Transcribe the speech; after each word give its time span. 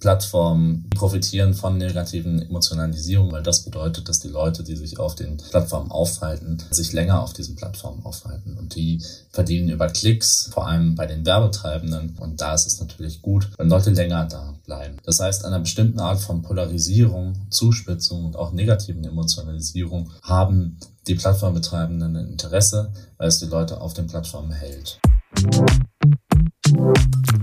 Plattformen 0.00 0.88
profitieren 0.96 1.52
von 1.52 1.76
negativen 1.76 2.40
Emotionalisierung, 2.40 3.30
weil 3.32 3.42
das 3.42 3.64
bedeutet, 3.64 4.08
dass 4.08 4.18
die 4.18 4.28
Leute, 4.28 4.64
die 4.64 4.74
sich 4.74 4.98
auf 4.98 5.14
den 5.14 5.36
Plattformen 5.36 5.90
aufhalten, 5.90 6.58
sich 6.70 6.94
länger 6.94 7.22
auf 7.22 7.34
diesen 7.34 7.54
Plattformen 7.54 8.04
aufhalten. 8.04 8.56
Und 8.58 8.74
die 8.74 9.02
verdienen 9.30 9.68
über 9.68 9.88
Klicks, 9.88 10.48
vor 10.52 10.66
allem 10.66 10.94
bei 10.94 11.06
den 11.06 11.26
Werbetreibenden. 11.26 12.16
Und 12.18 12.40
da 12.40 12.54
ist 12.54 12.66
es 12.66 12.80
natürlich 12.80 13.20
gut, 13.20 13.50
wenn 13.58 13.68
Leute 13.68 13.90
länger 13.90 14.24
da 14.24 14.54
bleiben. 14.64 14.96
Das 15.04 15.20
heißt, 15.20 15.44
einer 15.44 15.60
bestimmten 15.60 16.00
Art 16.00 16.18
von 16.18 16.40
Polarisierung, 16.40 17.34
Zuspitzung 17.50 18.24
und 18.24 18.36
auch 18.36 18.52
negativen 18.52 19.04
Emotionalisierung 19.04 20.10
haben 20.22 20.78
die 21.06 21.14
Plattformbetreibenden 21.14 22.16
ein 22.16 22.28
Interesse, 22.28 22.92
weil 23.18 23.28
es 23.28 23.38
die 23.38 23.46
Leute 23.46 23.80
auf 23.80 23.92
den 23.92 24.06
Plattformen 24.06 24.52
hält. 24.52 24.98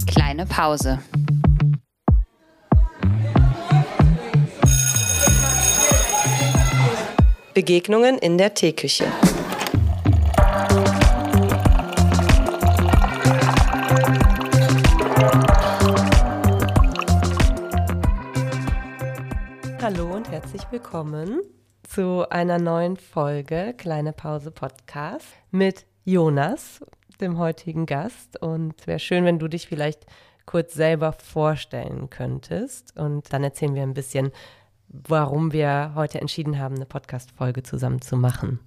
Kleine 0.08 0.46
Pause. 0.46 1.00
Begegnungen 7.58 8.20
in 8.20 8.38
der 8.38 8.54
Teeküche. 8.54 9.06
Hallo 19.82 20.14
und 20.14 20.30
herzlich 20.30 20.62
willkommen 20.70 21.42
zu 21.82 22.30
einer 22.30 22.60
neuen 22.60 22.96
Folge 22.96 23.74
Kleine 23.76 24.14
Pause 24.14 24.52
Podcast 24.52 25.26
mit 25.50 25.88
Jonas, 26.06 26.86
dem 27.20 27.40
heutigen 27.40 27.88
Gast. 27.88 28.40
Und 28.40 28.80
es 28.80 28.86
wäre 28.86 29.00
schön, 29.00 29.26
wenn 29.26 29.40
du 29.40 29.48
dich 29.48 29.68
vielleicht 29.68 30.06
kurz 30.46 30.76
selber 30.76 31.12
vorstellen 31.12 32.12
könntest. 32.12 32.96
Und 32.98 33.34
dann 33.34 33.44
erzählen 33.44 33.74
wir 33.74 33.82
ein 33.82 33.96
bisschen, 33.96 34.32
warum 34.90 35.52
wir 35.52 35.94
heute 35.96 36.22
entschieden 36.22 36.60
haben, 36.60 36.76
eine 36.76 36.86
Podcast-Folge 36.86 37.64
zusammen 37.64 38.02
zu 38.02 38.16
machen. 38.16 38.60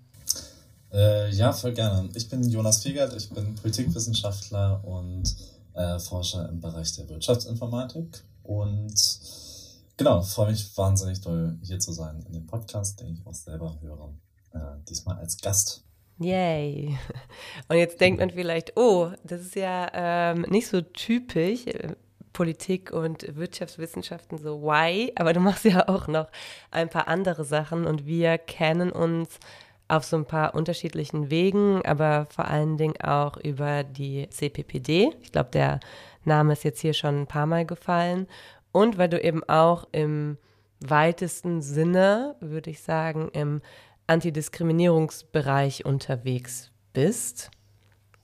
Äh, 0.93 1.31
ja, 1.31 1.53
voll 1.53 1.73
gerne. 1.73 2.09
Ich 2.15 2.29
bin 2.29 2.43
Jonas 2.49 2.83
Fiegert, 2.83 3.15
ich 3.17 3.31
bin 3.31 3.55
Politikwissenschaftler 3.55 4.85
und 4.85 5.35
äh, 5.75 5.99
Forscher 5.99 6.49
im 6.49 6.61
Bereich 6.61 6.95
der 6.97 7.09
Wirtschaftsinformatik 7.09 8.25
und 8.43 8.95
genau, 9.97 10.23
freue 10.23 10.51
mich 10.51 10.77
wahnsinnig 10.77 11.21
doll 11.21 11.59
hier 11.63 11.79
zu 11.79 11.93
sein 11.93 12.25
in 12.27 12.33
dem 12.33 12.47
Podcast, 12.47 13.01
den 13.01 13.15
ich 13.15 13.27
auch 13.27 13.35
selber 13.35 13.77
höre, 13.81 14.13
äh, 14.53 14.81
diesmal 14.89 15.19
als 15.19 15.41
Gast. 15.41 15.85
Yay. 16.19 16.99
Und 17.69 17.77
jetzt 17.79 17.99
denkt 17.99 18.21
man 18.21 18.29
vielleicht, 18.29 18.77
oh, 18.77 19.11
das 19.25 19.41
ist 19.41 19.55
ja 19.55 19.89
ähm, 19.95 20.43
nicht 20.51 20.69
so 20.69 20.83
typisch 20.83 21.65
Politik 22.41 22.91
und 22.91 23.37
Wirtschaftswissenschaften 23.37 24.39
so 24.39 24.63
why, 24.63 25.13
aber 25.17 25.35
du 25.35 25.41
machst 25.41 25.67
ja 25.67 25.87
auch 25.91 26.09
noch 26.09 26.29
ein 26.71 26.89
paar 26.89 27.07
andere 27.07 27.45
Sachen 27.45 27.85
und 27.85 28.07
wir 28.07 28.39
kennen 28.39 28.91
uns 28.93 29.39
auf 29.89 30.05
so 30.05 30.17
ein 30.17 30.25
paar 30.25 30.55
unterschiedlichen 30.55 31.31
Wegen, 31.31 31.85
aber 31.85 32.27
vor 32.35 32.47
allen 32.47 32.79
Dingen 32.79 32.99
auch 33.03 33.37
über 33.37 33.85
die 33.85 34.27
CPPD. 34.31 35.13
Ich 35.21 35.33
glaube, 35.33 35.51
der 35.51 35.81
Name 36.25 36.55
ist 36.55 36.65
jetzt 36.65 36.81
hier 36.81 36.95
schon 36.95 37.21
ein 37.21 37.27
paar 37.27 37.45
Mal 37.45 37.67
gefallen. 37.67 38.27
Und 38.73 38.97
weil 38.97 39.11
du 39.11 39.23
eben 39.23 39.45
auch 39.47 39.87
im 39.93 40.39
weitesten 40.83 41.61
Sinne, 41.61 42.37
würde 42.41 42.71
ich 42.71 42.81
sagen, 42.81 43.29
im 43.35 43.61
Antidiskriminierungsbereich 44.07 45.85
unterwegs 45.85 46.71
bist. 46.95 47.51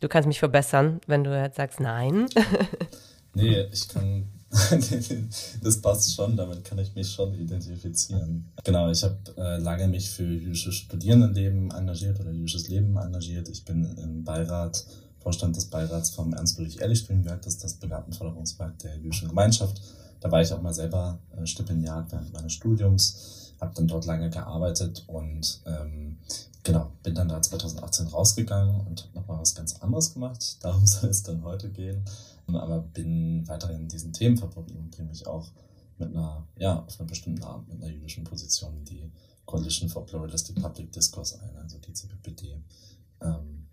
Du 0.00 0.08
kannst 0.08 0.26
mich 0.26 0.38
verbessern, 0.38 1.02
wenn 1.06 1.22
du 1.22 1.38
jetzt 1.38 1.56
sagst 1.56 1.80
nein. 1.80 2.28
Nee, 3.36 3.68
ich 3.70 3.86
kann. 3.88 4.28
das 5.62 5.82
passt 5.82 6.14
schon, 6.14 6.36
damit 6.36 6.64
kann 6.64 6.78
ich 6.78 6.94
mich 6.94 7.10
schon 7.10 7.34
identifizieren. 7.34 8.46
Genau, 8.64 8.90
ich 8.90 9.02
habe 9.02 9.18
äh, 9.36 9.58
lange 9.58 9.88
mich 9.88 10.08
für 10.08 10.24
jüdisches 10.24 10.76
Studierendenleben 10.76 11.70
engagiert 11.70 12.18
oder 12.20 12.30
jüdisches 12.30 12.68
Leben 12.68 12.96
engagiert. 12.96 13.48
Ich 13.50 13.64
bin 13.64 13.84
im 13.98 14.24
Beirat, 14.24 14.86
Vorstand 15.18 15.56
des 15.56 15.66
Beirats 15.66 16.10
vom 16.10 16.32
Ernst-Ludwig-Ehrlich-Studienwerk, 16.32 17.42
das 17.42 17.54
ist 17.54 17.64
das 17.64 17.74
Begabtenförderungswerk 17.74 18.78
der 18.78 18.96
jüdischen 18.96 19.28
Gemeinschaft. 19.28 19.82
Da 20.20 20.30
war 20.30 20.40
ich 20.40 20.52
auch 20.52 20.62
mal 20.62 20.72
selber 20.72 21.18
äh, 21.36 21.44
Stipendiat 21.44 22.10
während 22.12 22.32
meines 22.32 22.54
Studiums, 22.54 23.52
habe 23.60 23.74
dann 23.74 23.88
dort 23.88 24.06
lange 24.06 24.30
gearbeitet 24.30 25.04
und 25.08 25.60
ähm, 25.66 26.18
genau, 26.62 26.92
bin 27.02 27.14
dann 27.14 27.28
da 27.28 27.42
2018 27.42 28.06
rausgegangen 28.06 28.80
und 28.86 29.02
habe 29.02 29.18
nochmal 29.18 29.40
was 29.40 29.54
ganz 29.54 29.74
anderes 29.80 30.14
gemacht. 30.14 30.56
Darum 30.60 30.86
soll 30.86 31.10
es 31.10 31.24
dann 31.24 31.42
heute 31.42 31.68
gehen 31.68 32.04
aber 32.54 32.80
bin 32.80 33.46
weiterhin 33.48 33.82
in 33.82 33.88
diesen 33.88 34.12
Themen 34.12 34.36
verbunden 34.36 34.76
und 34.76 34.90
bringe 34.90 35.08
mich 35.08 35.26
auch 35.26 35.50
mit 35.98 36.10
einer, 36.10 36.46
ja, 36.58 36.84
auf 36.84 37.00
einer 37.00 37.08
bestimmten 37.08 37.42
Art, 37.42 37.66
mit 37.66 37.82
einer 37.82 37.92
jüdischen 37.92 38.24
Position 38.24 38.76
in 38.76 38.84
die 38.84 39.10
Coalition 39.44 39.88
for 39.88 40.04
Pluralistic 40.04 40.60
Public 40.60 40.92
Discourse 40.92 41.40
ein, 41.40 41.56
also 41.56 41.78
die 41.78 41.92
CPPD. 41.92 42.60
Ähm, 43.22 43.66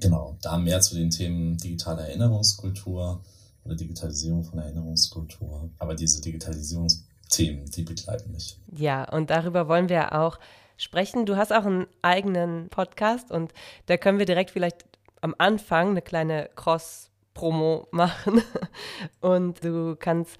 genau, 0.00 0.36
da 0.42 0.58
mehr 0.58 0.80
zu 0.80 0.94
den 0.94 1.10
Themen 1.10 1.56
digitale 1.56 2.02
Erinnerungskultur 2.02 3.22
oder 3.64 3.74
Digitalisierung 3.74 4.42
von 4.42 4.58
Erinnerungskultur. 4.58 5.70
Aber 5.78 5.94
diese 5.94 6.20
Digitalisierungsthemen, 6.20 7.70
die 7.70 7.82
begleiten 7.82 8.32
mich. 8.32 8.58
Ja, 8.74 9.08
und 9.10 9.30
darüber 9.30 9.68
wollen 9.68 9.88
wir 9.88 10.18
auch 10.18 10.38
sprechen. 10.76 11.26
Du 11.26 11.36
hast 11.36 11.52
auch 11.52 11.66
einen 11.66 11.86
eigenen 12.02 12.68
Podcast 12.70 13.30
und 13.30 13.52
da 13.86 13.96
können 13.96 14.18
wir 14.18 14.26
direkt 14.26 14.50
vielleicht 14.50 14.84
am 15.20 15.34
Anfang 15.38 15.90
eine 15.90 16.02
kleine 16.02 16.48
Cross- 16.56 17.09
Promo 17.34 17.88
machen. 17.90 18.42
Und 19.20 19.64
du 19.64 19.96
kannst 19.96 20.36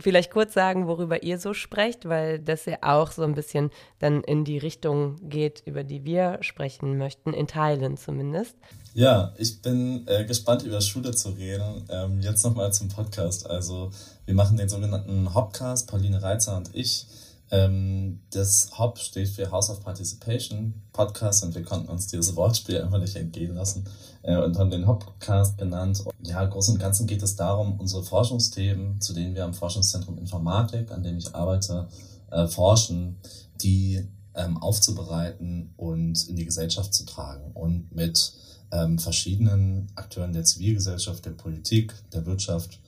vielleicht 0.00 0.30
kurz 0.30 0.54
sagen, 0.54 0.86
worüber 0.86 1.22
ihr 1.22 1.38
so 1.38 1.54
sprecht, 1.54 2.08
weil 2.08 2.40
das 2.40 2.64
ja 2.64 2.78
auch 2.82 3.12
so 3.12 3.22
ein 3.22 3.34
bisschen 3.34 3.70
dann 3.98 4.22
in 4.24 4.44
die 4.44 4.58
Richtung 4.58 5.16
geht, 5.28 5.62
über 5.64 5.84
die 5.84 6.04
wir 6.04 6.38
sprechen 6.40 6.98
möchten, 6.98 7.32
in 7.32 7.46
Teilen 7.46 7.96
zumindest. 7.96 8.56
Ja, 8.94 9.34
ich 9.36 9.62
bin 9.62 10.06
äh, 10.06 10.24
gespannt, 10.24 10.62
über 10.62 10.80
Schule 10.80 11.14
zu 11.14 11.30
reden. 11.30 11.84
Ähm, 11.88 12.20
jetzt 12.20 12.44
nochmal 12.44 12.72
zum 12.72 12.88
Podcast. 12.88 13.48
Also 13.48 13.90
wir 14.24 14.34
machen 14.34 14.56
den 14.56 14.68
sogenannten 14.68 15.34
Hopcast, 15.34 15.88
Pauline 15.88 16.22
Reitzer 16.22 16.56
und 16.56 16.70
ich. 16.74 17.06
Ähm, 17.50 18.20
das 18.30 18.70
HOP 18.76 18.98
steht 18.98 19.28
für 19.28 19.50
House 19.50 19.70
of 19.70 19.80
Participation 19.80 20.82
Podcast 20.92 21.44
und 21.44 21.54
wir 21.54 21.62
konnten 21.62 21.88
uns 21.88 22.08
dieses 22.08 22.34
Wortspiel 22.34 22.82
einfach 22.82 22.98
nicht 22.98 23.14
entgehen 23.14 23.54
lassen 23.54 23.84
äh, 24.22 24.36
und 24.36 24.58
haben 24.58 24.70
den 24.70 24.86
Hopcast 24.86 25.56
genannt. 25.56 26.02
Und 26.04 26.26
ja, 26.26 26.42
im 26.42 26.50
Großen 26.50 26.74
und 26.74 26.80
Ganzen 26.80 27.06
geht 27.06 27.22
es 27.22 27.36
darum, 27.36 27.78
unsere 27.78 28.02
Forschungsthemen, 28.02 29.00
zu 29.00 29.12
denen 29.12 29.34
wir 29.34 29.44
am 29.44 29.54
Forschungszentrum 29.54 30.18
Informatik, 30.18 30.90
an 30.90 31.04
dem 31.04 31.18
ich 31.18 31.34
arbeite, 31.34 31.88
äh, 32.30 32.48
forschen, 32.48 33.16
die 33.62 34.08
ähm, 34.34 34.58
aufzubereiten 34.58 35.72
und 35.76 36.28
in 36.28 36.36
die 36.36 36.44
Gesellschaft 36.44 36.92
zu 36.94 37.06
tragen 37.06 37.52
und 37.52 37.94
mit 37.94 38.32
ähm, 38.72 38.98
verschiedenen 38.98 39.86
Akteuren 39.94 40.32
der 40.32 40.44
Zivilgesellschaft, 40.44 41.24
der 41.24 41.30
Politik, 41.30 41.94
der 42.12 42.26
Wirtschaft 42.26 42.80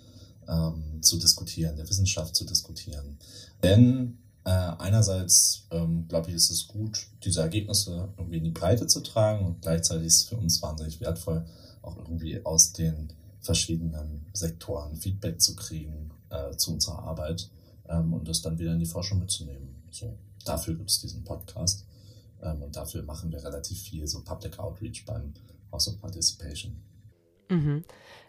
ähm, 0.49 1.01
zu 1.01 1.19
diskutieren, 1.19 1.77
der 1.77 1.89
Wissenschaft 1.89 2.35
zu 2.35 2.45
diskutieren. 2.45 3.19
Denn 3.63 4.19
äh, 4.49 4.73
einerseits, 4.79 5.67
ähm, 5.71 6.09
glaube 6.09 6.31
ich, 6.31 6.37
ist 6.37 6.49
es 6.49 6.69
gut, 6.69 7.07
diese 7.23 7.43
Ergebnisse 7.43 8.09
irgendwie 8.17 8.39
in 8.39 8.45
die 8.45 8.51
Breite 8.51 8.87
zu 8.87 9.01
tragen 9.01 9.45
und 9.45 9.61
gleichzeitig 9.61 10.07
ist 10.07 10.23
es 10.23 10.29
für 10.29 10.39
uns 10.39 10.63
wahnsinnig 10.63 11.03
wertvoll, 11.03 11.45
auch 11.83 11.99
irgendwie 11.99 12.43
aus 12.47 12.73
den 12.73 13.13
verschiedenen 13.43 14.25
Sektoren 14.33 14.97
Feedback 14.97 15.39
zu 15.43 15.55
kriegen 15.55 16.13
äh, 16.31 16.57
zu 16.57 16.73
unserer 16.73 17.01
Arbeit 17.01 17.51
ähm, 17.91 18.15
und 18.15 18.27
das 18.27 18.41
dann 18.41 18.59
wieder 18.59 18.73
in 18.73 18.79
die 18.79 18.87
Forschung 18.87 19.19
mitzunehmen. 19.19 19.83
So, 19.91 20.17
dafür 20.47 20.77
gibt 20.77 20.89
es 20.89 21.01
diesen 21.01 21.25
Podcast 21.25 21.85
ähm, 22.41 22.63
und 22.63 22.75
dafür 22.75 23.03
machen 23.03 23.31
wir 23.31 23.45
relativ 23.45 23.79
viel 23.83 24.07
so 24.07 24.25
Public 24.25 24.59
Outreach 24.59 25.05
beim 25.05 25.35
House 25.71 25.89
of 25.89 26.01
Participation. 26.01 26.75
Mhm. 27.51 27.85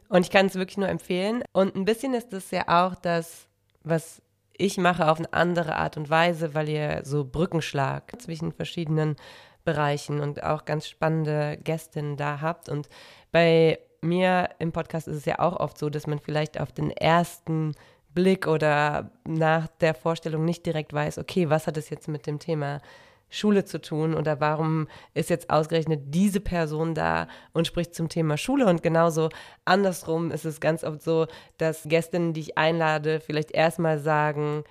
Und 0.09 0.21
ich 0.25 0.31
kann 0.31 0.47
es 0.47 0.55
wirklich 0.55 0.77
nur 0.77 0.89
empfehlen. 0.89 1.43
Und 1.53 1.77
ein 1.77 1.85
bisschen 1.85 2.13
ist 2.13 2.33
es 2.33 2.51
ja 2.51 2.65
auch 2.67 2.95
das, 2.95 3.47
was 3.83 4.21
ich 4.59 4.77
mache 4.77 5.09
auf 5.09 5.17
eine 5.17 5.33
andere 5.33 5.75
Art 5.77 5.97
und 5.97 6.09
Weise, 6.09 6.53
weil 6.53 6.69
ihr 6.69 7.01
so 7.03 7.23
Brückenschlag 7.23 8.21
zwischen 8.21 8.51
verschiedenen 8.51 9.15
Bereichen 9.63 10.19
und 10.19 10.43
auch 10.43 10.65
ganz 10.65 10.87
spannende 10.87 11.57
Gästinnen 11.63 12.17
da 12.17 12.41
habt. 12.41 12.69
Und 12.69 12.89
bei 13.31 13.79
mir 14.01 14.49
im 14.59 14.71
Podcast 14.71 15.07
ist 15.07 15.17
es 15.17 15.25
ja 15.25 15.39
auch 15.39 15.59
oft 15.59 15.77
so, 15.77 15.89
dass 15.89 16.07
man 16.07 16.19
vielleicht 16.19 16.59
auf 16.59 16.71
den 16.71 16.91
ersten 16.91 17.73
Blick 18.13 18.47
oder 18.47 19.11
nach 19.25 19.67
der 19.79 19.93
Vorstellung 19.93 20.43
nicht 20.43 20.65
direkt 20.65 20.93
weiß, 20.93 21.19
okay, 21.19 21.49
was 21.49 21.67
hat 21.67 21.77
es 21.77 21.89
jetzt 21.89 22.07
mit 22.07 22.27
dem 22.27 22.39
Thema 22.39 22.81
Schule 23.29 23.65
zu 23.65 23.81
tun? 23.81 24.13
Oder 24.13 24.39
warum 24.39 24.87
ist 25.13 25.29
jetzt 25.29 25.49
ausgerechnet 25.49 26.01
diese 26.07 26.39
Person 26.39 26.95
da 26.95 27.27
und 27.53 27.67
spricht 27.67 27.95
zum 27.95 28.09
Thema 28.09 28.37
Schule? 28.37 28.65
Und 28.65 28.83
genauso 28.83 29.29
andersrum 29.65 30.31
ist 30.31 30.45
es 30.45 30.59
ganz 30.59 30.83
oft 30.83 31.01
so, 31.01 31.27
dass 31.57 31.83
Gästinnen, 31.85 32.33
die 32.33 32.41
ich 32.41 32.57
einlade, 32.57 33.19
vielleicht 33.19 33.51
erstmal 33.51 33.99
sagen, 33.99 34.63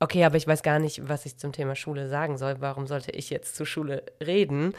okay, 0.00 0.24
aber 0.24 0.36
ich 0.36 0.46
weiß 0.46 0.62
gar 0.62 0.78
nicht, 0.78 1.08
was 1.08 1.26
ich 1.26 1.36
zum 1.36 1.52
Thema 1.52 1.76
Schule 1.76 2.08
sagen 2.08 2.38
soll, 2.38 2.56
warum 2.60 2.86
sollte 2.86 3.12
ich 3.12 3.30
jetzt 3.30 3.54
zur 3.54 3.66
Schule 3.66 4.02
reden? 4.24 4.72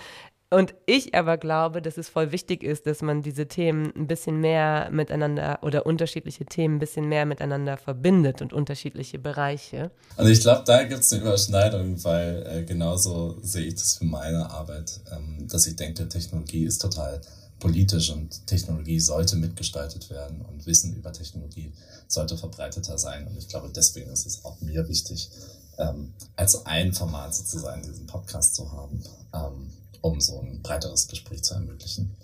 Und 0.53 0.73
ich 0.85 1.15
aber 1.15 1.37
glaube, 1.37 1.81
dass 1.81 1.97
es 1.97 2.09
voll 2.09 2.33
wichtig 2.33 2.61
ist, 2.61 2.85
dass 2.85 3.01
man 3.01 3.21
diese 3.21 3.47
Themen 3.47 3.93
ein 3.95 4.07
bisschen 4.07 4.41
mehr 4.41 4.89
miteinander 4.91 5.59
oder 5.61 5.85
unterschiedliche 5.85 6.45
Themen 6.45 6.75
ein 6.75 6.79
bisschen 6.79 7.07
mehr 7.07 7.25
miteinander 7.25 7.77
verbindet 7.77 8.41
und 8.41 8.51
unterschiedliche 8.51 9.17
Bereiche. 9.17 9.91
Also 10.17 10.29
ich 10.29 10.41
glaube, 10.41 10.63
da 10.65 10.83
gibt 10.83 11.03
es 11.03 11.13
eine 11.13 11.21
Überschneidung, 11.21 12.03
weil 12.03 12.45
äh, 12.45 12.63
genauso 12.63 13.37
sehe 13.41 13.65
ich 13.65 13.75
das 13.75 13.93
für 13.93 14.03
meine 14.03 14.49
Arbeit, 14.49 14.99
ähm, 15.13 15.47
dass 15.47 15.67
ich 15.67 15.77
denke, 15.77 16.09
Technologie 16.09 16.65
ist 16.65 16.79
total 16.79 17.21
politisch 17.61 18.09
und 18.09 18.45
Technologie 18.45 18.99
sollte 18.99 19.37
mitgestaltet 19.37 20.09
werden 20.09 20.41
und 20.41 20.65
Wissen 20.65 20.93
über 20.93 21.13
Technologie 21.13 21.71
sollte 22.07 22.37
verbreiteter 22.37 22.97
sein. 22.97 23.25
Und 23.25 23.37
ich 23.37 23.47
glaube, 23.47 23.71
deswegen 23.73 24.11
ist 24.11 24.25
es 24.25 24.43
auch 24.43 24.59
mir 24.59 24.89
wichtig, 24.89 25.29
ähm, 25.77 26.13
als 26.35 26.65
ein 26.65 26.91
Format 26.91 27.33
sozusagen 27.33 27.83
diesen 27.83 28.05
Podcast 28.05 28.55
zu 28.55 28.69
haben, 28.69 29.01
ähm, 29.33 29.71
um 30.01 30.19
so 30.19 30.39
ein 30.39 30.61
breiteres 30.61 31.07
Gespräch 31.07 31.43
zu 31.43 31.53
ermöglichen 31.53 32.15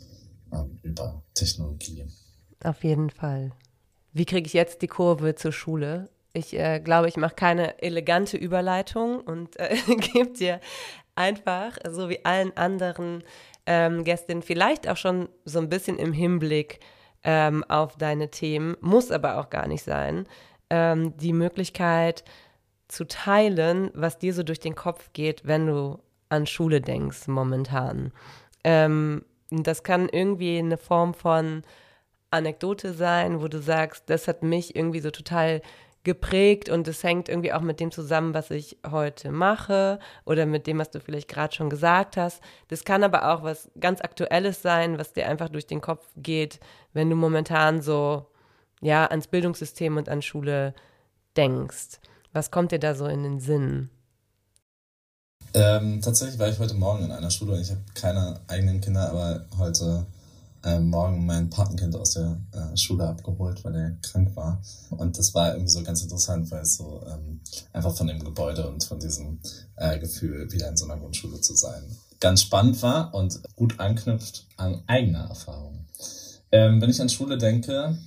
ähm, 0.52 0.80
über 0.84 1.22
Technologie. 1.34 2.06
Auf 2.64 2.84
jeden 2.84 3.10
Fall. 3.10 3.52
Wie 4.14 4.26
kriege 4.26 4.48
ich 4.48 4.54
jetzt 4.54 4.82
die 4.82 4.88
Kurve 4.88 5.36
zur 5.36 5.52
Schule? 5.52 6.10
Ich 6.34 6.54
äh, 6.54 6.80
glaube, 6.80 7.08
ich 7.08 7.18
mache 7.18 7.36
keine 7.36 7.82
elegante 7.82 8.38
Überleitung 8.38 9.22
und 9.22 9.60
äh, 9.60 9.78
gebe 10.14 10.34
dir 10.34 10.60
einfach, 11.16 11.78
so 11.90 12.10
wie 12.10 12.24
allen 12.26 12.56
anderen 12.56 13.24
ähm, 13.66 14.04
Gästinnen, 14.04 14.44
vielleicht 14.44 14.88
auch 14.88 14.98
schon 14.98 15.30
so 15.46 15.60
ein 15.60 15.70
bisschen 15.70 15.98
im 15.98 16.14
Hinblick 16.14 16.80
ähm, 17.24 17.64
auf 17.66 17.98
deine 17.98 18.30
Themen, 18.30 18.78
muss 18.82 19.12
aber 19.12 19.40
auch 19.40 19.50
gar 19.50 19.68
nicht 19.68 19.84
sein, 19.84 20.28
ähm, 20.70 21.16
die 21.18 21.34
Möglichkeit 21.34 22.24
zu 22.88 23.06
teilen, 23.06 23.92
was 23.94 24.18
dir 24.18 24.34
so 24.34 24.44
durch 24.44 24.60
den 24.60 24.76
Kopf 24.76 25.12
geht, 25.14 25.46
wenn 25.46 25.68
du 25.68 26.00
an 26.30 26.46
Schule 26.46 26.82
denkst 26.82 27.28
momentan. 27.28 28.12
Ähm, 28.64 29.24
das 29.50 29.84
kann 29.84 30.10
irgendwie 30.10 30.58
eine 30.58 30.78
Form 30.78 31.14
von 31.14 31.64
Anekdote 32.32 32.94
sein, 32.94 33.42
wo 33.42 33.48
du 33.48 33.62
sagst, 33.62 34.10
das 34.10 34.28
hat 34.28 34.44
mich 34.44 34.76
irgendwie 34.76 35.00
so 35.00 35.12
total 35.12 35.62
geprägt 36.04 36.70
und 36.70 36.88
es 36.88 37.04
hängt 37.04 37.28
irgendwie 37.28 37.52
auch 37.52 37.62
mit 37.62 37.82
dem 37.82 37.92
zusammen, 37.92 38.34
was 38.34 38.50
ich 38.50 38.78
heute 38.90 39.30
mache 39.30 40.00
oder 40.26 40.46
mit 40.46 40.66
dem, 40.66 40.80
was 40.80 40.90
du 40.90 41.02
vielleicht 41.02 41.28
gerade 41.28 41.54
schon 41.54 41.70
gesagt 41.70 42.16
hast. 42.16 42.42
Das 42.70 42.86
kann 42.86 43.04
aber 43.04 43.34
auch 43.34 43.44
was 43.44 43.70
ganz 43.80 44.00
Aktuelles 44.02 44.62
sein, 44.62 44.98
was 44.98 45.12
dir 45.12 45.28
einfach 45.28 45.50
durch 45.50 45.68
den 45.68 45.82
Kopf 45.82 46.08
geht, 46.16 46.62
wenn 46.94 47.10
du 47.10 47.18
momentan 47.18 47.82
so 47.82 48.26
ja 48.80 49.06
ans 49.06 49.28
Bildungssystem 49.28 49.98
und 49.98 50.08
an 50.08 50.22
Schule 50.22 50.74
denkst. 51.36 52.00
Was 52.32 52.52
kommt 52.52 52.72
dir 52.72 52.80
da 52.80 52.96
so 52.96 53.06
in 53.08 53.24
den 53.24 53.40
Sinn? 53.40 53.90
Ähm, 55.58 56.02
tatsächlich 56.04 56.38
war 56.38 56.50
ich 56.50 56.60
heute 56.60 56.76
Morgen 56.76 57.04
in 57.04 57.12
einer 57.12 57.32
Schule 57.32 57.54
und 57.54 57.62
ich 57.62 57.72
habe 57.72 57.82
keine 57.96 58.40
eigenen 58.48 58.80
Kinder, 58.80 59.10
aber 59.10 59.44
heute 59.58 60.06
äh, 60.64 60.78
Morgen 60.78 61.26
mein 61.26 61.50
Patenkind 61.50 61.96
aus 61.96 62.12
der 62.12 62.38
äh, 62.52 62.78
Schule 62.78 63.08
abgeholt, 63.08 63.66
weil 63.66 63.76
er 63.76 63.98
krank 64.04 64.36
war. 64.36 64.62
Und 64.92 65.18
das 65.18 65.34
war 65.34 65.54
irgendwie 65.54 65.72
so 65.72 65.82
ganz 65.82 66.04
interessant, 66.04 66.52
weil 66.52 66.62
es 66.62 66.78
so 66.78 67.02
ähm, 67.08 67.40
einfach 67.74 67.96
von 67.96 68.06
dem 68.06 68.24
Gebäude 68.24 68.70
und 68.70 68.84
von 68.84 69.00
diesem 69.00 69.40
äh, 69.78 69.98
Gefühl, 69.98 70.52
wieder 70.52 70.70
in 70.70 70.78
so 70.78 70.86
einer 70.86 70.98
Grundschule 70.98 71.42
zu 71.42 71.56
sein, 71.56 71.82
ganz 72.20 72.44
spannend 72.44 72.80
war 72.84 73.12
und 73.16 73.42
gut 73.56 73.80
anknüpft 73.80 74.46
an 74.58 74.84
eigene 74.86 75.28
Erfahrungen. 75.28 75.88
Ähm, 76.52 76.80
wenn 76.80 76.92
ich 76.92 77.02
an 77.02 77.10
Schule 77.10 77.40
denke, 77.40 77.98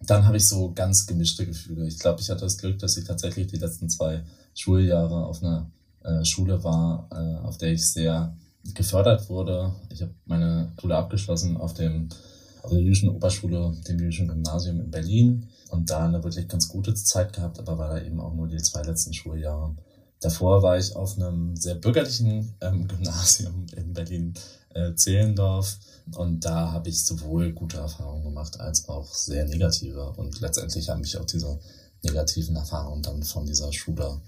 dann 0.00 0.26
habe 0.26 0.36
ich 0.36 0.46
so 0.46 0.74
ganz 0.74 1.06
gemischte 1.06 1.46
Gefühle. 1.46 1.86
Ich 1.86 1.98
glaube, 1.98 2.20
ich 2.20 2.28
hatte 2.28 2.42
das 2.42 2.58
Glück, 2.58 2.78
dass 2.78 2.98
ich 2.98 3.06
tatsächlich 3.06 3.46
die 3.46 3.56
letzten 3.56 3.88
zwei 3.88 4.22
Schuljahre 4.52 5.24
auf 5.24 5.42
einer 5.42 5.70
äh, 6.04 6.24
Schule 6.24 6.62
war, 6.62 7.08
äh, 7.10 7.46
auf 7.46 7.58
der 7.58 7.72
ich 7.72 7.90
sehr 7.90 8.36
gefördert 8.74 9.28
wurde. 9.28 9.74
Ich 9.90 10.02
habe 10.02 10.14
meine 10.26 10.72
Schule 10.80 10.96
abgeschlossen 10.96 11.56
auf 11.56 11.74
dem 11.74 12.08
auf 12.62 12.70
der 12.70 12.80
jüdischen 12.80 13.10
Oberschule, 13.10 13.74
dem 13.86 13.98
jüdischen 13.98 14.26
Gymnasium 14.26 14.80
in 14.80 14.90
Berlin 14.90 15.46
und 15.68 15.90
da 15.90 16.06
eine 16.06 16.24
wirklich 16.24 16.48
ganz 16.48 16.66
gute 16.66 16.94
Zeit 16.94 17.34
gehabt, 17.34 17.58
aber 17.58 17.76
war 17.76 17.90
da 17.90 18.02
eben 18.02 18.20
auch 18.20 18.32
nur 18.32 18.48
die 18.48 18.56
zwei 18.56 18.80
letzten 18.82 19.12
Schuljahre. 19.12 19.76
Davor 20.20 20.62
war 20.62 20.78
ich 20.78 20.96
auf 20.96 21.18
einem 21.18 21.54
sehr 21.56 21.74
bürgerlichen 21.74 22.54
ähm, 22.62 22.88
Gymnasium 22.88 23.66
in 23.76 23.92
Berlin 23.92 24.32
äh, 24.70 24.94
Zehlendorf 24.94 25.78
und 26.16 26.42
da 26.44 26.72
habe 26.72 26.88
ich 26.88 27.04
sowohl 27.04 27.52
gute 27.52 27.76
Erfahrungen 27.76 28.24
gemacht 28.24 28.58
als 28.58 28.88
auch 28.88 29.12
sehr 29.12 29.44
negative 29.44 30.12
und 30.16 30.40
letztendlich 30.40 30.88
haben 30.88 31.02
mich 31.02 31.18
auch 31.18 31.26
diese 31.26 31.58
negativen 32.02 32.56
Erfahrungen 32.56 33.02
dann 33.02 33.22
von 33.22 33.44
dieser 33.44 33.72
Schule 33.74 34.20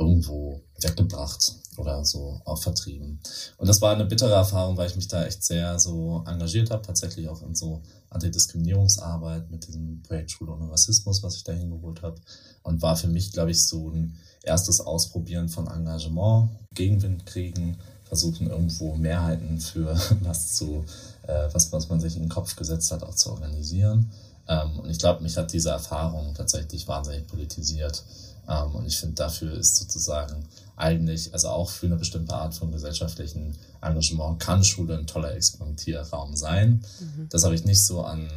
irgendwo 0.00 0.60
weggebracht 0.80 1.54
oder 1.76 2.04
so 2.04 2.40
auch 2.44 2.60
vertrieben. 2.60 3.20
Und 3.58 3.68
das 3.68 3.80
war 3.80 3.94
eine 3.94 4.06
bittere 4.06 4.32
Erfahrung, 4.32 4.76
weil 4.76 4.88
ich 4.88 4.96
mich 4.96 5.08
da 5.08 5.24
echt 5.24 5.44
sehr 5.44 5.78
so 5.78 6.24
engagiert 6.26 6.70
habe, 6.70 6.82
tatsächlich 6.82 7.28
auch 7.28 7.42
in 7.42 7.54
so 7.54 7.82
Antidiskriminierungsarbeit 8.08 9.50
mit 9.50 9.66
diesem 9.66 10.02
Projekt 10.02 10.30
Schule 10.30 10.52
ohne 10.52 10.70
Rassismus, 10.70 11.22
was 11.22 11.36
ich 11.36 11.44
da 11.44 11.52
hingeholt 11.52 12.02
habe. 12.02 12.20
Und 12.62 12.82
war 12.82 12.96
für 12.96 13.08
mich, 13.08 13.32
glaube 13.32 13.50
ich, 13.50 13.66
so 13.66 13.90
ein 13.90 14.16
erstes 14.42 14.80
Ausprobieren 14.80 15.48
von 15.48 15.66
Engagement, 15.66 16.50
Gegenwind 16.74 17.26
kriegen, 17.26 17.78
versuchen 18.04 18.50
irgendwo 18.50 18.96
Mehrheiten 18.96 19.60
für 19.60 19.96
was 20.22 20.54
zu, 20.54 20.84
äh, 21.26 21.48
was, 21.52 21.72
was 21.72 21.88
man 21.88 22.00
sich 22.00 22.16
in 22.16 22.22
den 22.22 22.28
Kopf 22.30 22.56
gesetzt 22.56 22.90
hat, 22.90 23.02
auch 23.02 23.14
zu 23.14 23.30
organisieren. 23.30 24.10
Ähm, 24.48 24.80
und 24.80 24.90
ich 24.90 24.98
glaube, 24.98 25.22
mich 25.22 25.36
hat 25.36 25.52
diese 25.52 25.70
Erfahrung 25.70 26.34
tatsächlich 26.34 26.88
wahnsinnig 26.88 27.26
politisiert. 27.26 28.02
Ähm, 28.50 28.74
und 28.74 28.86
ich 28.86 28.98
finde, 28.98 29.14
dafür 29.14 29.54
ist 29.54 29.76
sozusagen 29.76 30.44
eigentlich, 30.76 31.32
also 31.32 31.48
auch 31.48 31.70
für 31.70 31.86
eine 31.86 31.96
bestimmte 31.96 32.34
Art 32.34 32.54
von 32.54 32.72
gesellschaftlichen 32.72 33.56
Engagement, 33.80 34.40
kann 34.40 34.64
Schule 34.64 34.98
ein 34.98 35.06
toller 35.06 35.34
Experimentierraum 35.34 36.36
sein. 36.36 36.84
Mhm. 37.00 37.28
Das 37.30 37.44
habe 37.44 37.54
ich 37.54 37.64
nicht 37.64 37.84
so 37.84 38.02
an 38.02 38.28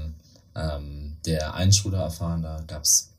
ähm, 0.55 1.17
der 1.25 1.53
einen 1.55 1.73
Schule 1.73 1.97
erfahren. 1.97 2.43
Da 2.43 2.61
gab 2.67 2.83
es 2.83 3.09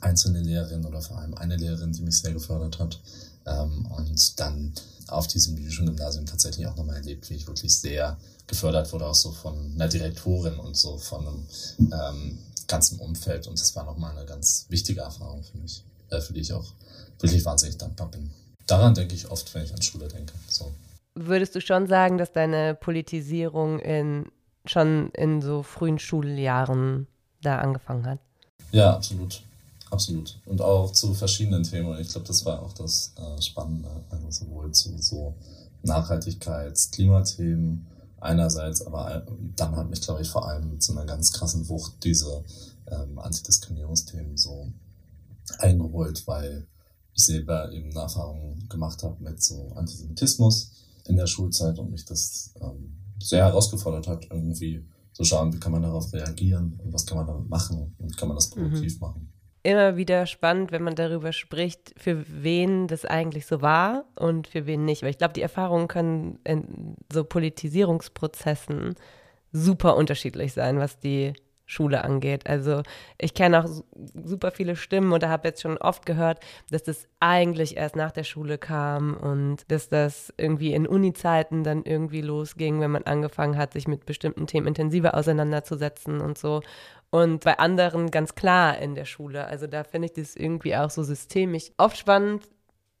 einzelne 0.00 0.40
Lehrerinnen 0.40 0.86
oder 0.86 1.00
vor 1.00 1.18
allem 1.18 1.34
eine 1.34 1.56
Lehrerin, 1.56 1.92
die 1.92 2.02
mich 2.02 2.18
sehr 2.18 2.32
gefördert 2.32 2.78
hat. 2.78 3.00
Ähm, 3.46 3.86
und 3.86 4.38
dann 4.38 4.72
auf 5.08 5.26
diesem 5.26 5.56
jüdischen 5.56 5.86
Gymnasium 5.86 6.26
tatsächlich 6.26 6.66
auch 6.66 6.76
nochmal 6.76 6.96
erlebt, 6.96 7.28
wie 7.30 7.34
ich 7.34 7.46
wirklich 7.46 7.74
sehr 7.74 8.18
gefördert 8.46 8.92
wurde, 8.92 9.06
auch 9.06 9.14
so 9.14 9.32
von 9.32 9.72
einer 9.74 9.88
Direktorin 9.88 10.58
und 10.58 10.76
so 10.76 10.98
von 10.98 11.26
einem 11.26 11.46
ähm, 11.78 12.38
ganzen 12.66 12.98
Umfeld. 12.98 13.46
Und 13.46 13.58
das 13.58 13.74
war 13.74 13.84
nochmal 13.84 14.16
eine 14.16 14.26
ganz 14.26 14.66
wichtige 14.68 15.00
Erfahrung 15.00 15.42
für 15.42 15.56
mich, 15.58 15.82
äh, 16.10 16.20
für 16.20 16.32
die 16.32 16.40
ich 16.40 16.52
auch 16.52 16.72
wirklich 17.20 17.44
wahnsinnig 17.44 17.78
dankbar 17.78 18.10
bin. 18.10 18.30
Daran 18.66 18.94
denke 18.94 19.14
ich 19.14 19.30
oft, 19.30 19.52
wenn 19.54 19.64
ich 19.64 19.72
an 19.72 19.82
Schule 19.82 20.08
denke. 20.08 20.34
So. 20.48 20.70
Würdest 21.14 21.54
du 21.54 21.60
schon 21.60 21.86
sagen, 21.86 22.18
dass 22.18 22.32
deine 22.32 22.74
Politisierung 22.74 23.80
in, 23.80 24.26
schon 24.66 25.10
in 25.10 25.40
so 25.40 25.62
frühen 25.62 25.98
Schuljahren 25.98 27.06
da 27.42 27.58
angefangen 27.58 28.06
hat? 28.06 28.18
Ja, 28.72 28.94
absolut. 28.94 29.42
Absolut. 29.90 30.38
Und 30.44 30.60
auch 30.60 30.92
zu 30.92 31.14
verschiedenen 31.14 31.62
Themen. 31.62 31.88
Und 31.88 31.98
ich 31.98 32.08
glaube, 32.08 32.26
das 32.26 32.44
war 32.44 32.62
auch 32.62 32.74
das 32.74 33.14
äh, 33.16 33.40
Spannende. 33.40 33.88
Also 34.10 34.30
sowohl 34.30 34.70
zu 34.72 34.96
so 34.98 35.34
Nachhaltigkeits-, 35.82 36.90
Klimathemen 36.90 37.86
einerseits, 38.20 38.84
aber 38.84 39.24
dann 39.56 39.76
hat 39.76 39.88
mich, 39.90 40.00
glaube 40.00 40.22
ich, 40.22 40.28
vor 40.28 40.48
allem 40.48 40.70
mit 40.70 40.82
so 40.82 40.92
einer 40.92 41.04
ganz 41.04 41.32
krassen 41.32 41.68
Wucht 41.68 42.02
diese 42.02 42.44
ähm, 42.90 43.18
Antidiskriminierungsthemen 43.18 44.36
so 44.36 44.72
eingeholt, 45.58 46.26
weil 46.26 46.66
ich 47.14 47.24
selber 47.24 47.72
eben 47.72 47.90
eine 47.90 48.00
Erfahrung 48.00 48.68
gemacht 48.68 49.02
habe 49.02 49.22
mit 49.22 49.42
so 49.42 49.72
Antisemitismus 49.74 50.72
in 51.06 51.16
der 51.16 51.26
Schulzeit 51.26 51.78
und 51.78 51.90
mich 51.90 52.04
das 52.04 52.54
ähm, 52.60 52.96
sehr 53.20 53.44
herausgefordert 53.44 54.06
hat, 54.06 54.26
irgendwie 54.30 54.84
zu 55.12 55.24
schauen, 55.24 55.52
wie 55.52 55.58
kann 55.58 55.72
man 55.72 55.82
darauf 55.82 56.12
reagieren 56.12 56.78
und 56.84 56.92
was 56.92 57.06
kann 57.06 57.18
man 57.18 57.26
damit 57.26 57.48
machen 57.48 57.94
und 57.98 58.16
kann 58.16 58.28
man 58.28 58.36
das 58.36 58.50
produktiv 58.50 58.94
mhm. 58.94 59.00
machen 59.00 59.32
immer 59.68 59.96
wieder 59.96 60.26
spannend, 60.26 60.72
wenn 60.72 60.82
man 60.82 60.94
darüber 60.94 61.32
spricht, 61.32 61.92
für 61.96 62.24
wen 62.42 62.86
das 62.86 63.04
eigentlich 63.04 63.46
so 63.46 63.60
war 63.60 64.04
und 64.16 64.46
für 64.46 64.66
wen 64.66 64.84
nicht. 64.84 65.02
Weil 65.02 65.10
ich 65.10 65.18
glaube, 65.18 65.34
die 65.34 65.42
Erfahrungen 65.42 65.88
können 65.88 66.38
in 66.44 66.96
so 67.12 67.22
Politisierungsprozessen 67.24 68.94
super 69.52 69.96
unterschiedlich 69.96 70.52
sein, 70.52 70.78
was 70.78 70.98
die 70.98 71.34
Schule 71.68 72.02
angeht. 72.02 72.48
Also 72.48 72.82
ich 73.18 73.34
kenne 73.34 73.62
auch 73.62 73.68
super 74.24 74.50
viele 74.50 74.74
Stimmen 74.74 75.12
oder 75.12 75.28
habe 75.28 75.48
jetzt 75.48 75.60
schon 75.60 75.76
oft 75.76 76.06
gehört, 76.06 76.40
dass 76.70 76.82
das 76.82 77.06
eigentlich 77.20 77.76
erst 77.76 77.94
nach 77.94 78.10
der 78.10 78.24
Schule 78.24 78.56
kam 78.56 79.14
und 79.14 79.70
dass 79.70 79.88
das 79.88 80.32
irgendwie 80.38 80.72
in 80.72 80.86
Uni-Zeiten 80.86 81.62
dann 81.62 81.84
irgendwie 81.84 82.22
losging, 82.22 82.80
wenn 82.80 82.90
man 82.90 83.04
angefangen 83.04 83.58
hat, 83.58 83.74
sich 83.74 83.86
mit 83.86 84.06
bestimmten 84.06 84.46
Themen 84.46 84.66
intensiver 84.66 85.14
auseinanderzusetzen 85.14 86.20
und 86.20 86.38
so. 86.38 86.62
Und 87.10 87.44
bei 87.44 87.58
anderen 87.58 88.10
ganz 88.10 88.34
klar 88.34 88.78
in 88.78 88.94
der 88.94 89.04
Schule. 89.04 89.46
Also 89.46 89.66
da 89.66 89.84
finde 89.84 90.06
ich 90.06 90.14
das 90.14 90.36
irgendwie 90.36 90.74
auch 90.74 90.90
so 90.90 91.02
systemisch 91.02 91.70
oft 91.76 91.98
spannend, 91.98 92.48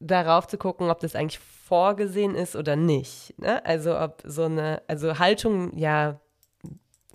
darauf 0.00 0.46
zu 0.46 0.58
gucken, 0.58 0.90
ob 0.90 1.00
das 1.00 1.16
eigentlich 1.16 1.38
vorgesehen 1.38 2.34
ist 2.34 2.54
oder 2.54 2.76
nicht. 2.76 3.34
Ne? 3.38 3.64
Also 3.64 3.98
ob 3.98 4.22
so 4.24 4.44
eine, 4.44 4.82
also 4.88 5.18
Haltung, 5.18 5.76
ja, 5.76 6.20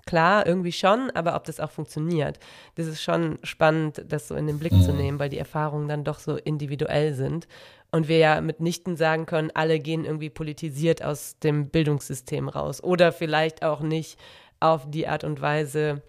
klar, 0.06 0.46
irgendwie 0.46 0.72
schon, 0.72 1.12
aber 1.12 1.36
ob 1.36 1.46
das 1.46 1.60
auch 1.60 1.72
funktioniert, 1.72 2.40
das 2.76 2.88
ist 2.88 3.02
schon 3.02 3.40
spannend, 3.44 4.04
das 4.08 4.28
so 4.28 4.36
in 4.36 4.48
den 4.48 4.60
Blick 4.60 4.74
mhm. 4.74 4.82
zu 4.82 4.94
nehmen, 4.94 5.20
weil 5.20 5.30
die 5.30 5.38
Erfahrungen 5.38 5.88
dann 5.88 6.04
doch 6.04 6.20
so 6.20 6.36
individuell 6.36 7.14
sind. 7.14 7.48
Und 7.92 8.08
wir 8.08 8.18
ja 8.18 8.42
mitnichten 8.42 8.98
sagen 8.98 9.28
können, 9.28 9.52
alle 9.54 9.80
gehen 9.80 10.04
irgendwie 10.04 10.32
politisiert 10.32 11.04
aus 11.04 11.38
dem 11.44 11.70
Bildungssystem 11.70 12.50
raus 12.50 12.84
oder 12.84 13.12
vielleicht 13.12 13.64
auch 13.64 13.82
nicht 13.82 14.18
auf 14.60 14.90
die 14.90 15.08
Art 15.08 15.24
und 15.24 15.42
Weise, 15.42 16.02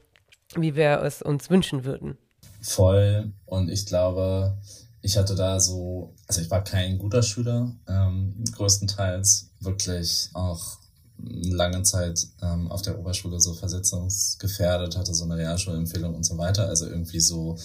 wie 0.56 0.76
wir 0.76 1.02
es 1.02 1.20
uns 1.20 1.50
wünschen 1.50 1.84
würden. 1.84 2.16
Voll. 2.62 3.32
Und 3.44 3.68
ich 3.68 3.84
glaube, 3.84 4.56
ich 5.02 5.18
hatte 5.18 5.34
da 5.34 5.60
so, 5.60 6.14
also 6.26 6.40
ich 6.40 6.50
war 6.50 6.64
kein 6.64 6.96
guter 6.96 7.22
Schüler, 7.22 7.70
ähm, 7.86 8.42
größtenteils 8.52 9.50
wirklich 9.60 10.30
auch 10.32 10.78
lange 11.18 11.82
Zeit 11.82 12.26
ähm, 12.42 12.70
auf 12.70 12.82
der 12.82 12.98
Oberschule 12.98 13.40
so 13.40 13.54
versetzungsgefährdet, 13.54 14.96
hatte 14.96 15.14
so 15.14 15.24
eine 15.24 15.36
Realschulempfehlung 15.36 16.14
und 16.14 16.24
so 16.24 16.38
weiter. 16.38 16.68
Also 16.68 16.86
irgendwie 16.86 17.20
so 17.20 17.56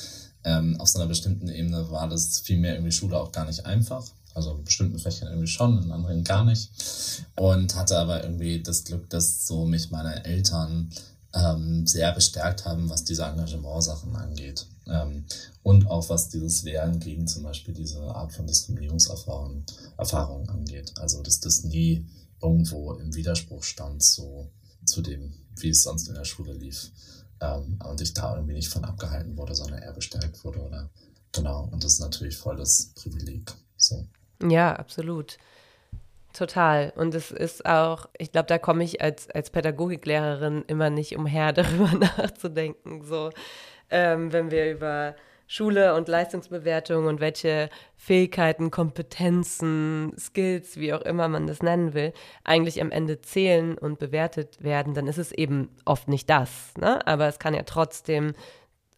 ähm, 0.44 0.80
auf 0.80 0.90
so 0.90 1.00
einer 1.00 1.08
bestimmten 1.08 1.50
Ebene 1.50 1.90
war 1.92 2.08
das 2.08 2.40
vielmehr 2.40 2.74
irgendwie 2.74 2.92
Schule 2.92 3.18
auch 3.18 3.32
gar 3.32 3.46
nicht 3.46 3.66
einfach. 3.66 4.06
Also 4.34 4.52
in 4.52 4.64
bestimmten 4.64 5.00
Fächern 5.00 5.30
irgendwie 5.30 5.48
schon, 5.48 5.84
in 5.84 5.92
anderen 5.92 6.24
gar 6.24 6.46
nicht. 6.46 6.70
Und 7.36 7.76
hatte 7.76 7.98
aber 7.98 8.24
irgendwie 8.24 8.62
das 8.62 8.84
Glück, 8.84 9.10
dass 9.10 9.48
so 9.48 9.66
mich 9.66 9.90
meine 9.92 10.24
Eltern 10.24 10.92
ähm, 11.34 11.86
sehr 11.86 12.12
bestärkt 12.14 12.66
haben, 12.66 12.90
was 12.90 13.04
diese 13.04 13.24
Engagement-Sachen 13.24 14.16
angeht. 14.16 14.68
Ähm, 14.88 15.26
und 15.64 15.88
auch 15.88 16.10
was 16.10 16.30
dieses 16.30 16.64
Wehren 16.64 17.00
gegen 17.00 17.28
zum 17.28 17.44
Beispiel 17.44 17.74
diese 17.74 18.02
Art 18.02 18.32
von 18.32 18.48
Diskriminierungserfahrung 18.48 19.64
Erfahrung 19.98 20.48
angeht. 20.50 20.94
Also 21.00 21.22
dass 21.22 21.40
das 21.40 21.64
nie 21.64 22.06
irgendwo 22.42 22.94
im 22.94 23.14
Widerspruch 23.16 23.64
stand 23.64 24.04
zu, 24.04 24.50
zu 24.86 25.02
dem, 25.02 25.34
wie 25.58 25.70
es 25.70 25.84
sonst 25.84 26.08
in 26.08 26.16
der 26.16 26.26
Schule 26.26 26.54
lief. 26.54 26.92
Ähm, 27.42 27.80
und 27.88 28.02
ich 28.02 28.14
da 28.14 28.36
irgendwie 28.36 28.54
nicht 28.54 28.70
von 28.70 28.84
abgehalten 28.84 29.38
wurde, 29.38 29.56
sondern 29.56 29.82
eher 29.82 29.94
bestärkt 29.94 30.44
wurde. 30.44 30.60
Oder 30.60 30.90
genau. 31.32 31.70
Und 31.72 31.84
das 31.84 31.94
ist 31.94 32.00
natürlich 32.00 32.38
volles 32.38 32.94
Privileg. 32.96 33.54
So. 33.78 34.08
Ja, 34.42 34.76
absolut. 34.76 35.38
Total. 36.34 36.94
Und 36.96 37.16
es 37.16 37.32
ist 37.32 37.66
auch, 37.66 38.08
ich 38.18 38.32
glaube, 38.32 38.48
da 38.48 38.58
komme 38.58 38.84
ich 38.84 39.02
als, 39.02 39.30
als 39.32 39.50
Pädagogiklehrerin 39.50 40.64
immer 40.68 40.90
nicht 40.90 41.16
umher, 41.16 41.54
darüber 41.54 41.92
nachzudenken. 41.94 43.04
So, 43.04 43.32
ähm, 43.90 44.32
wenn 44.32 44.52
wir 44.52 44.72
über 44.72 45.16
Schule 45.52 45.96
und 45.96 46.08
Leistungsbewertung 46.08 47.08
und 47.08 47.20
welche 47.20 47.72
Fähigkeiten, 47.98 48.70
Kompetenzen, 48.70 50.14
Skills, 50.16 50.78
wie 50.78 50.94
auch 50.94 51.02
immer 51.02 51.28
man 51.28 51.48
das 51.48 51.64
nennen 51.64 51.96
will, 51.96 52.14
eigentlich 52.44 52.80
am 52.80 52.92
Ende 52.92 53.20
zählen 53.22 53.76
und 53.76 53.98
bewertet 53.98 54.62
werden, 54.62 54.94
dann 54.94 55.08
ist 55.08 55.18
es 55.18 55.32
eben 55.32 55.70
oft 55.86 56.08
nicht 56.08 56.30
das. 56.30 56.76
Ne? 56.80 57.06
Aber 57.08 57.28
es 57.28 57.40
kann 57.40 57.56
ja 57.56 57.64
trotzdem 57.64 58.34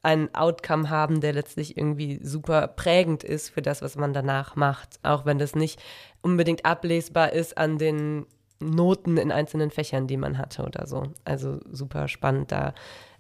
einen 0.03 0.35
Outcome 0.35 0.89
haben, 0.89 1.21
der 1.21 1.31
letztlich 1.31 1.77
irgendwie 1.77 2.19
super 2.21 2.67
prägend 2.67 3.23
ist 3.23 3.49
für 3.49 3.61
das, 3.61 3.81
was 3.81 3.95
man 3.95 4.11
danach 4.11 4.57
macht, 4.57 4.99
auch 5.03 5.25
wenn 5.25 5.39
das 5.39 5.55
nicht 5.55 5.81
unbedingt 6.21 6.65
ablesbar 6.65 7.31
ist 7.31 7.57
an 7.57 7.77
den 7.77 8.25
Noten 8.59 9.15
in 9.15 9.31
einzelnen 9.31 9.71
Fächern, 9.71 10.05
die 10.05 10.17
man 10.17 10.37
hatte 10.37 10.63
oder 10.63 10.85
so. 10.85 11.03
Also 11.23 11.61
super 11.71 12.09
spannend, 12.09 12.51
da 12.51 12.73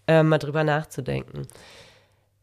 äh, 0.05 0.21
mal 0.21 0.37
drüber 0.37 0.65
nachzudenken. 0.65 1.47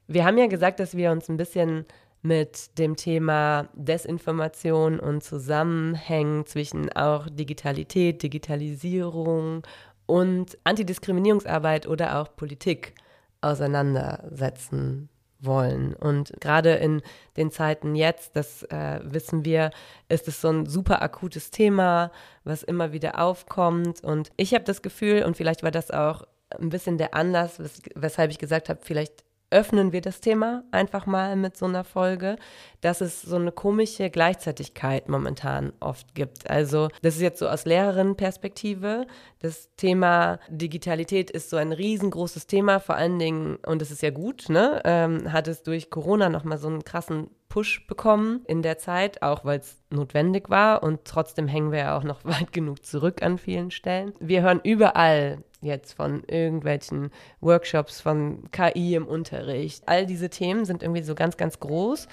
Wir 0.08 0.24
haben 0.24 0.38
ja 0.38 0.46
gesagt, 0.46 0.80
dass 0.80 0.96
wir 0.96 1.10
uns 1.12 1.28
ein 1.28 1.36
bisschen 1.36 1.84
mit 2.22 2.78
dem 2.78 2.96
Thema 2.96 3.68
Desinformation 3.74 4.98
und 4.98 5.22
Zusammenhängen 5.22 6.46
zwischen 6.46 6.90
auch 6.92 7.28
Digitalität, 7.28 8.22
Digitalisierung 8.22 9.62
und 10.06 10.58
Antidiskriminierungsarbeit 10.64 11.86
oder 11.86 12.18
auch 12.18 12.34
Politik 12.34 12.94
auseinandersetzen 13.42 15.10
wollen. 15.40 15.94
Und 15.94 16.32
gerade 16.40 16.70
in 16.74 17.02
den 17.36 17.50
Zeiten 17.50 17.94
jetzt, 17.94 18.34
das 18.34 18.62
äh, 18.64 19.00
wissen 19.04 19.44
wir, 19.44 19.70
ist 20.08 20.26
es 20.26 20.40
so 20.40 20.48
ein 20.48 20.64
super 20.66 21.02
akutes 21.02 21.50
Thema, 21.50 22.10
was 22.44 22.62
immer 22.62 22.92
wieder 22.92 23.20
aufkommt. 23.20 24.02
Und 24.02 24.30
ich 24.38 24.54
habe 24.54 24.64
das 24.64 24.80
Gefühl, 24.80 25.22
und 25.22 25.36
vielleicht 25.36 25.62
war 25.62 25.70
das 25.70 25.90
auch 25.90 26.24
ein 26.58 26.70
bisschen 26.70 26.96
der 26.96 27.14
Anlass, 27.14 27.58
wes 27.60 27.82
weshalb 27.94 28.30
ich 28.30 28.38
gesagt 28.38 28.70
habe, 28.70 28.80
vielleicht 28.82 29.27
öffnen 29.50 29.92
wir 29.92 30.00
das 30.00 30.20
Thema 30.20 30.64
einfach 30.70 31.06
mal 31.06 31.36
mit 31.36 31.56
so 31.56 31.66
einer 31.66 31.84
Folge, 31.84 32.36
dass 32.80 33.00
es 33.00 33.22
so 33.22 33.36
eine 33.36 33.52
komische 33.52 34.10
Gleichzeitigkeit 34.10 35.08
momentan 35.08 35.72
oft 35.80 36.14
gibt. 36.14 36.48
Also 36.50 36.88
das 37.02 37.16
ist 37.16 37.22
jetzt 37.22 37.38
so 37.38 37.48
aus 37.48 37.64
Lehrerinnenperspektive. 37.64 39.06
Das 39.40 39.74
Thema 39.76 40.38
Digitalität 40.48 41.30
ist 41.30 41.50
so 41.50 41.56
ein 41.56 41.72
riesengroßes 41.72 42.46
Thema, 42.46 42.80
vor 42.80 42.96
allen 42.96 43.18
Dingen, 43.18 43.56
und 43.66 43.82
das 43.82 43.90
ist 43.90 44.02
ja 44.02 44.10
gut, 44.10 44.48
ne, 44.48 44.80
ähm, 44.84 45.32
hat 45.32 45.48
es 45.48 45.62
durch 45.62 45.90
Corona 45.90 46.28
nochmal 46.28 46.58
so 46.58 46.68
einen 46.68 46.84
krassen 46.84 47.30
Push 47.48 47.86
bekommen 47.86 48.42
in 48.46 48.62
der 48.62 48.78
Zeit, 48.78 49.22
auch 49.22 49.44
weil 49.44 49.60
es 49.60 49.82
notwendig 49.90 50.50
war 50.50 50.82
und 50.82 51.04
trotzdem 51.04 51.48
hängen 51.48 51.72
wir 51.72 51.78
ja 51.78 51.98
auch 51.98 52.04
noch 52.04 52.24
weit 52.24 52.52
genug 52.52 52.84
zurück 52.84 53.22
an 53.22 53.38
vielen 53.38 53.70
Stellen. 53.70 54.12
Wir 54.20 54.42
hören 54.42 54.60
überall 54.62 55.42
jetzt 55.60 55.94
von 55.94 56.22
irgendwelchen 56.24 57.10
Workshops, 57.40 58.00
von 58.00 58.48
KI 58.52 58.94
im 58.94 59.06
Unterricht. 59.06 59.82
All 59.86 60.06
diese 60.06 60.30
Themen 60.30 60.64
sind 60.64 60.82
irgendwie 60.82 61.02
so 61.02 61.14
ganz, 61.14 61.36
ganz 61.36 61.58
groß. 61.58 62.06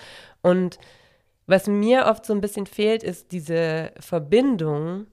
Und 0.46 0.78
was 1.48 1.66
mir 1.66 2.06
oft 2.06 2.24
so 2.24 2.34
ein 2.34 2.42
bisschen 2.42 2.68
fehlt, 2.68 3.02
ist 3.02 3.32
diese 3.32 3.92
Verbindung 4.00 5.08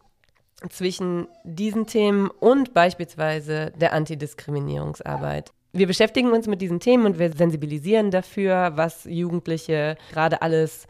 zwischen 0.68 1.26
diesen 1.42 1.86
Themen 1.86 2.28
und 2.28 2.74
beispielsweise 2.74 3.72
der 3.80 3.94
Antidiskriminierungsarbeit. 3.94 5.52
Wir 5.72 5.86
beschäftigen 5.86 6.32
uns 6.32 6.46
mit 6.46 6.60
diesen 6.60 6.80
Themen 6.80 7.06
und 7.06 7.18
wir 7.18 7.32
sensibilisieren 7.32 8.10
dafür, 8.10 8.72
was 8.74 9.04
Jugendliche 9.04 9.96
gerade 10.12 10.42
alles 10.42 10.86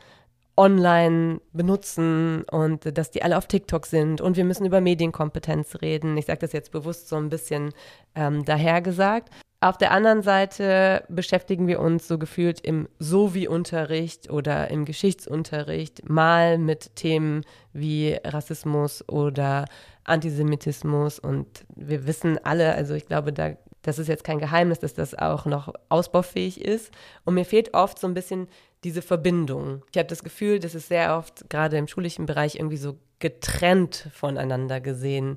online 0.57 1.41
benutzen 1.53 2.43
und 2.51 2.99
dass 2.99 3.13
die 3.13 3.23
alle 3.23 3.39
auf 3.39 3.47
TikTok 3.47 3.87
sind 3.87 4.21
und 4.21 4.37
wir 4.37 4.45
müssen 4.45 4.67
über 4.67 4.81
Medienkompetenz 4.81 5.81
reden. 5.83 6.17
Ich 6.17 6.27
sage 6.27 6.41
das 6.41 6.53
jetzt 6.53 6.73
bewusst 6.73 7.09
so 7.09 7.15
ein 7.15 7.29
bisschen 7.29 7.73
ähm, 8.17 8.45
dahergesagt. 8.45 9.31
Auf 9.62 9.78
der 9.78 9.92
anderen 9.92 10.23
Seite 10.23 11.04
beschäftigen 11.09 11.69
wir 11.69 11.78
uns 11.78 12.09
so 12.09 12.19
gefühlt 12.19 12.61
im 12.62 12.88
Sovi-Unterricht 12.99 14.28
oder 14.28 14.69
im 14.73 14.85
Geschichtsunterricht 14.85 16.09
mal 16.09 16.59
mit 16.59 16.97
Themen 16.97 17.45
wie 17.73 18.19
Rassismus 18.25 19.09
oder 19.09 19.66
Antisemitismus 20.02 21.21
und 21.21 21.47
wir 21.76 22.09
wissen 22.09 22.45
alle, 22.45 22.75
also 22.75 22.95
ich 22.95 23.07
glaube, 23.07 23.33
da 23.33 23.52
das 23.83 23.99
ist 23.99 24.09
jetzt 24.09 24.25
kein 24.25 24.38
Geheimnis, 24.38 24.81
dass 24.81 24.95
das 24.95 25.16
auch 25.16 25.45
noch 25.45 25.73
ausbaufähig 25.88 26.61
ist. 26.61 26.92
Und 27.25 27.35
mir 27.35 27.45
fehlt 27.45 27.75
oft 27.75 27.99
so 27.99 28.07
ein 28.07 28.14
bisschen 28.14 28.47
diese 28.85 29.02
Verbindung. 29.02 29.83
Ich 29.90 29.99
habe 29.99 30.09
das 30.09 30.23
Gefühl, 30.23 30.61
dass 30.61 30.75
es 30.75 30.87
sehr 30.87 31.16
oft 31.16 31.50
gerade 31.50 31.78
im 31.78 31.88
schulischen 31.88 32.26
Bereich 32.26 32.54
irgendwie 32.54 32.76
so 32.76 32.97
getrennt 33.19 34.09
voneinander 34.12 34.81
gesehen 34.81 35.37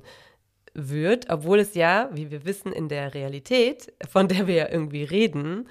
wird, 0.76 1.30
obwohl 1.30 1.60
es 1.60 1.74
ja, 1.74 2.10
wie 2.12 2.30
wir 2.30 2.44
wissen, 2.44 2.72
in 2.72 2.88
der 2.88 3.14
Realität, 3.14 3.92
von 4.08 4.28
der 4.28 4.46
wir 4.46 4.54
ja 4.54 4.68
irgendwie 4.68 5.04
reden, 5.04 5.68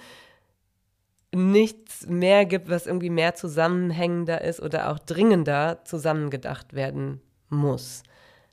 nichts 1.33 2.07
mehr 2.07 2.45
gibt, 2.45 2.69
was 2.69 2.87
irgendwie 2.87 3.09
mehr 3.09 3.35
zusammenhängender 3.35 4.41
ist 4.41 4.61
oder 4.61 4.89
auch 4.89 4.99
dringender 4.99 5.81
zusammengedacht 5.85 6.73
werden 6.73 7.21
muss. 7.49 8.03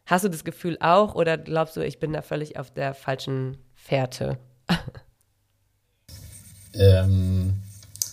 Hast 0.05 0.25
du 0.25 0.29
das 0.29 0.45
Gefühl 0.45 0.77
auch 0.81 1.15
oder 1.15 1.39
glaubst 1.39 1.77
du, 1.77 1.81
ich 1.81 1.99
bin 1.99 2.13
da 2.13 2.23
völlig 2.23 2.59
auf 2.59 2.71
der 2.71 2.93
falschen 2.93 3.57
Fährte? 3.75 4.37
ähm, 6.75 7.55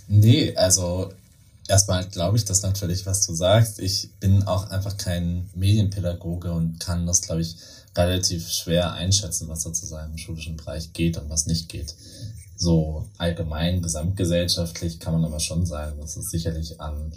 nee, 0.08 0.56
also 0.56 1.12
erstmal 1.68 2.06
glaube 2.06 2.38
ich 2.38 2.46
das 2.46 2.62
natürlich, 2.62 3.06
was 3.06 3.26
du 3.26 3.34
sagst. 3.34 3.80
Ich 3.80 4.12
bin 4.20 4.44
auch 4.44 4.70
einfach 4.70 4.98
kein 4.98 5.50
Medienpädagoge 5.56 6.52
und 6.52 6.80
kann 6.80 7.08
das, 7.08 7.22
glaube 7.22 7.42
ich, 7.42 7.56
relativ 7.96 8.50
schwer 8.50 8.94
einschätzen, 8.94 9.48
was 9.48 9.64
sozusagen 9.64 10.12
im 10.12 10.18
schulischen 10.18 10.58
Bereich 10.58 10.94
geht 10.94 11.18
und 11.18 11.30
was 11.30 11.46
nicht 11.46 11.70
geht. 11.70 11.96
So 12.56 13.08
allgemein, 13.18 13.82
gesamtgesellschaftlich 13.82 15.00
kann 15.00 15.14
man 15.14 15.26
aber 15.26 15.40
schon 15.40 15.66
sagen, 15.66 16.00
dass 16.00 16.18
es 16.18 16.30
sicherlich 16.30 16.82
an 16.82 17.14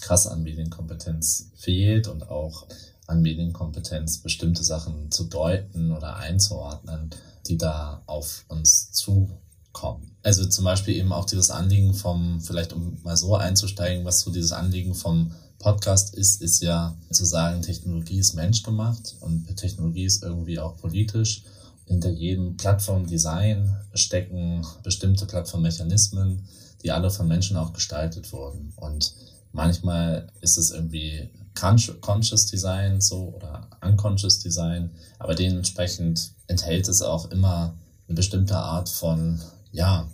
krass 0.00 0.26
an 0.26 0.42
Medienkompetenz 0.42 1.50
fehlt 1.56 2.08
und 2.08 2.30
auch 2.30 2.66
an 3.06 3.22
Medienkompetenz 3.22 4.18
bestimmte 4.18 4.64
Sachen 4.64 5.10
zu 5.10 5.24
deuten 5.24 5.92
oder 5.92 6.16
einzuordnen 6.16 7.14
die 7.48 7.58
da 7.58 8.02
auf 8.06 8.44
uns 8.48 8.92
zukommen. 8.92 10.16
Also 10.22 10.46
zum 10.46 10.64
Beispiel 10.64 10.96
eben 10.96 11.12
auch 11.12 11.26
dieses 11.26 11.50
Anliegen 11.50 11.94
vom, 11.94 12.40
vielleicht 12.40 12.72
um 12.72 12.98
mal 13.02 13.16
so 13.16 13.36
einzusteigen, 13.36 14.04
was 14.04 14.20
so 14.20 14.30
dieses 14.30 14.52
Anliegen 14.52 14.94
vom 14.94 15.32
Podcast 15.66 16.14
ist, 16.14 16.42
ist 16.42 16.62
ja 16.62 16.96
zu 17.10 17.24
sagen, 17.24 17.60
Technologie 17.60 18.20
ist 18.20 18.34
menschgemacht 18.34 19.16
und 19.18 19.48
Technologie 19.56 20.04
ist 20.04 20.22
irgendwie 20.22 20.60
auch 20.60 20.76
politisch. 20.76 21.42
Hinter 21.86 22.10
jedem 22.10 22.56
Plattformdesign 22.56 23.74
stecken 23.92 24.64
bestimmte 24.84 25.26
Plattformmechanismen, 25.26 26.46
die 26.84 26.92
alle 26.92 27.10
von 27.10 27.26
Menschen 27.26 27.56
auch 27.56 27.72
gestaltet 27.72 28.32
wurden. 28.32 28.74
Und 28.76 29.12
manchmal 29.50 30.28
ist 30.40 30.56
es 30.56 30.70
irgendwie 30.70 31.30
Conscious 31.54 32.46
Design 32.46 33.00
so 33.00 33.34
oder 33.34 33.68
Unconscious 33.84 34.38
Design, 34.38 34.90
aber 35.18 35.34
dementsprechend 35.34 36.30
enthält 36.46 36.86
es 36.86 37.02
auch 37.02 37.28
immer 37.32 37.74
eine 38.06 38.14
bestimmte 38.14 38.56
Art 38.56 38.88
von, 38.88 39.40
ja, 39.72 40.08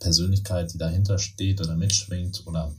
Persönlichkeit, 0.00 0.74
die 0.74 0.78
dahinter 0.78 1.20
steht 1.20 1.60
oder 1.60 1.76
mitschwingt 1.76 2.44
oder 2.46 2.72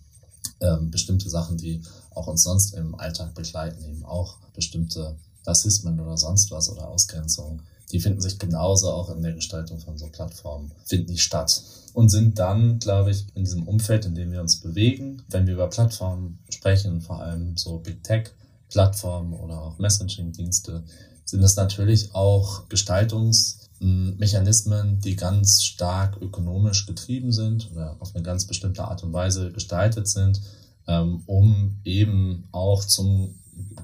ähm, 0.59 0.91
bestimmte 0.91 1.29
Sachen, 1.29 1.57
die 1.57 1.81
auch 2.17 2.27
uns 2.27 2.43
sonst 2.43 2.73
im 2.73 2.95
Alltag 2.95 3.35
begleiten, 3.35 3.83
eben 3.83 4.03
auch 4.03 4.37
bestimmte 4.53 5.15
Rassismen 5.45 5.99
oder 5.99 6.17
sonst 6.17 6.51
was 6.51 6.69
oder 6.69 6.87
Ausgrenzungen, 6.87 7.61
die 7.91 7.99
finden 7.99 8.21
sich 8.21 8.37
genauso 8.37 8.91
auch 8.91 9.09
in 9.09 9.21
der 9.21 9.33
Gestaltung 9.33 9.79
von 9.79 9.97
so 9.97 10.07
Plattformen, 10.07 10.71
finden 10.85 11.11
nicht 11.11 11.23
statt. 11.23 11.63
Und 11.93 12.09
sind 12.09 12.37
dann, 12.37 12.79
glaube 12.79 13.11
ich, 13.11 13.25
in 13.33 13.45
diesem 13.45 13.65
Umfeld, 13.67 14.05
in 14.05 14.13
dem 14.13 14.29
wir 14.31 14.41
uns 14.41 14.59
bewegen, 14.59 15.23
wenn 15.29 15.47
wir 15.47 15.53
über 15.53 15.69
Plattformen 15.69 16.39
sprechen, 16.49 16.99
vor 17.01 17.21
allem 17.21 17.55
so 17.55 17.79
Big 17.79 18.03
Tech 18.03 18.31
Plattformen 18.69 19.33
oder 19.33 19.61
auch 19.61 19.79
Messaging-Dienste, 19.79 20.83
sind 21.23 21.41
es 21.41 21.55
natürlich 21.55 22.13
auch 22.13 22.67
Gestaltungsmechanismen, 22.69 24.99
die 24.99 25.15
ganz 25.15 25.63
stark 25.63 26.21
ökonomisch 26.21 26.85
getrieben 26.85 27.31
sind 27.31 27.71
oder 27.71 27.95
auf 27.99 28.13
eine 28.13 28.23
ganz 28.23 28.45
bestimmte 28.45 28.83
Art 28.83 29.03
und 29.03 29.13
Weise 29.13 29.51
gestaltet 29.51 30.07
sind, 30.07 30.39
ähm, 30.87 31.23
um 31.25 31.77
eben 31.83 32.47
auch 32.51 32.83
zum 32.83 33.35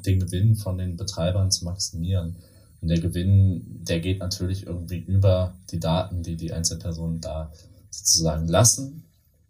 den 0.06 0.20
Gewinn 0.20 0.56
von 0.56 0.78
den 0.78 0.98
Betreibern 0.98 1.52
zu 1.52 1.66
maximieren. 1.66 2.36
Und 2.82 2.90
der 2.90 3.00
Gewinn, 3.00 3.64
der 3.84 4.00
geht 4.00 4.20
natürlich 4.20 4.68
irgendwie 4.68 5.00
über 5.00 5.54
die 5.72 5.80
Daten, 5.80 6.22
die 6.22 6.36
die 6.36 6.54
Einzelpersonen 6.54 7.22
da 7.22 7.52
sozusagen 7.90 8.48
lassen. 8.48 9.04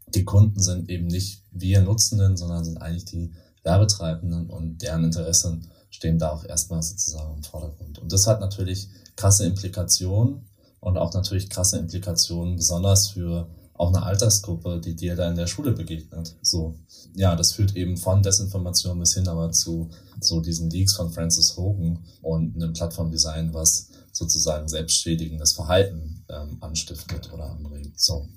Die 0.07 0.23
Kunden 0.23 0.61
sind 0.61 0.89
eben 0.89 1.07
nicht 1.07 1.41
wir 1.51 1.81
Nutzenden, 1.81 2.37
sondern 2.37 2.63
sind 2.63 2.77
eigentlich 2.77 3.05
die 3.05 3.31
Werbetreibenden 3.63 4.49
und 4.49 4.81
deren 4.81 5.03
Interessen 5.05 5.67
stehen 5.89 6.19
da 6.19 6.31
auch 6.31 6.45
erstmal 6.45 6.83
sozusagen 6.83 7.35
im 7.35 7.43
Vordergrund. 7.43 7.99
Und 7.99 8.11
das 8.11 8.27
hat 8.27 8.39
natürlich 8.39 8.89
krasse 9.15 9.45
Implikationen 9.45 10.45
und 10.79 10.97
auch 10.97 11.13
natürlich 11.13 11.49
krasse 11.49 11.77
Implikationen, 11.77 12.55
besonders 12.55 13.09
für 13.09 13.47
auch 13.83 13.89
eine 13.93 14.03
Altersgruppe, 14.03 14.79
die 14.79 14.95
dir 14.95 15.15
da 15.15 15.29
in 15.29 15.35
der 15.35 15.47
Schule 15.47 15.73
begegnet. 15.73 16.35
So, 16.41 16.79
ja, 17.15 17.35
das 17.35 17.51
führt 17.51 17.75
eben 17.75 17.97
von 17.97 18.23
Desinformation 18.23 18.97
bis 18.99 19.13
hin 19.13 19.27
aber 19.27 19.51
zu 19.51 19.89
so 20.21 20.39
diesen 20.39 20.69
Leaks 20.69 20.95
von 20.95 21.11
Francis 21.11 21.57
Hogan 21.57 21.99
und 22.21 22.55
einem 22.55 22.71
Plattformdesign, 22.71 23.53
was 23.53 23.89
sozusagen 24.13 24.69
selbstschädigendes 24.69 25.53
Verhalten 25.53 26.23
ähm, 26.29 26.57
anstiftet 26.61 27.31
oder 27.33 27.49
anregt. 27.51 27.99
So. 27.99 28.27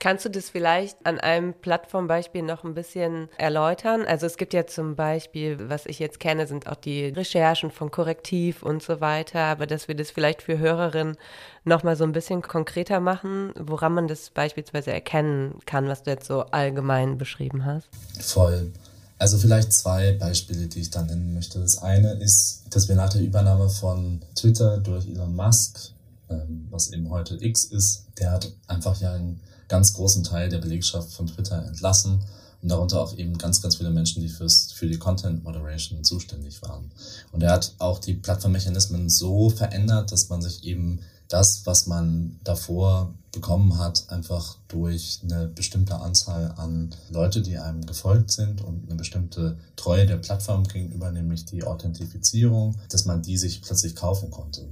Kannst 0.00 0.24
du 0.24 0.30
das 0.30 0.48
vielleicht 0.48 1.04
an 1.04 1.20
einem 1.20 1.52
Plattformbeispiel 1.52 2.40
noch 2.40 2.64
ein 2.64 2.72
bisschen 2.72 3.28
erläutern? 3.36 4.06
Also 4.06 4.24
es 4.24 4.38
gibt 4.38 4.54
ja 4.54 4.66
zum 4.66 4.96
Beispiel, 4.96 5.68
was 5.68 5.84
ich 5.84 5.98
jetzt 5.98 6.20
kenne, 6.20 6.46
sind 6.46 6.66
auch 6.68 6.76
die 6.76 7.08
Recherchen 7.08 7.70
von 7.70 7.90
Korrektiv 7.90 8.62
und 8.62 8.82
so 8.82 9.02
weiter, 9.02 9.40
aber 9.40 9.66
dass 9.66 9.88
wir 9.88 9.94
das 9.94 10.10
vielleicht 10.10 10.40
für 10.40 10.58
Hörerinnen 10.58 11.18
noch 11.64 11.82
mal 11.82 11.96
so 11.96 12.04
ein 12.04 12.12
bisschen 12.12 12.40
konkreter 12.40 12.98
machen, 12.98 13.52
woran 13.58 13.92
man 13.92 14.08
das 14.08 14.30
beispielsweise 14.30 14.90
erkennen 14.90 15.58
kann, 15.66 15.86
was 15.86 16.02
du 16.02 16.12
jetzt 16.12 16.26
so 16.26 16.44
allgemein 16.46 17.18
beschrieben 17.18 17.66
hast. 17.66 17.86
Voll. 18.20 18.72
Also 19.18 19.36
vielleicht 19.36 19.70
zwei 19.74 20.12
Beispiele, 20.12 20.66
die 20.66 20.80
ich 20.80 20.88
da 20.88 21.02
nennen 21.02 21.34
möchte. 21.34 21.60
Das 21.60 21.76
eine 21.82 22.12
ist, 22.12 22.62
dass 22.70 22.88
wir 22.88 22.96
nach 22.96 23.10
der 23.10 23.20
Übernahme 23.20 23.68
von 23.68 24.22
Twitter 24.34 24.78
durch 24.78 25.06
Elon 25.06 25.36
Musk, 25.36 25.92
ähm, 26.30 26.68
was 26.70 26.90
eben 26.90 27.10
heute 27.10 27.36
X 27.38 27.64
ist, 27.64 28.06
der 28.18 28.30
hat 28.30 28.50
einfach 28.66 28.98
ja 28.98 29.12
einen 29.12 29.38
ganz 29.70 29.94
großen 29.94 30.24
Teil 30.24 30.50
der 30.50 30.58
Belegschaft 30.58 31.12
von 31.12 31.28
Twitter 31.28 31.64
entlassen 31.64 32.20
und 32.60 32.68
darunter 32.68 33.00
auch 33.00 33.16
eben 33.16 33.38
ganz, 33.38 33.62
ganz 33.62 33.76
viele 33.76 33.90
Menschen, 33.90 34.20
die 34.20 34.28
fürs, 34.28 34.72
für 34.72 34.86
die 34.86 34.98
Content 34.98 35.44
Moderation 35.44 36.04
zuständig 36.04 36.60
waren. 36.60 36.90
Und 37.32 37.42
er 37.42 37.52
hat 37.52 37.72
auch 37.78 38.00
die 38.00 38.14
Plattformmechanismen 38.14 39.08
so 39.08 39.48
verändert, 39.48 40.12
dass 40.12 40.28
man 40.28 40.42
sich 40.42 40.64
eben 40.64 41.00
das, 41.28 41.62
was 41.64 41.86
man 41.86 42.38
davor 42.42 43.14
bekommen 43.32 43.78
hat, 43.78 44.10
einfach 44.10 44.56
durch 44.66 45.20
eine 45.22 45.46
bestimmte 45.46 45.94
Anzahl 45.94 46.52
an 46.56 46.90
Leute, 47.10 47.40
die 47.40 47.56
einem 47.56 47.86
gefolgt 47.86 48.32
sind 48.32 48.60
und 48.62 48.88
eine 48.88 48.96
bestimmte 48.96 49.56
Treue 49.76 50.06
der 50.06 50.16
Plattform 50.16 50.64
gegenüber, 50.64 51.12
nämlich 51.12 51.44
die 51.44 51.62
Authentifizierung, 51.62 52.76
dass 52.88 53.04
man 53.04 53.22
die 53.22 53.38
sich 53.38 53.62
plötzlich 53.62 53.94
kaufen 53.94 54.32
konnte. 54.32 54.68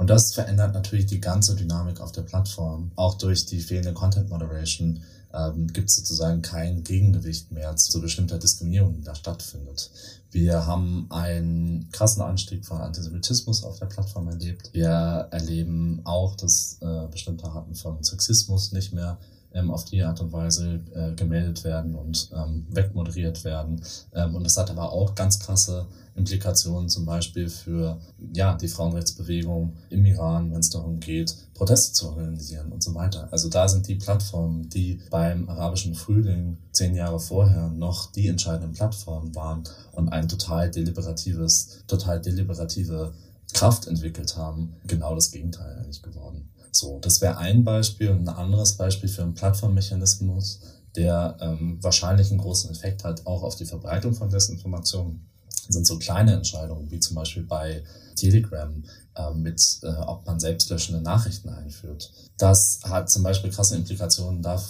Und 0.00 0.08
das 0.08 0.32
verändert 0.32 0.72
natürlich 0.72 1.04
die 1.04 1.20
ganze 1.20 1.54
Dynamik 1.54 2.00
auf 2.00 2.10
der 2.10 2.22
Plattform. 2.22 2.90
Auch 2.96 3.18
durch 3.18 3.44
die 3.44 3.60
fehlende 3.60 3.92
Content 3.92 4.30
Moderation 4.30 5.02
ähm, 5.34 5.66
gibt 5.66 5.90
es 5.90 5.96
sozusagen 5.96 6.40
kein 6.40 6.84
Gegengewicht 6.84 7.52
mehr 7.52 7.76
zu 7.76 8.00
bestimmter 8.00 8.38
Diskriminierung, 8.38 8.94
die 8.94 9.02
da 9.02 9.14
stattfindet. 9.14 9.90
Wir 10.30 10.64
haben 10.64 11.04
einen 11.10 11.90
krassen 11.92 12.22
Anstieg 12.22 12.64
von 12.64 12.80
Antisemitismus 12.80 13.62
auf 13.62 13.78
der 13.78 13.86
Plattform 13.86 14.28
erlebt. 14.28 14.70
Wir 14.72 15.28
erleben 15.32 16.00
auch, 16.04 16.34
dass 16.34 16.78
äh, 16.80 17.06
bestimmte 17.10 17.44
Arten 17.44 17.74
von 17.74 18.02
Sexismus 18.02 18.72
nicht 18.72 18.94
mehr 18.94 19.18
ähm, 19.52 19.70
auf 19.70 19.84
die 19.84 20.02
Art 20.02 20.22
und 20.22 20.32
Weise 20.32 20.80
äh, 20.94 21.12
gemeldet 21.14 21.62
werden 21.64 21.94
und 21.94 22.30
ähm, 22.34 22.66
wegmoderiert 22.70 23.44
werden. 23.44 23.82
Ähm, 24.14 24.34
und 24.34 24.44
das 24.44 24.56
hat 24.56 24.70
aber 24.70 24.92
auch 24.92 25.14
ganz 25.14 25.40
krasse 25.40 25.86
Implikationen 26.20 26.88
zum 26.88 27.06
Beispiel 27.06 27.48
für 27.48 27.98
ja, 28.32 28.54
die 28.56 28.68
Frauenrechtsbewegung 28.68 29.76
im 29.88 30.04
Iran, 30.04 30.52
wenn 30.52 30.60
es 30.60 30.70
darum 30.70 31.00
geht, 31.00 31.34
Proteste 31.54 31.92
zu 31.94 32.08
organisieren 32.08 32.70
und 32.72 32.82
so 32.82 32.94
weiter. 32.94 33.28
Also 33.30 33.48
da 33.48 33.66
sind 33.68 33.88
die 33.88 33.94
Plattformen, 33.94 34.68
die 34.68 35.00
beim 35.10 35.48
arabischen 35.48 35.94
Frühling 35.94 36.58
zehn 36.72 36.94
Jahre 36.94 37.18
vorher 37.18 37.68
noch 37.70 38.12
die 38.12 38.28
entscheidenden 38.28 38.72
Plattformen 38.72 39.34
waren 39.34 39.64
und 39.92 40.10
ein 40.10 40.28
total 40.28 40.70
deliberatives, 40.70 41.84
total 41.86 42.20
deliberative 42.20 43.12
Kraft 43.52 43.86
entwickelt 43.86 44.36
haben, 44.36 44.74
genau 44.86 45.14
das 45.14 45.30
Gegenteil 45.30 45.78
eigentlich 45.78 46.02
geworden. 46.02 46.50
So, 46.70 46.98
das 47.00 47.20
wäre 47.20 47.38
ein 47.38 47.64
Beispiel 47.64 48.10
und 48.10 48.28
ein 48.28 48.28
anderes 48.28 48.74
Beispiel 48.76 49.08
für 49.08 49.22
einen 49.22 49.34
Plattformmechanismus, 49.34 50.60
der 50.96 51.36
ähm, 51.40 51.78
wahrscheinlich 51.80 52.30
einen 52.30 52.40
großen 52.40 52.70
Effekt 52.70 53.04
hat, 53.04 53.26
auch 53.26 53.42
auf 53.42 53.56
die 53.56 53.64
Verbreitung 53.64 54.14
von 54.14 54.30
Desinformation, 54.30 55.26
sind 55.72 55.86
so 55.86 55.98
kleine 55.98 56.34
Entscheidungen, 56.34 56.90
wie 56.90 57.00
zum 57.00 57.16
Beispiel 57.16 57.42
bei 57.42 57.82
Telegram 58.16 58.82
äh, 59.14 59.34
mit, 59.34 59.78
äh, 59.82 59.88
ob 60.06 60.26
man 60.26 60.40
selbstlöschende 60.40 61.00
Nachrichten 61.00 61.48
einführt. 61.48 62.12
Das 62.38 62.80
hat 62.84 63.10
zum 63.10 63.22
Beispiel 63.22 63.50
krasse 63.50 63.76
Implikationen, 63.76 64.42
da, 64.42 64.60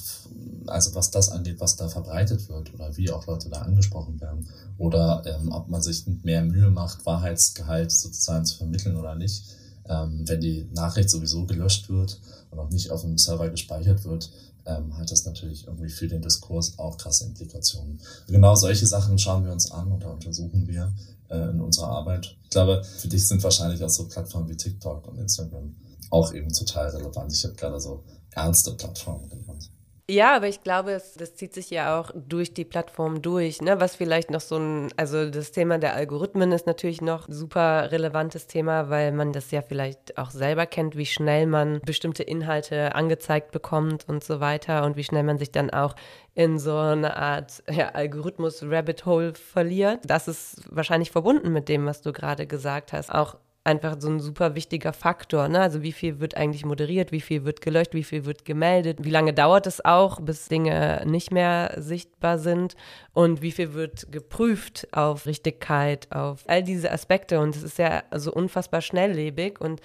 also 0.66 0.94
was 0.94 1.10
das 1.10 1.30
angeht, 1.30 1.60
was 1.60 1.76
da 1.76 1.88
verbreitet 1.88 2.48
wird 2.48 2.72
oder 2.74 2.96
wie 2.96 3.10
auch 3.10 3.26
Leute 3.26 3.48
da 3.48 3.62
angesprochen 3.62 4.20
werden 4.20 4.48
oder 4.78 5.22
ähm, 5.26 5.50
ob 5.52 5.68
man 5.68 5.82
sich 5.82 6.06
mehr 6.22 6.44
Mühe 6.44 6.70
macht, 6.70 7.04
Wahrheitsgehalt 7.06 7.92
sozusagen 7.92 8.44
zu 8.44 8.58
vermitteln 8.58 8.96
oder 8.96 9.14
nicht 9.14 9.44
ähm, 9.90 10.22
wenn 10.26 10.40
die 10.40 10.68
Nachricht 10.72 11.10
sowieso 11.10 11.46
gelöscht 11.46 11.88
wird 11.88 12.20
und 12.50 12.58
auch 12.58 12.70
nicht 12.70 12.90
auf 12.90 13.02
dem 13.02 13.18
Server 13.18 13.50
gespeichert 13.50 14.04
wird, 14.04 14.30
ähm, 14.66 14.96
hat 14.96 15.10
das 15.10 15.24
natürlich 15.24 15.66
irgendwie 15.66 15.88
für 15.90 16.08
den 16.08 16.22
Diskurs 16.22 16.78
auch 16.78 16.96
krasse 16.96 17.24
Implikationen. 17.24 18.00
Genau 18.28 18.54
solche 18.54 18.86
Sachen 18.86 19.18
schauen 19.18 19.44
wir 19.44 19.52
uns 19.52 19.70
an 19.70 19.92
oder 19.92 20.12
untersuchen 20.12 20.66
wir 20.66 20.92
äh, 21.28 21.50
in 21.50 21.60
unserer 21.60 21.88
Arbeit. 21.88 22.36
Ich 22.44 22.50
glaube, 22.50 22.82
für 22.84 23.08
dich 23.08 23.26
sind 23.26 23.42
wahrscheinlich 23.42 23.82
auch 23.84 23.90
so 23.90 24.06
Plattformen 24.08 24.48
wie 24.48 24.56
TikTok 24.56 25.06
und 25.08 25.18
Instagram 25.18 25.74
auch 26.10 26.32
eben 26.32 26.52
total 26.52 26.88
relevant. 26.88 27.32
Ich 27.32 27.44
habe 27.44 27.54
gerade 27.54 27.80
so 27.80 28.02
ernste 28.32 28.72
Plattformen 28.72 29.28
genannt. 29.28 29.70
Ja, 30.10 30.34
aber 30.34 30.48
ich 30.48 30.64
glaube, 30.64 30.90
es, 30.90 31.14
das 31.14 31.36
zieht 31.36 31.54
sich 31.54 31.70
ja 31.70 32.00
auch 32.00 32.10
durch 32.16 32.52
die 32.52 32.64
Plattform 32.64 33.22
durch, 33.22 33.62
ne? 33.62 33.80
Was 33.80 33.94
vielleicht 33.94 34.28
noch 34.28 34.40
so 34.40 34.56
ein, 34.56 34.88
also 34.96 35.30
das 35.30 35.52
Thema 35.52 35.78
der 35.78 35.94
Algorithmen 35.94 36.50
ist 36.50 36.66
natürlich 36.66 37.00
noch 37.00 37.28
super 37.28 37.92
relevantes 37.92 38.48
Thema, 38.48 38.90
weil 38.90 39.12
man 39.12 39.32
das 39.32 39.52
ja 39.52 39.62
vielleicht 39.62 40.18
auch 40.18 40.30
selber 40.30 40.66
kennt, 40.66 40.96
wie 40.96 41.06
schnell 41.06 41.46
man 41.46 41.80
bestimmte 41.86 42.24
Inhalte 42.24 42.96
angezeigt 42.96 43.52
bekommt 43.52 44.08
und 44.08 44.24
so 44.24 44.40
weiter 44.40 44.84
und 44.84 44.96
wie 44.96 45.04
schnell 45.04 45.22
man 45.22 45.38
sich 45.38 45.52
dann 45.52 45.70
auch 45.70 45.94
in 46.34 46.58
so 46.58 46.76
eine 46.76 47.16
Art 47.16 47.62
ja, 47.70 47.90
Algorithmus-Rabbit 47.90 49.06
Hole 49.06 49.34
verliert. 49.34 50.00
Das 50.06 50.26
ist 50.26 50.64
wahrscheinlich 50.74 51.12
verbunden 51.12 51.52
mit 51.52 51.68
dem, 51.68 51.86
was 51.86 52.02
du 52.02 52.12
gerade 52.12 52.48
gesagt 52.48 52.92
hast. 52.92 53.14
Auch 53.14 53.36
einfach 53.62 53.96
so 54.00 54.08
ein 54.08 54.20
super 54.20 54.54
wichtiger 54.54 54.92
Faktor. 54.92 55.48
Ne? 55.48 55.60
Also 55.60 55.82
wie 55.82 55.92
viel 55.92 56.18
wird 56.18 56.36
eigentlich 56.36 56.64
moderiert, 56.64 57.12
wie 57.12 57.20
viel 57.20 57.44
wird 57.44 57.60
gelöscht, 57.60 57.92
wie 57.92 58.04
viel 58.04 58.24
wird 58.24 58.44
gemeldet, 58.44 59.04
wie 59.04 59.10
lange 59.10 59.34
dauert 59.34 59.66
es 59.66 59.84
auch, 59.84 60.20
bis 60.20 60.48
Dinge 60.48 61.02
nicht 61.06 61.30
mehr 61.30 61.74
sichtbar 61.76 62.38
sind 62.38 62.74
und 63.12 63.42
wie 63.42 63.52
viel 63.52 63.74
wird 63.74 64.10
geprüft 64.10 64.88
auf 64.92 65.26
Richtigkeit, 65.26 66.08
auf 66.10 66.44
all 66.46 66.62
diese 66.62 66.90
Aspekte. 66.90 67.40
Und 67.40 67.54
es 67.54 67.62
ist 67.62 67.78
ja 67.78 68.02
so 68.14 68.32
unfassbar 68.32 68.80
schnelllebig 68.80 69.60
und 69.60 69.80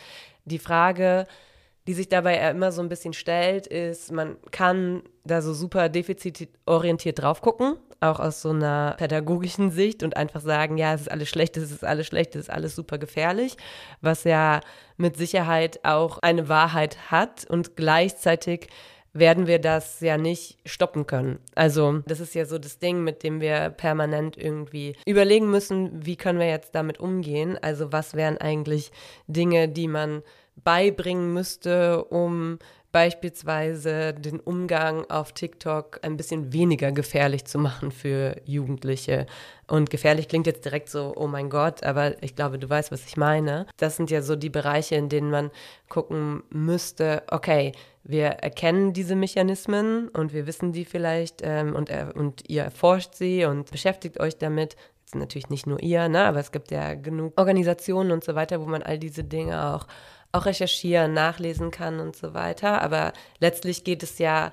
die 0.45 0.59
Frage, 0.59 1.27
die 1.87 1.93
sich 1.93 2.09
dabei 2.09 2.49
immer 2.49 2.71
so 2.71 2.81
ein 2.81 2.89
bisschen 2.89 3.13
stellt, 3.13 3.67
ist, 3.67 4.11
man 4.11 4.37
kann 4.51 5.03
da 5.23 5.41
so 5.41 5.53
super 5.53 5.89
defizitorientiert 5.89 7.21
drauf 7.21 7.41
gucken, 7.41 7.77
auch 7.99 8.19
aus 8.19 8.41
so 8.41 8.49
einer 8.49 8.95
pädagogischen 8.97 9.71
Sicht 9.71 10.03
und 10.03 10.17
einfach 10.17 10.41
sagen, 10.41 10.77
ja, 10.77 10.93
es 10.93 11.01
ist 11.01 11.11
alles 11.11 11.29
schlecht, 11.29 11.57
es 11.57 11.71
ist 11.71 11.83
alles 11.83 12.07
schlecht, 12.07 12.35
es 12.35 12.43
ist 12.43 12.49
alles 12.49 12.75
super 12.75 12.97
gefährlich, 12.97 13.57
was 14.01 14.23
ja 14.23 14.61
mit 14.97 15.17
Sicherheit 15.17 15.79
auch 15.83 16.19
eine 16.19 16.49
Wahrheit 16.49 17.11
hat 17.11 17.45
und 17.49 17.75
gleichzeitig 17.75 18.67
werden 19.15 19.47
wir 19.47 19.59
das 19.59 20.01
ja 20.01 20.17
nicht 20.17 20.57
stoppen 20.65 21.07
können. 21.07 21.39
Also 21.55 22.01
das 22.05 22.19
ist 22.19 22.35
ja 22.35 22.45
so 22.45 22.59
das 22.59 22.79
Ding, 22.79 23.01
mit 23.01 23.23
dem 23.23 23.39
wir 23.39 23.69
permanent 23.69 24.37
irgendwie 24.37 24.97
überlegen 25.05 25.49
müssen, 25.49 26.05
wie 26.05 26.17
können 26.17 26.37
wir 26.37 26.49
jetzt 26.49 26.75
damit 26.75 26.99
umgehen. 26.99 27.57
Also 27.61 27.93
was 27.93 28.13
wären 28.15 28.37
eigentlich 28.37 28.91
Dinge, 29.27 29.69
die 29.69 29.87
man 29.87 30.21
beibringen 30.63 31.33
müsste, 31.33 32.03
um 32.05 32.59
beispielsweise 32.95 34.13
den 34.13 34.39
Umgang 34.39 35.03
auf 35.09 35.33
TikTok 35.33 35.99
ein 36.01 36.15
bisschen 36.15 36.53
weniger 36.53 36.93
gefährlich 36.93 37.43
zu 37.43 37.59
machen 37.59 37.91
für 37.91 38.37
Jugendliche. 38.45 39.25
Und 39.67 39.89
gefährlich 39.89 40.29
klingt 40.29 40.47
jetzt 40.47 40.63
direkt 40.63 40.87
so, 40.87 41.13
oh 41.17 41.27
mein 41.27 41.49
Gott, 41.49 41.83
aber 41.83 42.23
ich 42.23 42.37
glaube, 42.37 42.57
du 42.57 42.69
weißt, 42.69 42.93
was 42.93 43.05
ich 43.05 43.17
meine. 43.17 43.65
Das 43.75 43.97
sind 43.97 44.11
ja 44.11 44.21
so 44.21 44.37
die 44.37 44.49
Bereiche, 44.49 44.95
in 44.95 45.09
denen 45.09 45.29
man 45.29 45.51
gucken 45.89 46.43
müsste, 46.49 47.23
okay, 47.29 47.73
wir 48.05 48.27
erkennen 48.27 48.93
diese 48.93 49.17
Mechanismen 49.17 50.07
und 50.07 50.31
wir 50.31 50.47
wissen 50.47 50.71
die 50.71 50.85
vielleicht 50.85 51.41
ähm, 51.43 51.75
und, 51.75 51.89
äh, 51.89 52.05
und 52.15 52.49
ihr 52.49 52.63
erforscht 52.63 53.15
sie 53.15 53.43
und 53.43 53.71
beschäftigt 53.71 54.21
euch 54.21 54.37
damit. 54.37 54.77
Natürlich 55.13 55.49
nicht 55.49 55.67
nur 55.67 55.83
ihr, 55.83 56.07
ne, 56.07 56.23
aber 56.23 56.39
es 56.39 56.51
gibt 56.51 56.71
ja 56.71 56.93
genug 56.93 57.33
Organisationen 57.37 58.11
und 58.11 58.23
so 58.23 58.35
weiter, 58.35 58.61
wo 58.61 58.65
man 58.65 58.83
all 58.83 58.97
diese 58.97 59.23
Dinge 59.25 59.75
auch 59.75 59.85
auch 60.35 60.45
recherchieren, 60.45 61.13
nachlesen 61.13 61.71
kann 61.71 61.99
und 61.99 62.15
so 62.15 62.33
weiter. 62.33 62.81
Aber 62.81 63.13
letztlich 63.39 63.83
geht 63.83 64.03
es 64.03 64.19
ja 64.19 64.51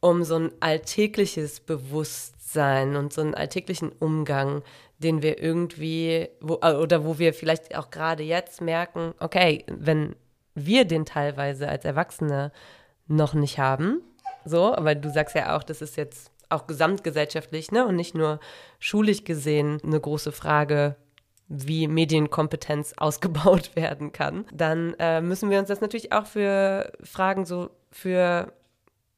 um 0.00 0.24
so 0.24 0.36
ein 0.36 0.52
alltägliches 0.60 1.60
Bewusstsein 1.60 2.96
und 2.96 3.12
so 3.12 3.20
einen 3.20 3.34
alltäglichen 3.34 3.90
Umgang, 3.90 4.62
den 4.98 5.22
wir 5.22 5.42
irgendwie, 5.42 6.28
wo, 6.40 6.54
oder 6.56 7.04
wo 7.04 7.18
wir 7.18 7.34
vielleicht 7.34 7.76
auch 7.76 7.90
gerade 7.90 8.22
jetzt 8.22 8.60
merken, 8.60 9.14
okay, 9.20 9.64
wenn 9.68 10.14
wir 10.54 10.84
den 10.84 11.04
teilweise 11.04 11.68
als 11.68 11.84
Erwachsene 11.84 12.52
noch 13.08 13.34
nicht 13.34 13.58
haben, 13.58 14.02
so, 14.44 14.74
aber 14.74 14.94
du 14.94 15.10
sagst 15.10 15.34
ja 15.34 15.56
auch, 15.56 15.62
das 15.62 15.82
ist 15.82 15.96
jetzt 15.96 16.30
auch 16.48 16.66
gesamtgesellschaftlich, 16.66 17.70
ne, 17.72 17.86
und 17.86 17.96
nicht 17.96 18.14
nur 18.14 18.38
schulisch 18.78 19.24
gesehen 19.24 19.78
eine 19.82 20.00
große 20.00 20.32
Frage, 20.32 20.96
wie 21.52 21.86
Medienkompetenz 21.86 22.94
ausgebaut 22.96 23.76
werden 23.76 24.12
kann, 24.12 24.46
dann 24.52 24.94
äh, 24.98 25.20
müssen 25.20 25.50
wir 25.50 25.58
uns 25.58 25.68
das 25.68 25.80
natürlich 25.80 26.12
auch 26.12 26.26
für 26.26 26.92
Fragen 27.02 27.44
so 27.44 27.70
für 27.90 28.52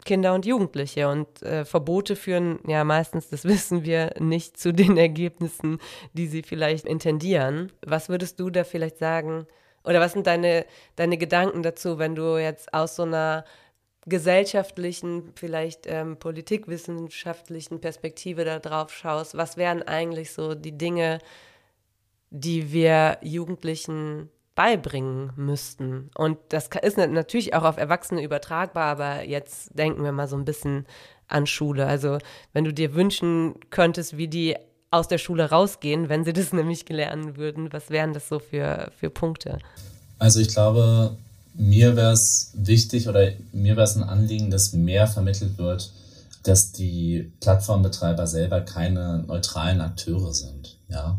Kinder 0.05 0.35
und 0.35 0.44
Jugendliche 0.44 1.09
und 1.09 1.42
äh, 1.42 1.64
Verbote 1.64 2.16
führen 2.16 2.59
ja 2.66 2.85
meistens, 2.85 3.29
das 3.31 3.44
wissen 3.44 3.85
wir, 3.85 4.14
nicht 4.18 4.59
zu 4.59 4.73
den 4.73 4.97
Ergebnissen, 4.97 5.79
die 6.12 6.27
sie 6.27 6.42
vielleicht 6.42 6.87
intendieren. 6.87 7.73
Was 7.85 8.09
würdest 8.09 8.38
du 8.40 8.51
da 8.51 8.64
vielleicht 8.64 8.99
sagen? 8.99 9.47
Oder 9.85 10.01
was 10.01 10.12
sind 10.12 10.27
deine, 10.27 10.66
deine 10.97 11.18
Gedanken 11.18 11.62
dazu, 11.62 11.99
wenn 11.99 12.14
du 12.14 12.38
jetzt 12.38 12.73
aus 12.73 12.97
so 12.97 13.03
einer 13.03 13.44
gesellschaftlichen, 14.07 15.33
vielleicht 15.35 15.87
ähm, 15.87 16.18
politikwissenschaftlichen 16.18 17.81
Perspektive 17.81 18.44
da 18.44 18.59
drauf 18.59 18.92
schaust? 18.92 19.37
Was 19.37 19.57
wären 19.57 19.83
eigentlich 19.83 20.33
so 20.33 20.55
die 20.55 20.77
Dinge, 20.77 21.18
die 22.37 22.73
wir 22.73 23.18
Jugendlichen 23.23 24.29
beibringen 24.57 25.33
müssten. 25.37 26.11
Und 26.16 26.38
das 26.49 26.68
ist 26.83 26.97
natürlich 26.97 27.55
auch 27.55 27.62
auf 27.62 27.77
Erwachsene 27.77 28.23
übertragbar, 28.23 28.87
aber 28.87 29.25
jetzt 29.25 29.70
denken 29.79 30.03
wir 30.03 30.11
mal 30.11 30.27
so 30.27 30.37
ein 30.37 30.44
bisschen 30.44 30.85
an 31.29 31.47
Schule. 31.47 31.87
Also 31.87 32.18
wenn 32.53 32.64
du 32.64 32.73
dir 32.73 32.94
wünschen 32.94 33.55
könntest, 33.70 34.16
wie 34.16 34.27
die 34.27 34.57
aus 34.90 35.07
der 35.07 35.18
Schule 35.18 35.51
rausgehen, 35.51 36.09
wenn 36.09 36.25
sie 36.25 36.33
das 36.33 36.53
nämlich 36.53 36.88
lernen 36.88 37.37
würden, 37.37 37.73
was 37.73 37.90
wären 37.90 38.12
das 38.12 38.29
so 38.29 38.40
für, 38.40 38.90
für 38.99 39.11
Punkte? 39.11 39.59
Also 40.18 40.40
ich 40.40 40.49
glaube, 40.49 41.16
mir 41.55 41.94
wäre 41.94 42.12
es 42.12 42.53
wichtig 42.57 43.09
oder 43.09 43.31
mir 43.53 43.77
wäre 43.77 43.85
es 43.85 43.94
ein 43.94 44.03
Anliegen, 44.03 44.51
dass 44.51 44.73
mehr 44.73 45.07
vermittelt 45.07 45.57
wird, 45.57 45.92
dass 46.42 46.73
die 46.73 47.33
Plattformbetreiber 47.40 48.27
selber 48.27 48.61
keine 48.61 49.25
neutralen 49.27 49.81
Akteure 49.81 50.35
sind. 50.35 50.79
Ja, 50.88 51.18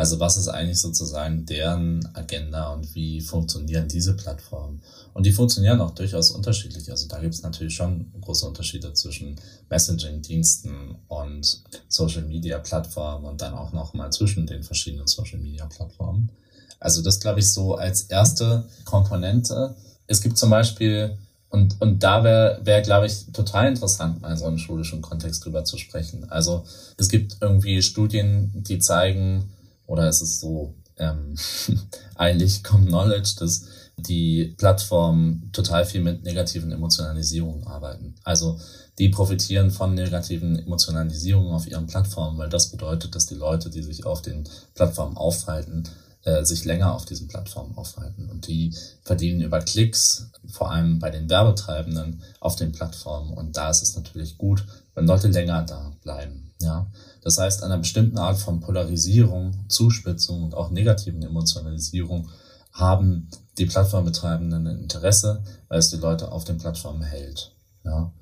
also 0.00 0.18
was 0.18 0.38
ist 0.38 0.48
eigentlich 0.48 0.80
sozusagen 0.80 1.44
deren 1.44 2.08
Agenda 2.14 2.72
und 2.72 2.94
wie 2.94 3.20
funktionieren 3.20 3.86
diese 3.86 4.16
Plattformen? 4.16 4.80
Und 5.12 5.26
die 5.26 5.32
funktionieren 5.32 5.78
auch 5.82 5.90
durchaus 5.90 6.30
unterschiedlich. 6.30 6.90
Also 6.90 7.06
da 7.06 7.18
gibt 7.18 7.34
es 7.34 7.42
natürlich 7.42 7.74
schon 7.74 8.10
große 8.18 8.46
Unterschiede 8.48 8.94
zwischen 8.94 9.36
Messaging-Diensten 9.68 10.96
und 11.08 11.62
Social-Media-Plattformen 11.88 13.26
und 13.26 13.42
dann 13.42 13.52
auch 13.52 13.74
nochmal 13.74 14.10
zwischen 14.10 14.46
den 14.46 14.62
verschiedenen 14.62 15.06
Social-Media-Plattformen. 15.06 16.32
Also 16.78 17.02
das 17.02 17.20
glaube 17.20 17.40
ich 17.40 17.52
so 17.52 17.74
als 17.74 18.04
erste 18.04 18.64
Komponente. 18.86 19.76
Es 20.06 20.22
gibt 20.22 20.38
zum 20.38 20.48
Beispiel 20.48 21.18
und, 21.50 21.78
und 21.82 22.02
da 22.02 22.24
wäre, 22.24 22.60
wär, 22.64 22.80
glaube 22.80 23.04
ich, 23.04 23.26
total 23.34 23.68
interessant, 23.68 24.22
mal 24.22 24.34
so 24.38 24.46
einen 24.46 24.58
schulischen 24.58 25.02
Kontext 25.02 25.44
drüber 25.44 25.64
zu 25.64 25.76
sprechen. 25.76 26.30
Also 26.30 26.64
es 26.96 27.10
gibt 27.10 27.36
irgendwie 27.42 27.82
Studien, 27.82 28.50
die 28.54 28.78
zeigen, 28.78 29.50
oder 29.90 30.08
ist 30.08 30.22
es 30.22 30.38
so 30.38 30.74
ähm, 30.98 31.34
eigentlich 32.14 32.62
Common 32.62 32.86
Knowledge, 32.86 33.34
dass 33.40 33.66
die 33.96 34.54
Plattformen 34.56 35.50
total 35.52 35.84
viel 35.84 36.00
mit 36.00 36.22
negativen 36.22 36.70
Emotionalisierungen 36.70 37.66
arbeiten. 37.66 38.14
Also 38.24 38.58
die 38.98 39.08
profitieren 39.08 39.70
von 39.70 39.94
negativen 39.94 40.58
Emotionalisierungen 40.58 41.52
auf 41.52 41.66
ihren 41.66 41.86
Plattformen, 41.86 42.38
weil 42.38 42.48
das 42.48 42.70
bedeutet, 42.70 43.14
dass 43.14 43.26
die 43.26 43.34
Leute, 43.34 43.68
die 43.68 43.82
sich 43.82 44.06
auf 44.06 44.22
den 44.22 44.48
Plattformen 44.74 45.16
aufhalten, 45.16 45.88
äh, 46.22 46.44
sich 46.44 46.64
länger 46.64 46.94
auf 46.94 47.04
diesen 47.04 47.28
Plattformen 47.28 47.76
aufhalten. 47.76 48.30
Und 48.30 48.46
die 48.46 48.74
verdienen 49.02 49.40
über 49.40 49.60
Klicks, 49.60 50.30
vor 50.46 50.70
allem 50.70 50.98
bei 50.98 51.10
den 51.10 51.28
Werbetreibenden 51.28 52.22
auf 52.38 52.56
den 52.56 52.72
Plattformen. 52.72 53.32
Und 53.32 53.56
da 53.56 53.70
ist 53.70 53.82
es 53.82 53.96
natürlich 53.96 54.38
gut, 54.38 54.64
wenn 54.94 55.06
Leute 55.06 55.28
länger 55.28 55.62
da 55.62 55.92
bleiben. 56.02 56.52
Ja, 56.60 56.86
das 57.22 57.38
heißt, 57.38 57.62
einer 57.62 57.78
bestimmten 57.78 58.18
Art 58.18 58.38
von 58.38 58.60
Polarisierung, 58.60 59.52
Zuspitzung 59.68 60.44
und 60.44 60.54
auch 60.54 60.70
negativen 60.70 61.22
Emotionalisierung 61.22 62.28
haben 62.72 63.28
die 63.58 63.66
Plattformbetreibenden 63.66 64.66
ein 64.66 64.78
Interesse, 64.80 65.42
weil 65.68 65.78
es 65.78 65.90
die 65.90 65.96
Leute 65.96 66.32
auf 66.32 66.44
den 66.44 66.58
Plattformen 66.58 67.02
hält. 67.02 67.52
Ja, 67.84 68.12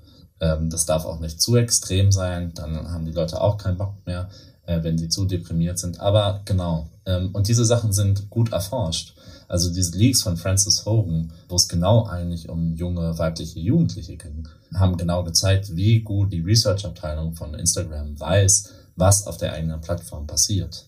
ähm, 0.41 0.71
das 0.71 0.87
darf 0.87 1.05
auch 1.05 1.21
nicht 1.21 1.41
zu 1.41 1.57
extrem 1.57 2.13
sein, 2.13 2.53
dann 2.55 2.91
haben 2.91 3.05
die 3.05 3.13
Leute 3.13 3.41
auch 3.41 3.59
keinen 3.59 3.79
Bock 3.79 3.95
mehr, 4.07 4.29
äh, 4.67 4.83
wenn 4.83 4.99
sie 4.99 5.09
zu 5.09 5.25
deprimiert 5.25 5.79
sind. 5.79 6.01
Aber 6.01 6.43
genau, 6.45 6.89
ähm, 7.07 7.31
und 7.33 7.49
diese 7.49 7.65
Sachen 7.65 7.93
sind 7.93 8.31
gut 8.31 8.53
erforscht. 8.53 9.15
Also 9.49 9.73
diese 9.73 9.97
Leaks 9.97 10.23
von 10.23 10.37
Francis 10.37 10.85
Hogan, 10.85 11.33
wo 11.49 11.57
es 11.57 11.69
genau 11.69 12.05
eigentlich 12.07 12.49
um 12.51 12.75
junge 12.75 13.19
weibliche 13.19 13.61
Jugendliche 13.61 14.17
ging, 14.17 14.47
haben 14.75 14.97
genau 14.99 15.25
gezeigt, 15.25 15.75
wie 15.75 16.01
gut 16.01 16.33
die 16.33 16.41
Research-Abteilung 16.41 17.35
von 17.35 17.55
Instagram 17.55 18.21
weiß, 18.21 18.73
was 18.99 19.27
auf 19.27 19.37
der 19.37 19.53
eigenen 19.53 19.81
Plattform 19.81 20.27
passiert. 20.27 20.87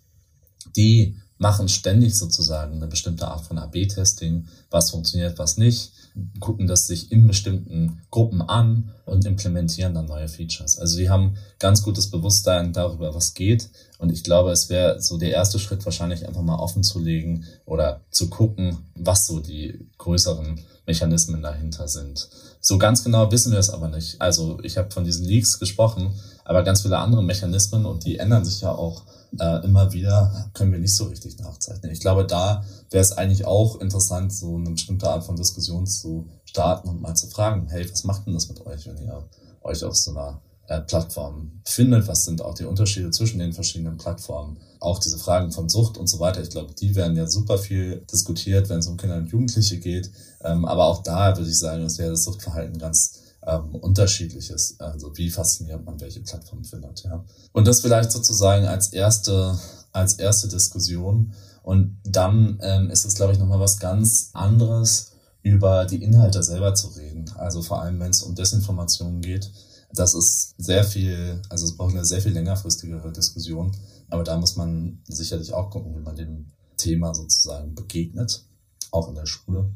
Die 0.77 1.16
machen 1.38 1.68
ständig 1.68 2.18
sozusagen 2.18 2.75
eine 2.75 2.87
bestimmte 2.87 3.27
Art 3.27 3.46
von 3.46 3.59
AB-Testing, 3.59 4.46
was 4.70 4.90
funktioniert, 4.90 5.38
was 5.38 5.57
nicht, 5.57 5.92
gucken 6.38 6.66
das 6.66 6.87
sich 6.87 7.11
in 7.12 7.27
bestimmten 7.27 8.03
Gruppen 8.11 8.42
an 8.42 8.90
und 9.07 9.25
implementieren 9.25 9.94
dann 9.94 10.07
neue 10.07 10.29
Features. 10.29 10.79
Also 10.79 10.99
die 10.99 11.09
haben 11.09 11.37
ganz 11.59 11.83
gutes 11.83 12.11
Bewusstsein 12.11 12.73
darüber, 12.73 13.14
was 13.14 13.33
geht. 13.33 13.70
Und 13.99 14.12
ich 14.12 14.23
glaube, 14.23 14.51
es 14.51 14.68
wäre 14.68 15.01
so 15.01 15.16
der 15.16 15.31
erste 15.31 15.59
Schritt 15.59 15.85
wahrscheinlich 15.87 16.27
einfach 16.27 16.42
mal 16.42 16.59
offen 16.59 16.83
zu 16.83 16.99
legen 16.99 17.46
oder 17.64 18.03
zu 18.11 18.29
gucken, 18.29 18.79
was 18.94 19.27
so 19.27 19.40
die 19.40 19.88
größeren 19.96 20.61
Mechanismen 20.87 21.42
dahinter 21.42 21.88
sind. 21.88 22.29
So 22.61 22.77
ganz 22.77 23.03
genau 23.03 23.31
wissen 23.33 23.53
wir 23.53 23.59
es 23.59 23.70
aber 23.70 23.88
nicht. 23.88 24.20
Also 24.20 24.59
ich 24.62 24.77
habe 24.77 24.90
von 24.90 25.05
diesen 25.05 25.25
Leaks 25.25 25.59
gesprochen, 25.59 26.12
aber 26.44 26.62
ganz 26.62 26.83
viele 26.83 26.98
andere 26.98 27.22
Mechanismen 27.22 27.87
und 27.87 28.05
die 28.05 28.18
ändern 28.18 28.44
sich 28.44 28.61
ja 28.61 28.72
auch 28.72 29.03
äh, 29.38 29.64
immer 29.64 29.92
wieder, 29.92 30.50
können 30.55 30.72
wir 30.72 30.79
nicht 30.79 30.94
so 30.94 31.05
richtig 31.05 31.38
nachzeichnen. 31.38 31.92
Ich 31.92 32.00
glaube, 32.00 32.26
da 32.26 32.64
wäre 32.90 33.03
es 33.03 33.12
eigentlich 33.12 33.44
auch 33.44 33.81
interessant, 33.81 34.33
so 34.33 34.57
eine 34.57 34.70
bestimmte 34.70 35.09
Art 35.09 35.24
von 35.24 35.37
Diskussion 35.37 35.87
zu 35.87 36.29
starten 36.44 36.88
und 36.88 37.00
mal 37.00 37.14
zu 37.14 37.29
fragen, 37.29 37.68
hey, 37.68 37.88
was 37.90 38.05
macht 38.05 38.26
denn 38.26 38.35
das 38.35 38.48
mit 38.48 38.64
euch, 38.66 38.87
wenn 38.87 38.98
ihr 38.98 39.29
euch 39.62 39.85
auf 39.85 39.96
so 39.96 40.11
einer 40.11 40.40
äh, 40.66 40.81
Plattform 40.81 41.61
findet? 41.64 42.09
Was 42.09 42.24
sind 42.24 42.42
auch 42.42 42.55
die 42.55 42.64
Unterschiede 42.64 43.11
zwischen 43.11 43.38
den 43.38 43.53
verschiedenen 43.53 43.96
Plattformen? 43.96 44.59
Auch 44.81 44.98
diese 44.98 45.18
Fragen 45.18 45.53
von 45.53 45.68
Sucht 45.68 45.98
und 45.98 46.09
so 46.09 46.18
weiter. 46.18 46.42
Ich 46.42 46.50
glaube, 46.50 46.74
die 46.74 46.94
werden 46.94 47.16
ja 47.16 47.26
super 47.26 47.59
viel 47.59 48.05
diskutiert, 48.11 48.68
wenn 48.68 48.79
es 48.79 48.87
um 48.87 48.96
Kinder 48.96 49.16
und 49.16 49.31
Jugendliche 49.31 49.79
geht. 49.79 50.11
Ähm, 50.42 50.64
aber 50.64 50.87
auch 50.87 51.03
da 51.03 51.37
würde 51.37 51.50
ich 51.50 51.59
sagen, 51.59 51.83
dass 51.83 51.98
wäre 51.98 52.11
das 52.11 52.24
Suchtverhalten 52.24 52.79
ganz 52.79 53.20
ähm, 53.46 53.74
unterschiedliches. 53.74 54.79
Also 54.81 55.16
wie 55.16 55.31
fasziniert 55.31 55.85
man 55.85 56.00
welche 56.00 56.20
Plattform 56.20 56.64
findet, 56.64 57.05
ja. 57.05 57.24
Und 57.53 57.66
das 57.66 57.81
vielleicht 57.81 58.12
sozusagen 58.12 58.66
als 58.66 58.92
erste, 58.92 59.59
als 59.92 60.14
erste 60.14 60.48
Diskussion. 60.48 61.33
Und 61.62 61.98
dann 62.05 62.59
ähm, 62.62 62.90
ist 62.90 63.05
es, 63.05 63.14
glaube 63.14 63.33
ich, 63.33 63.38
nochmal 63.38 63.61
was 63.61 63.79
ganz 63.79 64.31
anderes, 64.33 65.12
über 65.42 65.87
die 65.87 66.03
Inhalte 66.03 66.42
selber 66.42 66.74
zu 66.74 66.88
reden. 66.88 67.31
Also 67.37 67.62
vor 67.62 67.83
allem, 67.83 67.98
wenn 68.00 68.11
es 68.11 68.22
um 68.22 68.35
Desinformation 68.35 69.20
geht. 69.20 69.50
Das 69.92 70.14
ist 70.14 70.55
sehr 70.59 70.85
viel, 70.85 71.40
also 71.48 71.64
es 71.64 71.76
braucht 71.76 71.94
eine 71.94 72.05
sehr 72.05 72.20
viel 72.20 72.33
längerfristigere 72.33 73.11
Diskussion. 73.11 73.72
Aber 74.09 74.22
da 74.22 74.37
muss 74.37 74.57
man 74.57 75.03
sicherlich 75.09 75.53
auch 75.53 75.70
gucken, 75.70 75.94
wie 75.96 76.00
man 76.00 76.16
dem 76.16 76.53
Thema 76.76 77.14
sozusagen 77.14 77.74
begegnet, 77.74 78.44
auch 78.90 79.09
in 79.09 79.14
der 79.14 79.26
Schule. 79.26 79.70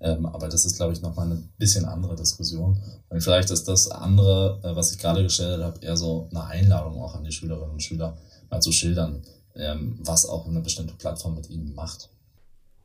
Ähm, 0.00 0.26
aber 0.26 0.48
das 0.48 0.64
ist, 0.64 0.76
glaube 0.76 0.92
ich, 0.92 1.02
nochmal 1.02 1.26
eine 1.26 1.42
bisschen 1.58 1.84
andere 1.84 2.14
Diskussion. 2.14 2.80
Und 3.08 3.20
vielleicht 3.20 3.50
ist 3.50 3.66
das 3.66 3.90
andere, 3.90 4.60
äh, 4.62 4.76
was 4.76 4.92
ich 4.92 4.98
gerade 4.98 5.22
gestellt 5.22 5.62
habe, 5.62 5.80
eher 5.80 5.96
so 5.96 6.28
eine 6.30 6.44
Einladung 6.44 7.02
auch 7.02 7.14
an 7.14 7.24
die 7.24 7.32
Schülerinnen 7.32 7.70
und 7.70 7.82
Schüler, 7.82 8.16
mal 8.50 8.60
zu 8.60 8.72
schildern, 8.72 9.22
ähm, 9.54 9.98
was 10.00 10.26
auch 10.26 10.46
eine 10.46 10.60
bestimmte 10.60 10.94
Plattform 10.94 11.34
mit 11.34 11.50
ihnen 11.50 11.74
macht. 11.74 12.08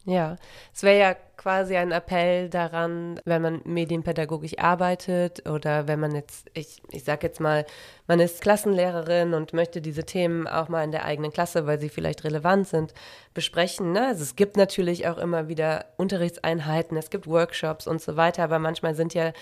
Ja, 0.06 0.38
es 0.74 0.84
wäre 0.84 1.00
ja 1.00 1.16
quasi 1.44 1.76
ein 1.76 1.92
Appell 1.92 2.50
daran, 2.50 3.20
wenn 3.26 3.42
man 3.42 3.62
medienpädagogisch 3.66 4.58
arbeitet 4.60 5.46
oder 5.50 5.90
wenn 5.90 6.00
man 6.00 6.16
jetzt, 6.16 6.50
ich, 6.54 6.82
ich 6.92 7.04
sag 7.04 7.22
jetzt 7.22 7.42
mal, 7.42 7.66
man 8.08 8.22
ist 8.22 8.40
Klassenlehrerin 8.40 9.34
und 9.34 9.52
möchte 9.52 9.82
diese 9.82 10.06
Themen 10.06 10.48
auch 10.48 10.70
mal 10.70 10.86
in 10.86 10.94
der 10.94 11.04
eigenen 11.04 11.34
Klasse, 11.34 11.68
weil 11.68 11.80
sie 11.80 11.90
vielleicht 11.90 12.24
relevant 12.24 12.70
sind, 12.70 12.94
besprechen. 13.34 13.92
Ne? 13.92 14.08
Also 14.08 14.24
es 14.24 14.38
gibt 14.38 14.56
natürlich 14.56 15.06
auch 15.10 15.18
immer 15.18 15.50
wieder 15.50 15.84
Unterrichtseinheiten, 15.98 16.96
es 16.96 17.10
gibt 17.10 17.28
Workshops 17.28 17.88
und 17.88 18.02
so 18.02 18.16
weiter, 18.16 18.46
aber 18.46 18.60
manchmal 18.60 18.96
sind 18.96 19.14
ja 19.14 19.34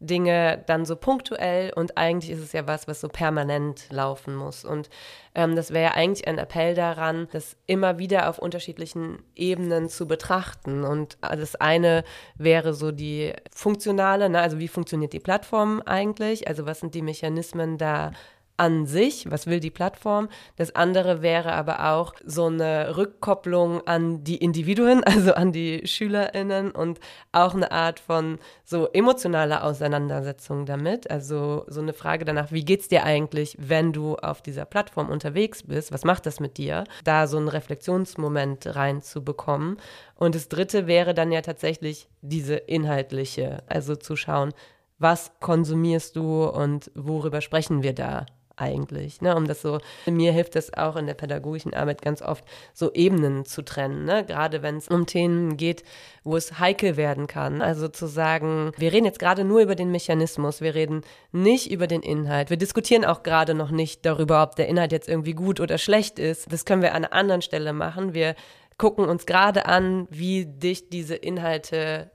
Dinge 0.00 0.62
dann 0.66 0.84
so 0.84 0.94
punktuell 0.94 1.72
und 1.74 1.98
eigentlich 1.98 2.30
ist 2.30 2.40
es 2.40 2.52
ja 2.52 2.66
was, 2.66 2.86
was 2.86 3.00
so 3.00 3.08
permanent 3.08 3.86
laufen 3.90 4.36
muss. 4.36 4.64
Und 4.64 4.88
ähm, 5.34 5.56
das 5.56 5.72
wäre 5.72 5.84
ja 5.84 5.94
eigentlich 5.94 6.28
ein 6.28 6.38
Appell 6.38 6.74
daran, 6.74 7.28
das 7.32 7.56
immer 7.66 7.98
wieder 7.98 8.28
auf 8.28 8.38
unterschiedlichen 8.38 9.22
Ebenen 9.34 9.88
zu 9.88 10.06
betrachten. 10.06 10.84
Und 10.84 11.18
das 11.20 11.56
eine 11.56 12.04
wäre 12.36 12.74
so 12.74 12.92
die 12.92 13.32
funktionale, 13.52 14.28
ne? 14.30 14.40
also 14.40 14.58
wie 14.58 14.68
funktioniert 14.68 15.12
die 15.12 15.20
Plattform 15.20 15.82
eigentlich? 15.84 16.46
Also 16.46 16.64
was 16.66 16.80
sind 16.80 16.94
die 16.94 17.02
Mechanismen 17.02 17.76
da? 17.76 18.12
An 18.58 18.86
sich, 18.86 19.30
was 19.30 19.46
will 19.46 19.60
die 19.60 19.70
Plattform. 19.70 20.28
Das 20.56 20.74
andere 20.74 21.22
wäre 21.22 21.52
aber 21.52 21.92
auch 21.92 22.12
so 22.24 22.46
eine 22.46 22.96
Rückkopplung 22.96 23.86
an 23.86 24.24
die 24.24 24.36
Individuen, 24.36 25.04
also 25.06 25.34
an 25.34 25.52
die 25.52 25.86
Schülerinnen 25.86 26.72
und 26.72 26.98
auch 27.32 27.54
eine 27.54 27.70
Art 27.70 28.00
von 28.00 28.38
so 28.64 28.88
emotionaler 28.88 29.64
Auseinandersetzung 29.64 30.66
damit. 30.66 31.10
Also 31.10 31.64
so 31.68 31.80
eine 31.80 31.92
Frage 31.92 32.24
danach, 32.24 32.50
wie 32.50 32.64
geht's 32.64 32.88
dir 32.88 33.04
eigentlich, 33.04 33.56
wenn 33.60 33.92
du 33.92 34.16
auf 34.16 34.42
dieser 34.42 34.64
Plattform 34.64 35.08
unterwegs 35.08 35.62
bist? 35.62 35.92
Was 35.92 36.04
macht 36.04 36.26
das 36.26 36.40
mit 36.40 36.58
dir? 36.58 36.84
Da 37.04 37.28
so 37.28 37.38
einen 37.38 37.48
Reflexionsmoment 37.48 38.74
reinzubekommen. 38.74 39.76
Und 40.16 40.34
das 40.34 40.48
dritte 40.48 40.88
wäre 40.88 41.14
dann 41.14 41.30
ja 41.30 41.42
tatsächlich 41.42 42.08
diese 42.22 42.56
inhaltliche, 42.56 43.62
also 43.68 43.94
zu 43.94 44.16
schauen, 44.16 44.52
was 44.98 45.30
konsumierst 45.38 46.16
du 46.16 46.44
und 46.44 46.90
worüber 46.96 47.40
sprechen 47.40 47.84
wir 47.84 47.92
da 47.92 48.26
eigentlich, 48.60 49.20
ne? 49.20 49.34
um 49.36 49.46
das 49.46 49.62
so, 49.62 49.78
mir 50.06 50.32
hilft 50.32 50.56
es 50.56 50.74
auch 50.74 50.96
in 50.96 51.06
der 51.06 51.14
pädagogischen 51.14 51.74
Arbeit 51.74 52.02
ganz 52.02 52.22
oft, 52.22 52.44
so 52.72 52.92
Ebenen 52.92 53.44
zu 53.44 53.62
trennen, 53.62 54.04
ne? 54.04 54.24
gerade 54.24 54.62
wenn 54.62 54.76
es 54.76 54.88
um 54.88 55.06
Themen 55.06 55.56
geht, 55.56 55.82
wo 56.24 56.36
es 56.36 56.58
heikel 56.58 56.96
werden 56.96 57.26
kann. 57.26 57.62
Also 57.62 57.88
zu 57.88 58.06
sagen, 58.06 58.72
wir 58.76 58.92
reden 58.92 59.06
jetzt 59.06 59.18
gerade 59.18 59.44
nur 59.44 59.60
über 59.60 59.74
den 59.74 59.90
Mechanismus, 59.90 60.60
wir 60.60 60.74
reden 60.74 61.02
nicht 61.32 61.70
über 61.70 61.86
den 61.86 62.02
Inhalt. 62.02 62.50
Wir 62.50 62.56
diskutieren 62.56 63.04
auch 63.04 63.22
gerade 63.22 63.54
noch 63.54 63.70
nicht 63.70 64.04
darüber, 64.04 64.42
ob 64.42 64.56
der 64.56 64.68
Inhalt 64.68 64.92
jetzt 64.92 65.08
irgendwie 65.08 65.34
gut 65.34 65.60
oder 65.60 65.78
schlecht 65.78 66.18
ist. 66.18 66.52
Das 66.52 66.64
können 66.64 66.82
wir 66.82 66.94
an 66.94 67.04
einer 67.04 67.12
anderen 67.12 67.42
Stelle 67.42 67.72
machen. 67.72 68.14
Wir 68.14 68.34
gucken 68.76 69.04
uns 69.06 69.26
gerade 69.26 69.66
an, 69.66 70.06
wie 70.10 70.46
dicht 70.46 70.92
diese 70.92 71.16
Inhalte 71.16 72.10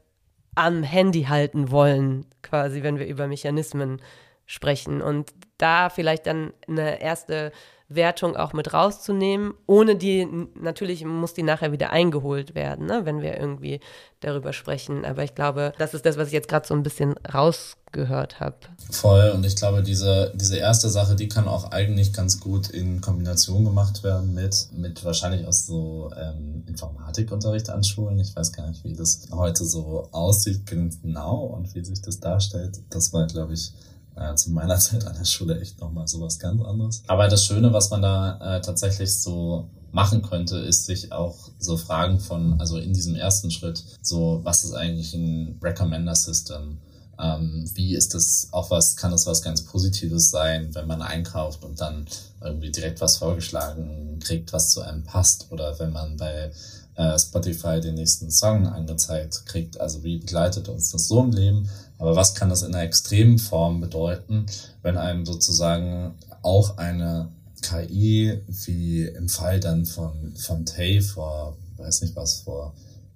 am 0.55 0.83
Handy 0.83 1.23
halten 1.23 1.71
wollen, 1.71 2.25
quasi, 2.41 2.83
wenn 2.83 2.99
wir 2.99 3.07
über 3.07 3.27
Mechanismen 3.27 4.01
sprechen. 4.45 5.01
Und 5.01 5.31
da 5.57 5.89
vielleicht 5.89 6.27
dann 6.27 6.53
eine 6.67 7.01
erste 7.01 7.51
Wertung 7.89 8.35
auch 8.35 8.53
mit 8.53 8.73
rauszunehmen, 8.73 9.53
ohne 9.67 9.95
die, 9.95 10.27
natürlich 10.59 11.05
muss 11.05 11.33
die 11.33 11.43
nachher 11.43 11.71
wieder 11.71 11.91
eingeholt 11.91 12.55
werden, 12.55 12.85
ne, 12.85 13.01
wenn 13.03 13.21
wir 13.21 13.37
irgendwie 13.37 13.79
darüber 14.19 14.53
sprechen. 14.53 15.05
Aber 15.05 15.23
ich 15.23 15.35
glaube, 15.35 15.73
das 15.77 15.93
ist 15.93 16.05
das, 16.05 16.17
was 16.17 16.27
ich 16.27 16.33
jetzt 16.33 16.47
gerade 16.47 16.65
so 16.67 16.73
ein 16.73 16.83
bisschen 16.83 17.15
rausgehört 17.33 18.39
habe. 18.39 18.55
Voll. 18.89 19.31
Und 19.31 19.45
ich 19.45 19.55
glaube, 19.55 19.83
diese, 19.83 20.33
diese 20.35 20.57
erste 20.57 20.89
Sache, 20.89 21.15
die 21.15 21.27
kann 21.27 21.47
auch 21.47 21.71
eigentlich 21.71 22.13
ganz 22.13 22.39
gut 22.39 22.69
in 22.69 23.01
Kombination 23.01 23.65
gemacht 23.65 24.03
werden 24.03 24.33
mit, 24.33 24.69
mit 24.73 25.03
wahrscheinlich 25.03 25.45
auch 25.45 25.53
so 25.53 26.11
ähm, 26.17 26.63
Informatikunterricht 26.67 27.69
an 27.69 27.83
Schulen. 27.83 28.19
Ich 28.19 28.35
weiß 28.35 28.53
gar 28.53 28.67
nicht, 28.67 28.83
wie 28.83 28.93
das 28.93 29.27
heute 29.31 29.65
so 29.65 30.07
aussieht 30.11 30.65
genau 30.65 31.41
und 31.41 31.75
wie 31.75 31.83
sich 31.83 32.01
das 32.01 32.19
darstellt. 32.19 32.79
Das 32.89 33.13
war, 33.13 33.27
glaube 33.27 33.53
ich, 33.53 33.73
äh, 34.15 34.35
zu 34.35 34.51
meiner 34.51 34.77
Zeit 34.79 35.05
an 35.05 35.15
der 35.17 35.25
Schule 35.25 35.59
echt 35.59 35.79
nochmal 35.79 36.07
sowas 36.07 36.39
ganz 36.39 36.61
anderes. 36.61 37.03
Aber 37.07 37.27
das 37.27 37.45
Schöne, 37.45 37.73
was 37.73 37.89
man 37.89 38.01
da 38.01 38.57
äh, 38.57 38.61
tatsächlich 38.61 39.19
so 39.19 39.69
machen 39.91 40.23
könnte, 40.23 40.57
ist 40.57 40.85
sich 40.85 41.11
auch 41.11 41.49
so 41.59 41.77
Fragen 41.77 42.19
von, 42.19 42.59
also 42.59 42.77
in 42.77 42.93
diesem 42.93 43.15
ersten 43.15 43.51
Schritt, 43.51 43.83
so 44.01 44.41
was 44.43 44.63
ist 44.63 44.73
eigentlich 44.73 45.13
ein 45.13 45.59
Recommender 45.61 46.15
System? 46.15 46.79
Ähm, 47.19 47.69
wie 47.75 47.95
ist 47.95 48.15
das 48.15 48.47
auch 48.51 48.71
was, 48.71 48.95
kann 48.95 49.11
das 49.11 49.27
was 49.27 49.43
ganz 49.43 49.63
Positives 49.63 50.31
sein, 50.31 50.73
wenn 50.73 50.87
man 50.87 51.03
einkauft 51.03 51.63
und 51.63 51.79
dann 51.79 52.07
irgendwie 52.41 52.71
direkt 52.71 53.01
was 53.01 53.17
vorgeschlagen 53.17 54.19
kriegt, 54.19 54.51
was 54.51 54.71
zu 54.71 54.81
einem 54.81 55.03
passt? 55.03 55.51
Oder 55.51 55.77
wenn 55.77 55.91
man 55.91 56.17
bei 56.17 56.51
äh, 56.95 57.17
Spotify 57.17 57.79
den 57.79 57.95
nächsten 57.95 58.29
Song 58.29 58.67
angezeigt 58.67 59.45
kriegt. 59.45 59.79
Also 59.79 60.03
wie 60.03 60.17
begleitet 60.17 60.69
uns 60.69 60.91
das 60.91 61.07
so 61.07 61.21
im 61.21 61.31
Leben? 61.31 61.69
Aber 62.03 62.17
was 62.17 62.35
kann 62.35 62.49
das 62.49 62.63
in 62.63 62.75
einer 62.75 62.83
extremen 62.83 63.39
Form 63.39 63.79
bedeuten, 63.79 64.45
wenn 64.81 64.97
einem 64.97 65.25
sozusagen 65.25 66.15
auch 66.41 66.77
eine 66.77 67.29
KI, 67.61 68.41
wie 68.49 69.05
im 69.05 69.29
Fall 69.29 69.61
dann 69.61 69.85
von, 69.85 70.35
von 70.35 70.65
Tay 70.65 70.99
vor, 70.99 71.55
weiß 71.77 72.01
nicht 72.01 72.17
was, 72.17 72.41
vor 72.41 72.73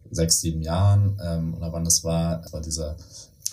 sechs, 0.09 0.39
sieben 0.39 0.61
Jahren 0.61 1.19
ähm, 1.21 1.53
oder 1.55 1.73
wann 1.73 1.83
das 1.83 2.05
war, 2.05 2.41
war 2.53 2.61
dieser 2.61 2.95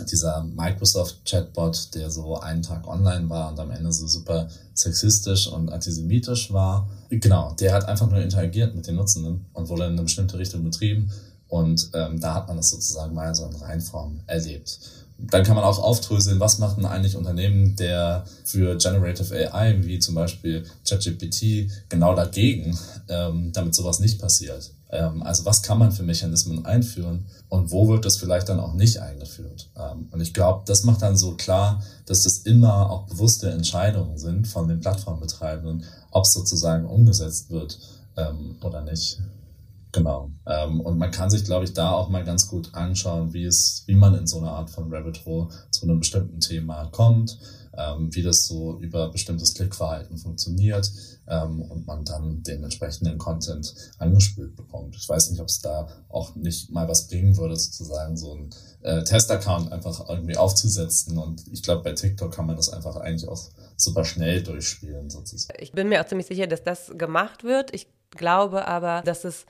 dieser 0.09 0.43
Microsoft-Chatbot, 0.43 1.95
der 1.95 2.11
so 2.11 2.39
einen 2.39 2.63
Tag 2.63 2.87
online 2.87 3.29
war 3.29 3.51
und 3.51 3.59
am 3.59 3.71
Ende 3.71 3.93
so 3.93 4.07
super 4.07 4.49
sexistisch 4.73 5.49
und 5.49 5.69
antisemitisch 5.71 6.53
war. 6.53 6.89
Genau, 7.11 7.55
der 7.55 7.73
hat 7.73 7.87
einfach 7.87 8.09
nur 8.09 8.21
interagiert 8.21 8.75
mit 8.75 8.87
den 8.87 8.97
Nutzenden 8.97 9.47
und 9.53 9.69
wurde 9.69 9.85
in 9.85 9.93
eine 9.93 10.03
bestimmte 10.03 10.39
Richtung 10.39 10.65
betrieben. 10.65 11.11
Und 11.47 11.91
ähm, 11.95 12.19
da 12.19 12.35
hat 12.35 12.49
man 12.49 12.57
das 12.57 12.71
sozusagen 12.71 13.15
mal 13.15 13.33
so 13.35 13.47
in 13.47 13.55
Reinform 13.55 14.21
erlebt. 14.27 14.81
Dann 15.19 15.45
kann 15.45 15.55
man 15.55 15.65
auch 15.65 15.79
aufdröseln, 15.79 16.41
was 16.41 16.59
macht 16.59 16.77
denn 16.77 16.87
eigentlich 16.87 17.17
Unternehmen 17.17 17.77
der 17.77 18.25
für 18.45 18.77
Generative 18.77 19.53
AI, 19.53 19.77
wie 19.85 19.99
zum 19.99 20.15
Beispiel 20.15 20.65
ChatGPT, 20.87 21.71
genau 21.89 22.15
dagegen, 22.15 22.77
ähm, 23.09 23.53
damit 23.53 23.75
sowas 23.75 24.01
nicht 24.01 24.21
passiert. 24.21 24.73
Ähm, 24.91 25.23
also 25.23 25.45
was 25.45 25.63
kann 25.63 25.79
man 25.79 25.93
für 25.93 26.03
Mechanismen 26.03 26.65
einführen 26.65 27.27
und 27.49 27.71
wo 27.71 27.89
wird 27.89 28.05
das 28.05 28.17
vielleicht 28.17 28.49
dann 28.49 28.61
auch 28.61 28.75
nicht 28.75 28.99
eingeführt? 28.99 29.69
Ähm, 29.77 30.09
und 30.11 30.21
ich 30.21 30.35
glaube, 30.35 30.63
das 30.67 30.85
macht 30.85 31.03
dann 31.03 31.17
so 31.17 31.35
klar, 31.35 31.83
dass 32.07 32.23
das 32.23 32.39
immer 32.39 32.91
auch 32.91 33.07
bewusste 33.07 33.51
Entscheidungen 33.51 34.19
sind 34.19 34.47
von 34.47 34.69
den 34.69 34.81
Plattformbetreibenden, 34.81 35.85
ob 36.11 36.25
es 36.25 36.33
sozusagen 36.33 36.87
umgesetzt 36.87 37.51
wird 37.51 37.79
ähm, 38.17 38.57
oder 38.63 38.83
nicht. 38.83 39.19
Genau. 39.95 40.33
Ähm, 40.47 40.81
und 40.81 40.99
man 40.99 41.13
kann 41.13 41.31
sich, 41.31 41.45
glaube 41.45 41.65
ich, 41.65 41.73
da 41.73 41.93
auch 41.93 42.09
mal 42.09 42.25
ganz 42.25 42.49
gut 42.49 42.75
anschauen, 42.75 43.33
wie 43.33 43.45
es, 43.45 43.85
wie 43.87 43.95
man 43.95 44.15
in 44.17 44.27
so 44.27 44.39
eine 44.39 44.51
Art 44.51 44.69
von 44.69 44.93
Rabbit 44.93 45.25
Hole 45.25 45.49
zu 45.71 45.85
einem 45.87 46.01
bestimmten 46.01 46.41
Thema 46.41 46.87
kommt, 46.87 47.39
ähm, 47.79 48.13
wie 48.13 48.23
das 48.23 48.45
so 48.47 48.77
über 48.81 49.09
bestimmtes 49.11 49.55
Klickverhalten 49.55 50.19
funktioniert 50.19 50.91
ähm, 51.29 51.63
und 51.63 51.87
man 51.87 52.05
dann 52.05 52.43
den 52.43 52.65
entsprechenden 52.65 53.19
Content 53.19 53.73
angespült 53.99 54.57
bekommt. 54.57 54.97
Ich 54.97 55.09
weiß 55.09 55.31
nicht, 55.31 55.41
ob 55.41 55.47
es 55.47 55.61
da 55.61 55.87
auch 56.09 56.35
nicht 56.35 56.73
mal 56.73 56.89
was 56.89 57.07
bringen 57.07 57.37
würde, 57.37 57.55
sozusagen 57.55 58.17
so 58.17 58.33
einen 58.33 58.51
äh, 58.83 59.05
Test-Account 59.05 59.71
einfach 59.71 60.09
irgendwie 60.09 60.37
aufzusetzen. 60.37 61.19
Und 61.19 61.47
ich 61.53 61.63
glaube, 61.63 61.85
bei 61.85 61.93
TikTok 61.93 62.33
kann 62.33 62.47
man 62.47 62.57
das 62.57 62.69
einfach 62.69 62.97
eigentlich 62.97 63.29
auch 63.29 63.49
super 63.77 64.05
schnell 64.05 64.43
durchspielen, 64.43 65.09
sozusagen. 65.09 65.63
Ich 65.63 65.71
bin 65.71 65.89
mir 65.89 66.01
auch 66.01 66.07
ziemlich 66.07 66.27
sicher, 66.27 66.49
dass 66.49 66.65
das 66.65 66.91
gemacht 66.99 67.45
wird. 67.45 67.73
Ich 67.73 67.87
glaube 68.11 68.67
aber, 68.67 69.03
dass 69.05 69.25
es 69.25 69.47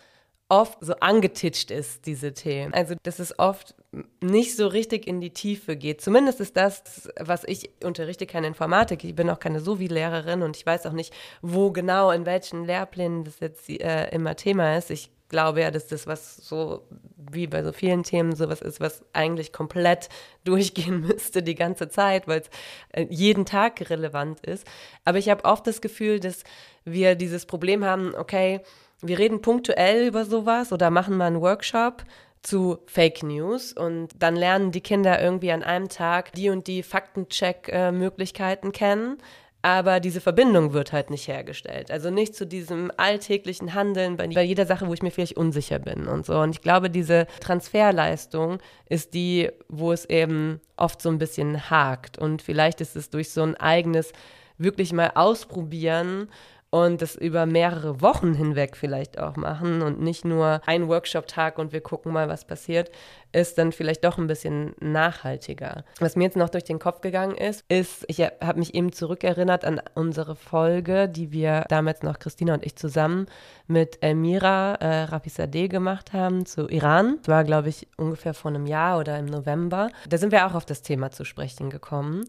oft 0.55 0.79
so 0.81 0.95
angetitscht 0.95 1.71
ist, 1.71 2.07
diese 2.07 2.33
Themen. 2.33 2.73
Also, 2.73 2.95
dass 3.03 3.19
es 3.19 3.39
oft 3.39 3.75
nicht 4.21 4.57
so 4.57 4.69
richtig 4.69 5.07
in 5.07 5.21
die 5.21 5.31
Tiefe 5.31 5.77
geht. 5.77 6.01
Zumindest 6.01 6.41
ist 6.41 6.57
das, 6.57 7.09
was 7.19 7.45
ich 7.45 7.71
unterrichte, 7.83 8.27
keine 8.27 8.47
Informatik. 8.47 9.05
Ich 9.05 9.15
bin 9.15 9.29
auch 9.31 9.41
keine 9.41 9.61
Sovi-Lehrerin 9.61 10.43
und 10.43 10.57
ich 10.57 10.65
weiß 10.65 10.87
auch 10.87 10.93
nicht, 10.93 11.13
wo 11.43 11.71
genau, 11.73 12.11
in 12.11 12.25
welchen 12.25 12.65
Lehrplänen 12.65 13.25
das 13.25 13.41
jetzt 13.41 13.69
äh, 13.69 14.09
immer 14.11 14.37
Thema 14.37 14.77
ist. 14.77 14.91
Ich 14.91 15.11
glaube 15.29 15.63
ja, 15.63 15.71
dass 15.71 15.89
das, 15.89 16.07
was 16.07 16.37
so 16.37 16.87
wie 17.17 17.49
bei 17.49 17.65
so 17.65 17.73
vielen 17.73 18.05
Themen 18.05 18.37
sowas 18.37 18.61
ist, 18.61 18.81
was 18.81 19.03
eigentlich 19.13 19.53
komplett 19.53 20.09
durchgehen 20.45 21.01
müsste 21.01 21.43
die 21.43 21.57
ganze 21.57 21.89
Zeit, 21.89 22.29
weil 22.29 22.43
es 22.43 22.51
äh, 22.93 23.07
jeden 23.11 23.45
Tag 23.45 23.91
relevant 23.91 24.47
ist. 24.47 24.67
Aber 25.05 25.19
ich 25.19 25.29
habe 25.29 25.45
oft 25.45 25.67
das 25.67 25.81
Gefühl, 25.81 26.21
dass 26.21 26.45
wir 26.85 27.17
dieses 27.17 27.47
Problem 27.47 27.85
haben, 27.85 28.15
okay, 28.15 28.61
wir 29.07 29.19
reden 29.19 29.43
punktuell 29.43 30.07
über 30.07 30.25
sowas 30.25 30.73
oder 30.73 30.91
machen 30.91 31.17
mal 31.17 31.27
einen 31.27 31.41
Workshop 31.41 32.05
zu 32.43 32.79
Fake 32.87 33.23
News 33.23 33.73
und 33.73 34.09
dann 34.19 34.37
lernen 34.37 34.71
die 34.71 34.83
Kinder 34.83 35.21
irgendwie 35.21 35.53
an 35.53 35.63
einem 35.63 35.89
Tag 35.89 36.33
die 36.33 36.51
und 36.51 36.67
die 36.67 36.83
Faktencheck-Möglichkeiten 36.83 38.73
kennen. 38.73 39.19
Aber 39.63 39.99
diese 39.99 40.21
Verbindung 40.21 40.75
wird 40.75 40.93
halt 40.93 41.09
nicht 41.09 41.27
hergestellt. 41.27 41.91
Also 41.91 42.11
nicht 42.11 42.35
zu 42.37 42.47
diesem 42.47 42.93
alltäglichen 42.99 43.73
Handeln 43.73 44.19
bei 44.19 44.43
jeder 44.43 44.67
Sache, 44.67 44.87
wo 44.87 44.93
ich 44.93 45.03
mir 45.03 45.11
vielleicht 45.11 45.39
unsicher 45.39 45.79
bin 45.79 46.07
und 46.07 46.27
so. 46.27 46.39
Und 46.39 46.51
ich 46.51 46.61
glaube, 46.61 46.91
diese 46.91 47.27
Transferleistung 47.41 48.59
ist 48.91 49.15
die, 49.15 49.51
wo 49.71 49.91
es 49.91 50.05
eben 50.05 50.61
oft 50.77 51.01
so 51.01 51.09
ein 51.09 51.17
bisschen 51.17 51.71
hakt. 51.71 52.19
Und 52.19 52.43
vielleicht 52.43 52.83
ist 52.83 52.95
es 52.95 53.09
durch 53.09 53.31
so 53.31 53.43
ein 53.43 53.57
eigenes 53.57 54.13
wirklich 54.59 54.93
mal 54.93 55.13
ausprobieren 55.15 56.29
und 56.75 57.03
das 57.03 57.15
über 57.15 57.47
mehrere 57.47 58.01
Wochen 58.01 58.35
hinweg 58.35 58.77
vielleicht 58.77 59.21
auch 59.21 59.37
machen 59.37 59.81
und 59.81 60.01
nicht 60.01 60.25
nur 60.25 60.61
ein 60.67 60.89
Workshop-Tag 60.89 61.57
und 61.61 61.73
wir 61.73 61.81
gucken 61.81 62.13
mal, 62.13 62.29
was 62.29 62.45
passiert, 62.45 62.91
ist 63.31 63.59
dann 63.59 63.71
vielleicht 63.71 64.03
doch 64.03 64.19
ein 64.19 64.27
bisschen 64.27 64.75
nachhaltiger. 64.81 65.85
Was 66.01 66.17
mir 66.17 66.25
jetzt 66.25 66.37
noch 66.37 66.49
durch 66.49 66.65
den 66.65 66.81
Kopf 66.81 67.01
gegangen 67.01 67.37
ist, 67.37 67.65
ist, 67.69 68.05
ich 68.09 68.19
habe 68.19 68.59
mich 68.59 68.75
eben 68.75 68.91
zurückerinnert 68.91 69.65
an 69.65 69.81
unsere 69.95 70.35
Folge, 70.35 71.09
die 71.09 71.31
wir 71.31 71.65
damals 71.69 72.03
noch 72.03 72.19
Christina 72.19 72.55
und 72.55 72.67
ich 72.67 72.75
zusammen 72.75 73.27
mit 73.69 74.03
Elmira 74.03 74.75
äh, 74.81 75.05
Rapisadeh 75.05 75.69
gemacht 75.69 76.13
haben 76.13 76.45
zu 76.45 76.67
Iran. 76.67 77.19
Das 77.19 77.29
war, 77.29 77.45
glaube 77.45 77.69
ich, 77.69 77.87
ungefähr 77.97 78.35
vor 78.35 78.51
einem 78.51 78.67
Jahr 78.67 78.99
oder 78.99 79.17
im 79.17 79.27
November. 79.27 79.91
Da 80.09 80.19
sind 80.19 80.33
wir 80.33 80.45
auch 80.45 80.55
auf 80.55 80.65
das 80.65 80.83
Thema 80.83 81.13
zu 81.13 81.25
sprechen 81.25 81.71
gekommen 81.71 82.25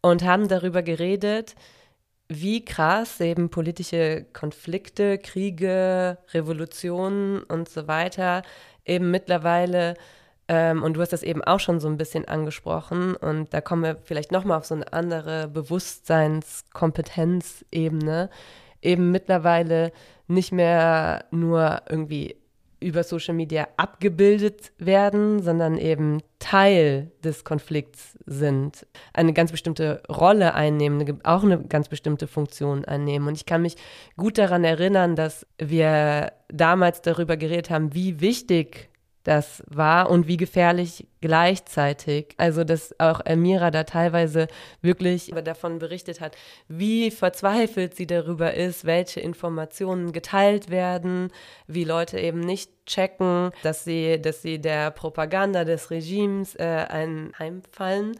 und 0.00 0.24
haben 0.24 0.48
darüber 0.48 0.82
geredet, 0.82 1.56
wie 2.40 2.64
krass 2.64 3.20
eben 3.20 3.50
politische 3.50 4.24
Konflikte, 4.32 5.18
Kriege, 5.18 6.18
Revolutionen 6.32 7.42
und 7.42 7.68
so 7.68 7.88
weiter 7.88 8.42
eben 8.84 9.10
mittlerweile 9.10 9.94
ähm, 10.48 10.82
und 10.82 10.94
du 10.94 11.00
hast 11.00 11.12
das 11.12 11.22
eben 11.22 11.44
auch 11.44 11.60
schon 11.60 11.78
so 11.80 11.88
ein 11.88 11.96
bisschen 11.96 12.26
angesprochen 12.26 13.14
und 13.16 13.54
da 13.54 13.60
kommen 13.60 13.84
wir 13.84 13.96
vielleicht 14.02 14.32
nochmal 14.32 14.58
auf 14.58 14.66
so 14.66 14.74
eine 14.74 14.92
andere 14.92 15.46
Bewusstseinskompetenzebene, 15.48 18.28
eben 18.82 19.12
mittlerweile 19.12 19.92
nicht 20.26 20.50
mehr 20.52 21.24
nur 21.30 21.82
irgendwie 21.88 22.36
über 22.82 23.02
Social 23.02 23.34
Media 23.34 23.68
abgebildet 23.76 24.72
werden, 24.78 25.42
sondern 25.42 25.78
eben 25.78 26.22
Teil 26.38 27.10
des 27.24 27.44
Konflikts 27.44 28.18
sind, 28.26 28.86
eine 29.12 29.32
ganz 29.32 29.52
bestimmte 29.52 30.02
Rolle 30.08 30.54
einnehmen, 30.54 31.20
auch 31.24 31.44
eine 31.44 31.62
ganz 31.62 31.88
bestimmte 31.88 32.26
Funktion 32.26 32.84
einnehmen. 32.84 33.28
Und 33.28 33.34
ich 33.36 33.46
kann 33.46 33.62
mich 33.62 33.76
gut 34.16 34.38
daran 34.38 34.64
erinnern, 34.64 35.16
dass 35.16 35.46
wir 35.58 36.32
damals 36.48 37.00
darüber 37.00 37.36
geredet 37.36 37.70
haben, 37.70 37.94
wie 37.94 38.20
wichtig 38.20 38.91
das 39.24 39.62
war 39.68 40.10
und 40.10 40.26
wie 40.26 40.36
gefährlich 40.36 41.06
gleichzeitig. 41.20 42.34
Also, 42.36 42.64
dass 42.64 42.98
auch 42.98 43.20
Elmira 43.24 43.70
da 43.70 43.84
teilweise 43.84 44.48
wirklich 44.80 45.32
davon 45.44 45.78
berichtet 45.78 46.20
hat, 46.20 46.36
wie 46.68 47.10
verzweifelt 47.10 47.94
sie 47.94 48.06
darüber 48.06 48.54
ist, 48.54 48.84
welche 48.84 49.20
Informationen 49.20 50.12
geteilt 50.12 50.70
werden, 50.70 51.30
wie 51.66 51.84
Leute 51.84 52.18
eben 52.18 52.40
nicht 52.40 52.70
checken, 52.86 53.50
dass 53.62 53.84
sie, 53.84 54.20
dass 54.20 54.42
sie 54.42 54.60
der 54.60 54.90
Propaganda 54.90 55.64
des 55.64 55.90
Regimes 55.90 56.56
äh, 56.56 56.86
einheimfallen 56.88 58.16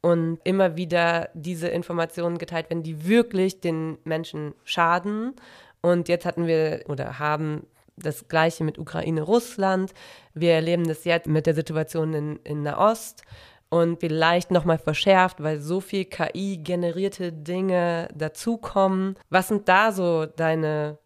und 0.00 0.38
immer 0.44 0.76
wieder 0.76 1.28
diese 1.34 1.68
Informationen 1.68 2.38
geteilt 2.38 2.70
werden, 2.70 2.82
die 2.82 3.06
wirklich 3.06 3.60
den 3.60 3.98
Menschen 4.04 4.54
schaden. 4.64 5.34
Und 5.82 6.08
jetzt 6.08 6.24
hatten 6.24 6.46
wir 6.46 6.84
oder 6.88 7.18
haben 7.18 7.66
das 7.96 8.28
gleiche 8.28 8.64
mit 8.64 8.78
Ukraine, 8.78 9.22
Russland. 9.22 9.92
Wir 10.34 10.52
erleben 10.52 10.86
das 10.86 11.04
jetzt 11.04 11.26
mit 11.26 11.46
der 11.46 11.54
Situation 11.54 12.14
in, 12.14 12.36
in 12.44 12.62
Nahost 12.62 13.22
und 13.68 14.00
vielleicht 14.00 14.50
nochmal 14.50 14.78
verschärft, 14.78 15.42
weil 15.42 15.60
so 15.60 15.80
viel 15.80 16.04
KI-generierte 16.04 17.32
Dinge 17.32 18.08
dazukommen. 18.14 19.16
Was 19.28 19.48
sind 19.48 19.68
da 19.68 19.92
so 19.92 20.24
deine 20.26 20.98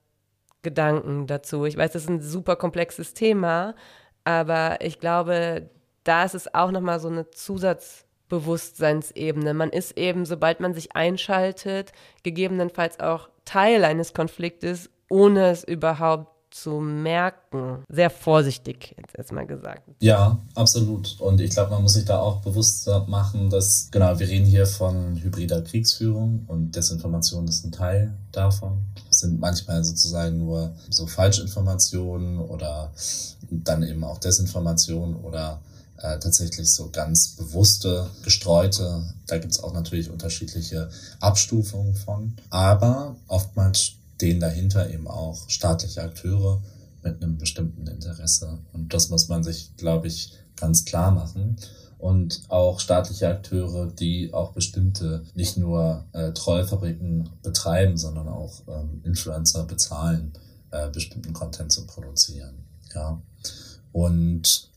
Gedanken 0.63 1.27
dazu? 1.27 1.65
Ich 1.65 1.77
weiß, 1.77 1.91
das 1.93 2.03
ist 2.03 2.11
ein 2.11 2.21
super 2.21 2.57
komplexes 2.57 3.15
Thema, 3.15 3.75
aber 4.25 4.83
ich 4.83 5.01
glaube, 5.01 5.71
da 6.05 6.25
ist 6.25 6.35
es 6.35 6.55
auch 6.55 6.71
nochmal 6.71 7.01
so 7.01 7.09
eine 7.09 7.31
Zusatzbewusstseinsebene. 7.31 9.55
Man 9.55 9.71
ist 9.71 9.97
eben, 9.97 10.27
sobald 10.27 10.61
man 10.61 10.75
sich 10.75 10.95
einschaltet, 10.95 11.93
gegebenenfalls 12.23 13.01
auch 13.01 13.31
Teil 13.45 13.85
eines 13.85 14.13
Konfliktes, 14.13 14.91
ohne 15.09 15.51
es 15.51 15.65
überhaupt 15.65 16.40
zu 16.51 16.81
merken. 16.81 17.85
Sehr 17.89 18.11
vorsichtig, 18.11 18.95
jetzt 18.99 19.17
erstmal 19.17 19.47
gesagt. 19.47 19.83
Ja, 20.01 20.39
absolut. 20.55 21.21
Und 21.21 21.41
ich 21.41 21.51
glaube, 21.51 21.71
man 21.71 21.83
muss 21.83 21.95
sich 21.95 22.05
da 22.05 22.19
auch 22.19 22.43
bewusst 22.43 22.89
machen, 23.07 23.51
dass, 23.51 23.89
genau, 23.91 24.19
wir 24.19 24.29
reden 24.29 24.47
hier 24.47 24.67
von 24.67 25.17
hybrider 25.17 25.63
Kriegsführung 25.63 26.45
und 26.49 26.75
Desinformation 26.75 27.47
ist 27.49 27.65
ein 27.65 27.73
Teil 27.73 28.15
davon. 28.33 28.83
Es 29.11 29.21
sind 29.21 29.41
manchmal 29.41 29.85
sozusagen 29.85 30.39
nur 30.39 30.73
so 30.89 31.07
Falschinformationen 31.07 32.39
oder 32.39 32.93
dann 33.51 33.83
eben 33.83 34.05
auch 34.05 34.19
Desinformation 34.19 35.17
oder 35.17 35.61
äh, 36.03 36.19
tatsächlich 36.19 36.73
so 36.73 36.91
ganz 36.91 37.37
bewusste, 37.37 38.09
gestreute. 38.23 39.03
Da 39.27 39.39
gibt 39.39 39.53
es 39.53 39.63
auch 39.63 39.73
natürlich 39.73 40.11
unterschiedliche 40.11 40.89
Abstufungen 41.21 41.95
von. 41.95 42.37
Aber 42.49 43.17
oftmals 43.29 43.93
stehen 44.21 44.39
dahinter 44.39 44.91
eben 44.91 45.09
auch 45.09 45.49
staatliche 45.49 46.03
Akteure 46.03 46.63
mit 47.03 47.23
einem 47.23 47.39
bestimmten 47.39 47.87
Interesse. 47.87 48.59
Und 48.75 48.93
das 48.93 49.09
muss 49.09 49.29
man 49.29 49.43
sich, 49.43 49.75
glaube 49.79 50.09
ich, 50.09 50.35
ganz 50.57 50.85
klar 50.85 51.11
machen. 51.11 51.57
Und 51.97 52.43
auch 52.49 52.81
staatliche 52.81 53.29
Akteure, 53.29 53.87
die 53.87 54.35
auch 54.35 54.53
bestimmte, 54.53 55.25
nicht 55.35 55.57
nur 55.57 56.05
äh, 56.13 56.33
Treufabriken 56.33 57.31
betreiben, 57.43 57.97
sondern 57.97 58.29
auch 58.29 58.61
ähm, 58.69 59.01
Influencer 59.05 59.65
bezahlen, 59.65 60.35
äh, 60.71 60.91
bestimmten 60.91 61.33
Content 61.33 61.73
zu 61.73 61.87
produzieren. 61.87 62.67
Ja. 62.95 63.23
Und 63.93 64.69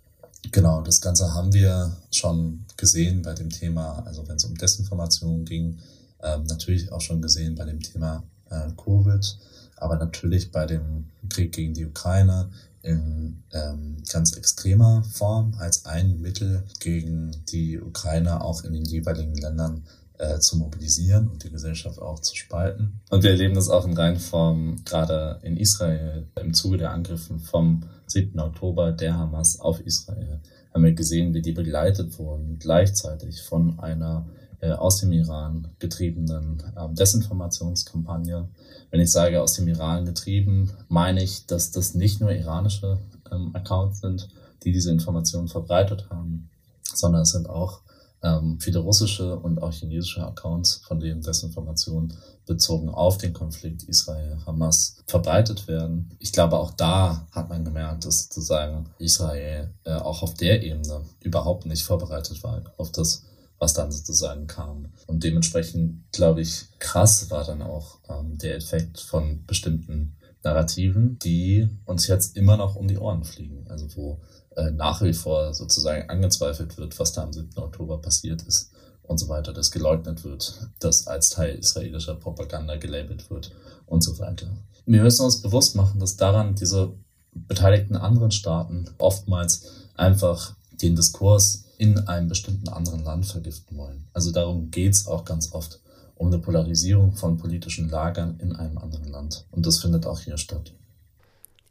genau, 0.53 0.81
das 0.83 1.01
Ganze 1.01 1.33
haben 1.33 1.51
wir 1.51 1.97
schon 2.11 2.63
gesehen 2.77 3.21
bei 3.21 3.33
dem 3.33 3.49
Thema, 3.49 4.03
also 4.05 4.25
wenn 4.25 4.37
es 4.37 4.45
um 4.45 4.55
Desinformation 4.55 5.43
ging, 5.43 5.79
ähm, 6.21 6.43
natürlich 6.45 6.93
auch 6.93 7.01
schon 7.01 7.21
gesehen 7.21 7.55
bei 7.55 7.65
dem 7.65 7.81
Thema 7.81 8.23
äh, 8.53 8.71
Covid, 8.77 9.37
aber 9.77 9.97
natürlich 9.97 10.51
bei 10.51 10.65
dem 10.65 11.09
Krieg 11.29 11.51
gegen 11.51 11.73
die 11.73 11.85
Ukraine 11.85 12.49
in 12.83 13.43
ähm, 13.51 13.97
ganz 14.11 14.35
extremer 14.35 15.03
Form 15.03 15.55
als 15.57 15.85
ein 15.85 16.19
Mittel 16.21 16.63
gegen 16.79 17.31
die 17.49 17.79
Ukraine 17.79 18.41
auch 18.41 18.63
in 18.63 18.73
den 18.73 18.85
jeweiligen 18.85 19.35
Ländern 19.35 19.83
äh, 20.17 20.39
zu 20.39 20.57
mobilisieren 20.57 21.27
und 21.29 21.43
die 21.43 21.49
Gesellschaft 21.49 21.99
auch 21.99 22.19
zu 22.19 22.35
spalten. 22.35 22.99
Und 23.09 23.23
wir 23.23 23.31
erleben 23.31 23.55
das 23.55 23.69
auch 23.69 23.85
in 23.85 23.97
Reinform 23.97 24.83
gerade 24.85 25.39
in 25.43 25.57
Israel 25.57 26.27
im 26.39 26.53
Zuge 26.53 26.77
der 26.77 26.91
Angriffen 26.91 27.39
vom 27.39 27.83
7. 28.07 28.37
Oktober 28.39 28.91
der 28.91 29.17
Hamas 29.17 29.59
auf 29.59 29.79
Israel. 29.79 30.41
Haben 30.73 30.83
wir 30.83 30.93
gesehen, 30.93 31.33
wie 31.33 31.41
die 31.41 31.51
begleitet 31.51 32.17
wurden 32.19 32.59
gleichzeitig 32.59 33.41
von 33.43 33.79
einer 33.79 34.27
aus 34.71 34.99
dem 34.99 35.11
Iran 35.11 35.67
getriebenen 35.79 36.63
ähm, 36.77 36.95
Desinformationskampagne. 36.95 38.47
Wenn 38.91 39.01
ich 39.01 39.11
sage 39.11 39.41
aus 39.41 39.53
dem 39.53 39.67
Iran 39.67 40.05
getrieben, 40.05 40.71
meine 40.87 41.23
ich, 41.23 41.45
dass 41.45 41.71
das 41.71 41.95
nicht 41.95 42.21
nur 42.21 42.31
iranische 42.31 42.99
ähm, 43.31 43.51
Accounts 43.53 43.99
sind, 44.01 44.29
die 44.63 44.71
diese 44.71 44.91
Informationen 44.91 45.47
verbreitet 45.47 46.09
haben, 46.09 46.49
sondern 46.93 47.23
es 47.23 47.31
sind 47.31 47.49
auch 47.49 47.81
ähm, 48.23 48.57
viele 48.59 48.79
russische 48.79 49.37
und 49.37 49.61
auch 49.61 49.73
chinesische 49.73 50.25
Accounts, 50.25 50.75
von 50.87 50.99
denen 50.99 51.21
Desinformationen 51.21 52.13
bezogen 52.45 52.89
auf 52.89 53.17
den 53.17 53.33
Konflikt 53.33 53.83
Israel-Hamas 53.83 54.97
verbreitet 55.07 55.67
werden. 55.67 56.15
Ich 56.19 56.31
glaube, 56.31 56.57
auch 56.57 56.71
da 56.71 57.27
hat 57.31 57.49
man 57.49 57.65
gemerkt, 57.65 58.05
dass 58.05 58.23
sozusagen 58.23 58.89
Israel 58.97 59.73
äh, 59.83 59.93
auch 59.93 60.23
auf 60.23 60.33
der 60.35 60.63
Ebene 60.63 61.01
überhaupt 61.21 61.65
nicht 61.65 61.83
vorbereitet 61.83 62.43
war 62.43 62.61
auf 62.77 62.91
das 62.91 63.23
was 63.63 63.73
dann 63.73 63.93
sozusagen 63.93 64.45
kam. 64.45 64.89
Und 65.07 65.23
dementsprechend, 65.23 66.11
glaube 66.11 66.41
ich, 66.41 66.65
krass 66.79 67.31
war 67.31 67.45
dann 67.45 67.61
auch 67.61 67.99
ähm, 68.09 68.37
der 68.37 68.57
Effekt 68.57 68.99
von 68.99 69.45
bestimmten 69.45 70.17
Narrativen, 70.43 71.17
die 71.19 71.69
uns 71.85 72.07
jetzt 72.07 72.35
immer 72.35 72.57
noch 72.57 72.75
um 72.75 72.89
die 72.89 72.97
Ohren 72.97 73.23
fliegen. 73.23 73.65
Also 73.69 73.87
wo 73.95 74.21
äh, 74.57 74.71
nach 74.71 75.01
wie 75.01 75.13
vor 75.13 75.53
sozusagen 75.53 76.09
angezweifelt 76.09 76.77
wird, 76.77 76.99
was 76.99 77.13
da 77.13 77.23
am 77.23 77.31
7. 77.31 77.57
Oktober 77.57 78.01
passiert 78.01 78.41
ist 78.41 78.71
und 79.01 79.17
so 79.17 79.29
weiter, 79.29 79.53
dass 79.53 79.71
geleugnet 79.71 80.25
wird, 80.25 80.67
dass 80.79 81.07
als 81.07 81.29
Teil 81.29 81.55
israelischer 81.55 82.15
Propaganda 82.15 82.75
gelabelt 82.75 83.29
wird 83.29 83.51
und 83.85 84.03
so 84.03 84.19
weiter. 84.19 84.47
Wir 84.85 85.01
müssen 85.01 85.23
uns 85.23 85.41
bewusst 85.41 85.77
machen, 85.77 86.01
dass 86.01 86.17
daran 86.17 86.55
diese 86.55 86.93
beteiligten 87.33 87.95
anderen 87.95 88.31
Staaten 88.31 88.89
oftmals 88.97 89.67
einfach 89.95 90.57
den 90.81 90.97
Diskurs 90.97 91.62
in 91.83 92.07
einem 92.07 92.29
bestimmten 92.29 92.69
anderen 92.69 93.03
Land 93.03 93.25
vergiften 93.25 93.77
wollen. 93.77 94.07
Also 94.13 94.31
darum 94.31 94.71
geht 94.71 94.93
es 94.93 95.05
auch 95.05 95.25
ganz 95.25 95.51
oft, 95.51 95.81
um 96.15 96.27
eine 96.27 96.39
Polarisierung 96.39 97.13
von 97.13 97.37
politischen 97.37 97.89
Lagern 97.89 98.39
in 98.39 98.55
einem 98.55 98.77
anderen 98.77 99.09
Land. 99.11 99.45
Und 99.51 99.65
das 99.65 99.79
findet 99.79 100.05
auch 100.05 100.21
hier 100.21 100.37
statt. 100.37 100.71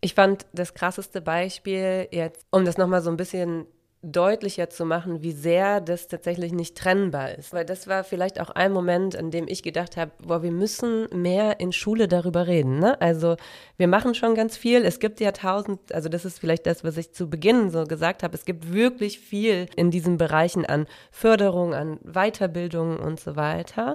Ich 0.02 0.12
fand 0.12 0.44
das 0.52 0.74
krasseste 0.74 1.22
Beispiel 1.22 2.08
jetzt, 2.12 2.44
um 2.50 2.66
das 2.66 2.76
nochmal 2.76 3.00
so 3.00 3.08
ein 3.08 3.16
bisschen 3.16 3.64
deutlicher 4.02 4.68
zu 4.68 4.84
machen, 4.84 5.22
wie 5.22 5.30
sehr 5.30 5.80
das 5.80 6.08
tatsächlich 6.08 6.52
nicht 6.52 6.76
trennbar 6.76 7.38
ist. 7.38 7.52
Weil 7.52 7.64
das 7.64 7.86
war 7.86 8.02
vielleicht 8.02 8.40
auch 8.40 8.50
ein 8.50 8.72
Moment, 8.72 9.14
an 9.14 9.30
dem 9.30 9.46
ich 9.46 9.62
gedacht 9.62 9.96
habe, 9.96 10.10
boah, 10.18 10.42
wir 10.42 10.50
müssen 10.50 11.06
mehr 11.12 11.60
in 11.60 11.72
Schule 11.72 12.08
darüber 12.08 12.48
reden. 12.48 12.80
Ne? 12.80 13.00
Also 13.00 13.36
wir 13.76 13.86
machen 13.86 14.14
schon 14.14 14.34
ganz 14.34 14.56
viel. 14.56 14.84
Es 14.84 14.98
gibt 14.98 15.20
ja 15.20 15.30
tausend, 15.30 15.94
also 15.94 16.08
das 16.08 16.24
ist 16.24 16.40
vielleicht 16.40 16.66
das, 16.66 16.82
was 16.82 16.96
ich 16.96 17.12
zu 17.12 17.30
Beginn 17.30 17.70
so 17.70 17.84
gesagt 17.84 18.24
habe. 18.24 18.34
Es 18.34 18.44
gibt 18.44 18.72
wirklich 18.72 19.20
viel 19.20 19.66
in 19.76 19.92
diesen 19.92 20.16
Bereichen 20.16 20.66
an 20.66 20.86
Förderung, 21.12 21.72
an 21.72 22.00
Weiterbildung 22.02 22.98
und 22.98 23.20
so 23.20 23.36
weiter. 23.36 23.94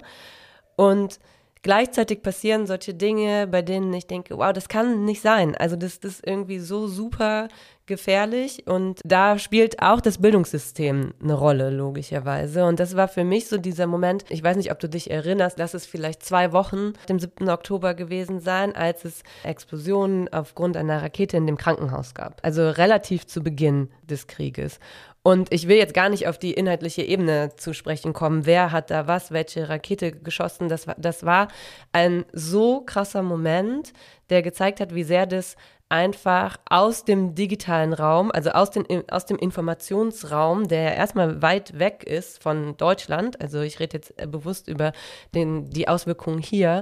Und 0.78 1.20
gleichzeitig 1.64 2.22
passieren 2.22 2.66
solche 2.66 2.94
Dinge, 2.94 3.46
bei 3.46 3.62
denen 3.62 3.94
ich 3.94 4.08
denke, 4.08 4.38
wow, 4.38 4.54
das 4.54 4.70
kann 4.70 5.04
nicht 5.04 5.22
sein. 5.22 5.54
Also 5.54 5.76
das, 5.76 6.00
das 6.00 6.14
ist 6.14 6.28
irgendwie 6.28 6.60
so 6.60 6.88
super 6.88 7.50
gefährlich 7.88 8.68
und 8.68 9.02
da 9.04 9.40
spielt 9.40 9.82
auch 9.82 10.02
das 10.02 10.20
Bildungssystem 10.20 11.14
eine 11.22 11.34
Rolle, 11.34 11.70
logischerweise. 11.70 12.66
Und 12.66 12.80
das 12.80 12.96
war 12.96 13.08
für 13.08 13.24
mich 13.24 13.48
so 13.48 13.58
dieser 13.58 13.88
Moment, 13.88 14.26
ich 14.30 14.44
weiß 14.44 14.58
nicht, 14.58 14.72
ob 14.72 14.80
du 14.80 14.88
dich 14.88 15.10
erinnerst, 15.10 15.58
lass 15.58 15.74
es 15.74 15.86
vielleicht 15.86 16.24
zwei 16.24 16.52
Wochen 16.52 16.94
dem 17.10 17.20
7. 17.20 17.50
Oktober 17.50 17.94
gewesen 17.94 18.40
sein, 18.40 18.76
als 18.76 19.06
es 19.06 19.24
Explosionen 19.44 20.32
aufgrund 20.32 20.78
einer 20.78 21.02
Rakete 21.02 21.38
in 21.38 21.48
dem 21.48 21.58
Krankenhaus 21.58 22.14
gab. 22.14 22.40
Also 22.44 22.70
relativ 22.70 23.26
zu 23.26 23.42
Beginn 23.42 23.90
des 24.04 24.28
Krieges. 24.28 24.80
Und 25.28 25.52
ich 25.52 25.68
will 25.68 25.76
jetzt 25.76 25.94
gar 25.94 26.08
nicht 26.08 26.30
auf 26.30 26.38
die 26.38 26.54
inhaltliche 26.54 27.02
Ebene 27.02 27.50
zu 27.58 27.74
sprechen 27.74 28.14
kommen. 28.14 28.46
Wer 28.46 28.72
hat 28.72 28.90
da 28.92 29.08
was, 29.08 29.30
welche 29.30 29.68
Rakete 29.68 30.14
geschossen? 30.14 30.70
Das 30.70 30.88
war, 30.88 30.96
das 30.98 31.26
war 31.26 31.50
ein 31.92 32.24
so 32.32 32.80
krasser 32.80 33.24
Moment, 33.24 33.92
der 34.30 34.42
gezeigt 34.42 34.80
hat, 34.80 34.96
wie 34.96 35.04
sehr 35.04 35.26
das 35.26 35.58
einfach 35.90 36.58
aus 36.70 37.06
dem 37.06 37.36
digitalen 37.36 37.94
Raum, 37.94 38.32
also 38.32 38.52
aus, 38.52 38.72
den, 38.72 38.86
aus 39.10 39.26
dem 39.26 39.38
Informationsraum, 39.38 40.68
der 40.68 40.96
erstmal 40.96 41.42
weit 41.42 41.80
weg 41.80 42.04
ist 42.04 42.42
von 42.42 42.76
Deutschland, 42.78 43.40
also 43.42 43.62
ich 43.62 43.80
rede 43.80 43.98
jetzt 43.98 44.16
bewusst 44.32 44.68
über 44.68 44.92
den, 45.34 45.70
die 45.70 45.88
Auswirkungen 45.88 46.40
hier, 46.40 46.82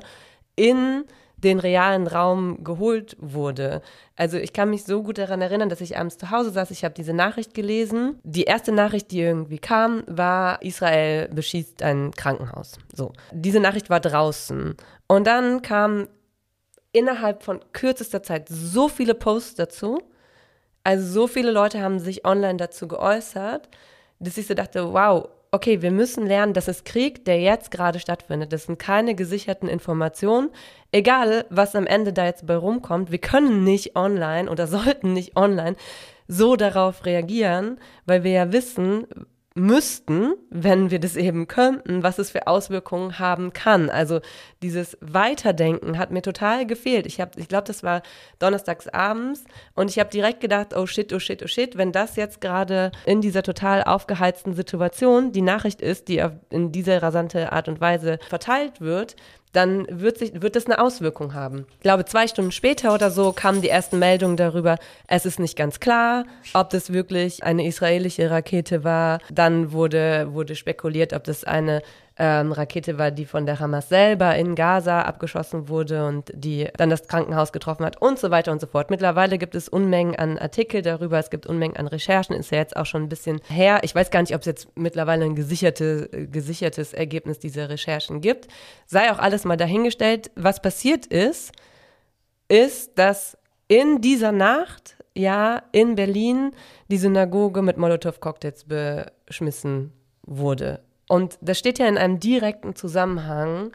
in 0.56 1.03
den 1.38 1.60
realen 1.60 2.08
Raum 2.08 2.64
geholt 2.64 3.16
wurde. 3.20 3.82
Also 4.16 4.38
ich 4.38 4.53
kann 4.53 4.70
mich 4.70 4.84
so 4.84 5.03
gut 5.03 5.18
daran 5.18 5.41
erinnern, 5.41 5.70
dass 5.70 5.82
ich 5.82 5.97
abends 5.97 6.18
zu 6.18 6.32
Hause 6.32 6.49
saß, 6.49 6.72
ich 6.72 6.84
habe 6.84 6.95
diese 6.95 7.14
Nachricht 7.14 7.53
gelesen. 7.53 8.20
Die 8.24 8.45
erste 8.45 8.72
Nachricht, 8.72 9.12
die 9.12 9.22
irgendwie 9.22 9.60
kam, 9.60 10.03
war, 10.08 10.62
Israel 10.62 11.28
beschießt 11.30 11.84
ein 11.84 12.12
Krankenhaus. 12.12 12.80
So. 12.93 13.12
Diese 13.32 13.60
Nachricht 13.60 13.89
war 13.89 13.99
draußen. 13.99 14.76
Und 15.08 15.28
dann 15.28 15.62
kam 15.62 16.08
innerhalb 16.96 17.43
von 17.43 17.60
kürzester 17.74 18.24
Zeit 18.24 18.48
so 18.50 18.88
viele 18.88 19.14
Posts 19.14 19.56
dazu. 19.56 20.00
Also 20.84 21.22
so 21.22 21.28
viele 21.28 21.52
Leute 21.52 21.82
haben 21.82 22.00
sich 22.00 22.26
online 22.26 22.58
dazu 22.58 22.88
geäußert, 22.88 23.70
dass 24.20 24.38
ich 24.38 24.48
so 24.48 24.54
dachte, 24.54 24.93
wow, 24.93 25.28
okay, 25.52 25.82
wir 25.82 25.91
müssen 25.91 26.26
lernen, 26.26 26.54
das 26.54 26.68
ist 26.68 26.86
Krieg, 26.86 27.26
der 27.26 27.39
jetzt 27.39 27.72
gerade 27.72 28.00
stattfindet. 28.00 28.54
Das 28.54 28.66
sind 28.66 28.78
keine 28.78 29.16
gesicherten 29.16 29.68
Informationen. 29.68 30.50
Egal, 30.91 31.46
was 31.50 31.76
am 31.76 31.88
Ende 31.88 32.14
da 32.14 32.26
jetzt 32.26 32.46
bei 32.46 32.56
rumkommt, 32.56 33.12
wir 33.12 33.20
können 33.20 33.64
nicht 33.64 33.96
online 33.96 34.50
oder 34.50 34.68
sollten 34.76 35.14
nicht 35.14 35.36
online 35.36 35.76
so 36.28 36.56
darauf 36.56 37.06
reagieren, 37.06 37.80
weil 38.06 38.24
wir 38.24 38.32
ja 38.32 38.52
wissen, 38.52 39.06
müssten, 39.56 40.34
wenn 40.49 40.91
wir 40.91 40.99
das 40.99 41.16
eben 41.16 41.47
könnten, 41.47 42.03
was 42.03 42.20
es 42.20 42.30
für 42.30 42.45
Auswirkungen 42.45 43.20
haben 43.20 43.53
kann. 43.53 43.89
Also 43.89 44.20
dieses 44.62 44.97
Weiterdenken 44.99 45.97
hat 45.97 46.12
mir 46.12 46.22
total 46.22 46.68
gefehlt. 46.68 47.06
Ich, 47.06 47.20
ich 47.38 47.47
glaube, 47.47 47.64
das 47.64 47.82
war 47.82 48.01
donnerstags 48.38 48.89
abends 48.89 49.45
und 49.74 49.89
ich 49.89 49.97
habe 49.97 50.10
direkt 50.10 50.41
gedacht, 50.41 50.76
oh 50.76 50.86
shit, 50.86 51.14
oh 51.14 51.20
shit, 51.20 51.41
oh 51.41 51.47
shit, 51.47 51.78
wenn 51.78 51.93
das 51.93 52.18
jetzt 52.18 52.41
gerade 52.41 52.91
in 53.06 53.22
dieser 53.22 53.43
total 53.43 53.84
aufgeheizten 53.84 54.53
Situation 54.53 55.32
die 55.32 55.41
Nachricht 55.41 55.82
ist, 55.82 56.10
die 56.10 56.22
in 56.49 56.74
dieser 56.74 57.01
rasante 57.01 57.53
Art 57.53 57.70
und 57.70 57.80
Weise 57.80 58.20
verteilt 58.28 58.82
wird, 58.82 59.16
dann 59.56 59.88
wird, 59.89 60.18
sich, 60.18 60.41
wird 60.41 60.56
das 60.56 60.66
eine 60.66 60.80
Auswirkung 60.80 61.34
haben. 61.34 61.66
Ich 61.76 61.82
glaube, 61.82 62.06
zwei 62.06 62.28
Stunden 62.28 62.51
später 62.51 62.93
oder 62.93 63.12
so 63.12 63.32
kamen 63.32 63.62
die 63.62 63.70
ersten 63.70 63.99
Meldungen 63.99 64.38
darüber, 64.38 64.78
es 65.08 65.26
ist 65.26 65.39
nicht 65.39 65.56
ganz 65.56 65.80
klar, 65.80 66.26
ob 66.53 66.70
das 66.70 66.91
wirklich 66.91 67.43
eine 67.43 67.66
israelische 67.66 68.30
Rakete 68.30 68.84
war. 68.84 69.20
Dann 69.32 69.72
wurde, 69.72 70.28
wurde 70.32 70.56
spekuliert, 70.56 71.14
ob 71.14 71.24
das 71.24 71.43
eine 71.43 71.82
ähm, 72.18 72.51
Rakete 72.51 72.97
war, 72.97 73.11
die 73.11 73.26
von 73.26 73.45
der 73.45 73.59
Hamas 73.59 73.89
selber 73.89 74.36
in 74.36 74.55
Gaza 74.55 75.01
abgeschossen 75.01 75.68
wurde 75.68 76.05
und 76.05 76.32
die 76.34 76.68
dann 76.78 76.89
das 76.89 77.07
Krankenhaus 77.07 77.51
getroffen 77.51 77.86
hat 77.86 78.01
und 78.01 78.20
so 78.20 78.32
weiter 78.32 78.51
und 78.51 78.61
so 78.61 78.68
fort. 78.68 78.89
Mittlerweile 78.89 79.38
gibt 79.38 79.55
es 79.55 79.68
Unmengen 79.68 80.16
an 80.16 80.38
Artikel 80.38 80.82
darüber, 80.82 81.20
es 81.20 81.30
gibt 81.30 81.45
Unmengen 81.45 81.76
an 81.76 81.88
Recherchen, 81.88 82.36
ist 82.36 82.51
ja 82.51 82.59
jetzt 82.59 82.78
auch 82.78 82.86
schon 82.86 83.03
ein 83.03 83.09
bisschen 83.09 83.41
her. 83.49 83.80
Ich 83.84 83.93
weiß 83.93 84.11
gar 84.11 84.22
nicht, 84.22 84.34
ob 84.34 84.41
es 84.41 84.45
jetzt 84.45 84.78
mittlerweile 84.78 85.26
ein 85.26 85.36
gesicherte, 85.36 86.28
gesichertes 86.32 86.93
Ergebnis 86.93 87.39
dieser 87.39 87.70
Recherchen 87.70 88.22
gibt. 88.22 88.47
Sei 88.86 89.11
auch 89.11 89.20
alles 89.20 89.43
mal 89.43 89.57
dahingestellt. 89.57 90.32
Was 90.36 90.61
passiert 90.61 91.05
ist, 91.05 91.51
ist, 92.47 92.97
dass 92.97 93.38
in 93.68 93.99
dieser 93.99 94.32
Nacht 94.32 94.95
ja 95.16 95.63
in 95.72 95.95
Berlin 95.95 96.51
die 96.89 96.97
Synagoge 96.97 97.61
mit 97.61 97.78
Molotow-Cocktails 97.78 98.66
beschmissen 99.26 99.91
wurde. 100.24 100.84
Und 101.08 101.38
das 101.41 101.60
steht 101.60 101.80
ja 101.80 101.88
in 101.88 101.97
einem 101.97 102.20
direkten 102.20 102.76
Zusammenhang 102.76 103.72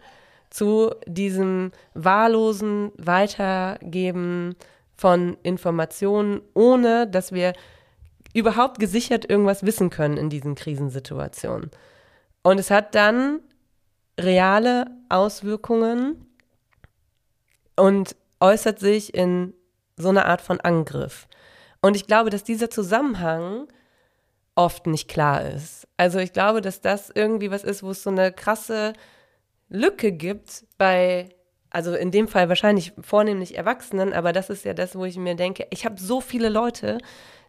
zu 0.50 0.94
diesem 1.06 1.70
wahllosen 1.94 2.90
Weitergeben 2.96 4.56
von 4.96 5.36
Informationen, 5.42 6.40
ohne 6.54 7.06
dass 7.06 7.32
wir 7.32 7.52
überhaupt 8.34 8.78
gesichert 8.78 9.28
irgendwas 9.28 9.64
wissen 9.64 9.90
können 9.90 10.16
in 10.16 10.28
diesen 10.28 10.54
Krisensituationen. 10.54 11.70
Und 12.42 12.58
es 12.58 12.70
hat 12.70 12.94
dann 12.94 13.40
reale 14.18 14.86
Auswirkungen 15.08 16.26
und 17.76 18.16
äußert 18.40 18.78
sich 18.78 19.14
in 19.14 19.54
so 19.96 20.08
einer 20.08 20.26
Art 20.26 20.40
von 20.40 20.60
Angriff. 20.60 21.28
Und 21.82 21.96
ich 21.96 22.06
glaube, 22.06 22.30
dass 22.30 22.44
dieser 22.44 22.70
Zusammenhang 22.70 23.68
oft 24.54 24.86
nicht 24.86 25.08
klar 25.08 25.42
ist. 25.44 25.86
Also 25.96 26.18
ich 26.18 26.32
glaube, 26.32 26.60
dass 26.60 26.80
das 26.80 27.10
irgendwie 27.14 27.50
was 27.50 27.64
ist, 27.64 27.82
wo 27.82 27.90
es 27.90 28.02
so 28.02 28.10
eine 28.10 28.32
krasse 28.32 28.92
Lücke 29.68 30.12
gibt 30.12 30.64
bei, 30.78 31.28
also 31.70 31.94
in 31.94 32.10
dem 32.10 32.28
Fall 32.28 32.48
wahrscheinlich 32.48 32.92
vornehmlich 33.00 33.56
Erwachsenen, 33.56 34.12
aber 34.12 34.32
das 34.32 34.50
ist 34.50 34.64
ja 34.64 34.74
das, 34.74 34.96
wo 34.96 35.04
ich 35.04 35.16
mir 35.16 35.36
denke, 35.36 35.66
ich 35.70 35.84
habe 35.84 36.00
so 36.00 36.20
viele 36.20 36.48
Leute 36.48 36.98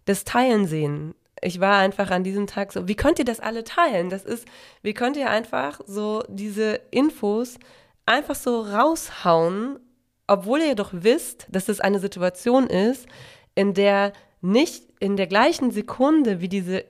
das 0.05 0.23
teilen 0.23 0.67
sehen. 0.67 1.15
Ich 1.41 1.59
war 1.59 1.79
einfach 1.79 2.11
an 2.11 2.23
diesem 2.23 2.45
Tag 2.45 2.71
so, 2.71 2.87
wie 2.87 2.95
könnt 2.95 3.17
ihr 3.17 3.25
das 3.25 3.39
alle 3.39 3.63
teilen? 3.63 4.09
Das 4.09 4.23
ist, 4.23 4.47
wie 4.83 4.93
könnt 4.93 5.17
ihr 5.17 5.29
einfach 5.29 5.79
so 5.85 6.23
diese 6.27 6.79
Infos 6.91 7.57
einfach 8.05 8.35
so 8.35 8.61
raushauen, 8.61 9.79
obwohl 10.27 10.61
ihr 10.61 10.75
doch 10.75 10.91
wisst, 10.93 11.47
dass 11.49 11.65
das 11.65 11.79
eine 11.79 11.99
Situation 11.99 12.67
ist, 12.67 13.07
in 13.55 13.73
der 13.73 14.13
nicht 14.41 14.83
in 14.99 15.17
der 15.17 15.27
gleichen 15.27 15.71
Sekunde, 15.71 16.41
wie 16.41 16.49
diese 16.49 16.85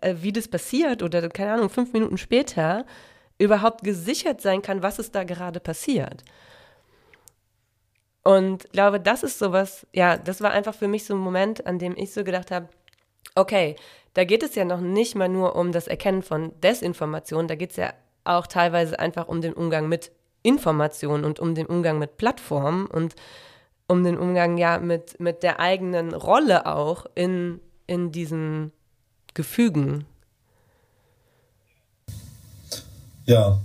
äh, 0.00 0.16
wie 0.20 0.32
das 0.32 0.48
passiert 0.48 1.02
oder 1.02 1.28
keine 1.28 1.54
Ahnung, 1.54 1.70
fünf 1.70 1.92
Minuten 1.92 2.18
später 2.18 2.84
überhaupt 3.38 3.82
gesichert 3.82 4.40
sein 4.40 4.62
kann, 4.62 4.82
was 4.82 4.98
ist 4.98 5.14
da 5.14 5.24
gerade 5.24 5.60
passiert. 5.60 6.22
Und 8.22 8.64
ich 8.64 8.72
glaube, 8.72 9.00
das 9.00 9.22
ist 9.22 9.38
sowas, 9.38 9.86
ja, 9.92 10.16
das 10.16 10.40
war 10.40 10.52
einfach 10.52 10.74
für 10.74 10.88
mich 10.88 11.04
so 11.04 11.14
ein 11.14 11.20
Moment, 11.20 11.66
an 11.66 11.78
dem 11.78 11.94
ich 11.96 12.12
so 12.12 12.24
gedacht 12.24 12.50
habe, 12.50 12.68
okay, 13.34 13.76
da 14.14 14.24
geht 14.24 14.42
es 14.42 14.54
ja 14.54 14.64
noch 14.64 14.80
nicht 14.80 15.14
mal 15.14 15.28
nur 15.28 15.56
um 15.56 15.72
das 15.72 15.88
Erkennen 15.88 16.22
von 16.22 16.58
Desinformation, 16.60 17.48
da 17.48 17.54
geht 17.56 17.72
es 17.72 17.76
ja 17.76 17.92
auch 18.22 18.46
teilweise 18.46 18.98
einfach 18.98 19.28
um 19.28 19.42
den 19.42 19.52
Umgang 19.52 19.88
mit 19.88 20.10
Informationen 20.42 21.24
und 21.24 21.40
um 21.40 21.54
den 21.54 21.66
Umgang 21.66 21.98
mit 21.98 22.16
Plattformen 22.16 22.86
und 22.86 23.14
um 23.88 24.02
den 24.02 24.18
Umgang 24.18 24.56
ja 24.58 24.78
mit, 24.78 25.20
mit 25.20 25.42
der 25.42 25.60
eigenen 25.60 26.14
Rolle 26.14 26.66
auch 26.66 27.06
in, 27.14 27.60
in 27.86 28.12
diesen 28.12 28.72
Gefügen. 29.34 30.06
Ja, 33.26 33.60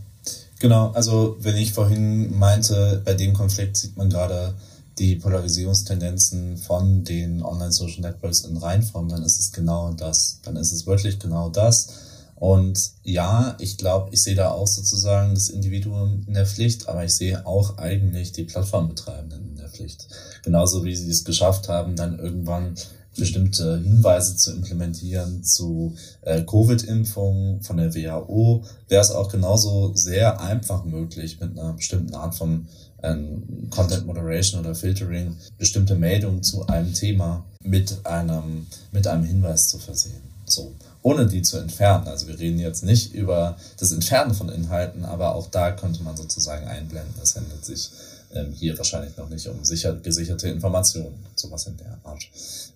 genau. 0.60 0.92
Also 0.92 1.38
wenn 1.40 1.56
ich 1.56 1.74
vorhin 1.74 2.38
meinte, 2.38 3.02
bei 3.06 3.14
dem 3.14 3.34
Konflikt 3.34 3.78
sieht 3.78 3.98
man 3.98 4.10
gerade 4.10 4.56
die 4.98 5.16
Polarisierungstendenzen 5.16 6.58
von 6.58 7.04
den 7.06 7.42
Online-Social 7.42 8.02
Networks 8.02 8.42
in 8.42 8.58
Reinform, 8.58 9.08
dann 9.08 9.24
ist 9.24 9.40
es 9.40 9.52
genau 9.52 9.94
das. 9.94 10.40
Dann 10.44 10.58
ist 10.58 10.74
es 10.74 10.86
wirklich 10.86 11.20
genau 11.20 11.50
das. 11.50 12.10
Und 12.36 12.92
ja, 13.04 13.56
ich 13.60 13.78
glaube, 13.78 14.10
ich 14.12 14.24
sehe 14.24 14.36
da 14.36 14.52
auch 14.52 14.68
sozusagen 14.68 15.34
das 15.34 15.50
Individuum 15.50 16.24
in 16.26 16.34
der 16.34 16.46
Pflicht, 16.46 16.88
aber 16.88 17.04
ich 17.04 17.14
sehe 17.14 17.46
auch 17.46 17.78
eigentlich 17.78 18.32
die 18.32 18.46
Plattformbetreibenden 18.46 19.59
Pflicht. 19.70 20.08
Genauso 20.44 20.84
wie 20.84 20.96
sie 20.96 21.10
es 21.10 21.24
geschafft 21.24 21.70
haben, 21.70 21.96
dann 21.96 22.20
irgendwann 22.20 22.76
bestimmte 23.18 23.80
Hinweise 23.80 24.36
zu 24.36 24.52
implementieren 24.52 25.44
zu 25.44 25.96
äh, 26.22 26.44
Covid-Impfungen 26.44 27.62
von 27.62 27.78
der 27.78 27.94
WHO, 27.94 28.64
wäre 28.88 29.02
es 29.02 29.12
auch 29.12 29.30
genauso 29.30 29.94
sehr 29.96 30.40
einfach 30.40 30.86
möglich, 30.86 31.40
mit 31.40 31.58
einer 31.58 31.74
bestimmten 31.74 32.16
Art 32.16 32.36
von 32.36 32.68
ähm, 33.04 33.68
Content 33.70 34.06
Moderation 34.06 34.62
oder 34.62 34.76
Filtering 34.76 35.36
bestimmte 35.58 35.96
Meldungen 35.96 36.44
zu 36.44 36.68
einem 36.68 36.94
Thema 36.94 37.46
mit 37.64 38.06
einem, 38.06 38.68
mit 38.92 39.08
einem 39.08 39.24
Hinweis 39.24 39.70
zu 39.70 39.78
versehen. 39.78 40.22
So, 40.46 40.74
ohne 41.04 41.28
die 41.28 41.42
zu 41.44 41.58
entfernen. 41.58 42.08
Also 42.08 42.28
wir 42.28 42.40
reden 42.40 42.60
jetzt 42.60 42.84
nicht 42.84 43.14
über 43.14 43.58
das 43.78 43.92
Entfernen 43.92 44.34
von 44.34 44.50
Inhalten, 44.50 45.06
aber 45.06 45.36
auch 45.36 45.48
da 45.48 45.72
könnte 45.72 46.04
man 46.04 46.18
sozusagen 46.18 46.68
einblenden. 46.68 47.14
Es 47.22 47.36
handelt 47.36 47.64
sich 47.64 47.92
ähm, 48.34 48.52
hier 48.52 48.78
wahrscheinlich 48.78 49.18
noch 49.18 49.30
nicht 49.30 49.48
um 49.48 49.64
sicher, 49.64 49.94
gesicherte 49.96 50.50
Informationen, 50.50 51.26
sowas 51.36 51.66
in 51.68 51.78
der 51.78 51.98
Art. 52.04 52.24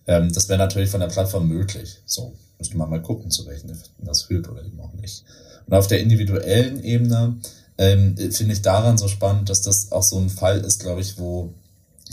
Ähm, 0.08 0.32
das 0.34 0.50
wäre 0.50 0.60
natürlich 0.60 0.90
von 0.90 1.00
der 1.00 1.08
Plattform 1.08 1.48
möglich. 1.48 1.98
So, 2.06 2.34
müsste 2.58 2.78
man 2.78 2.90
mal 2.90 3.02
gucken, 3.02 3.32
zu 3.32 3.46
welchen 3.46 3.70
Effekten 3.70 4.06
das 4.06 4.24
führt 4.24 4.50
oder 4.50 4.64
eben 4.64 4.80
auch 4.80 4.94
nicht. 4.94 5.24
Und 5.66 5.74
auf 5.74 5.88
der 5.88 6.00
individuellen 6.00 6.84
Ebene 6.84 7.38
ähm, 7.78 8.16
finde 8.32 8.54
ich 8.54 8.62
daran 8.62 8.98
so 8.98 9.08
spannend, 9.08 9.50
dass 9.50 9.62
das 9.62 9.92
auch 9.92 10.04
so 10.04 10.20
ein 10.20 10.30
Fall 10.30 10.60
ist, 10.60 10.82
glaube 10.82 11.02
ich, 11.02 11.18
wo 11.18 11.54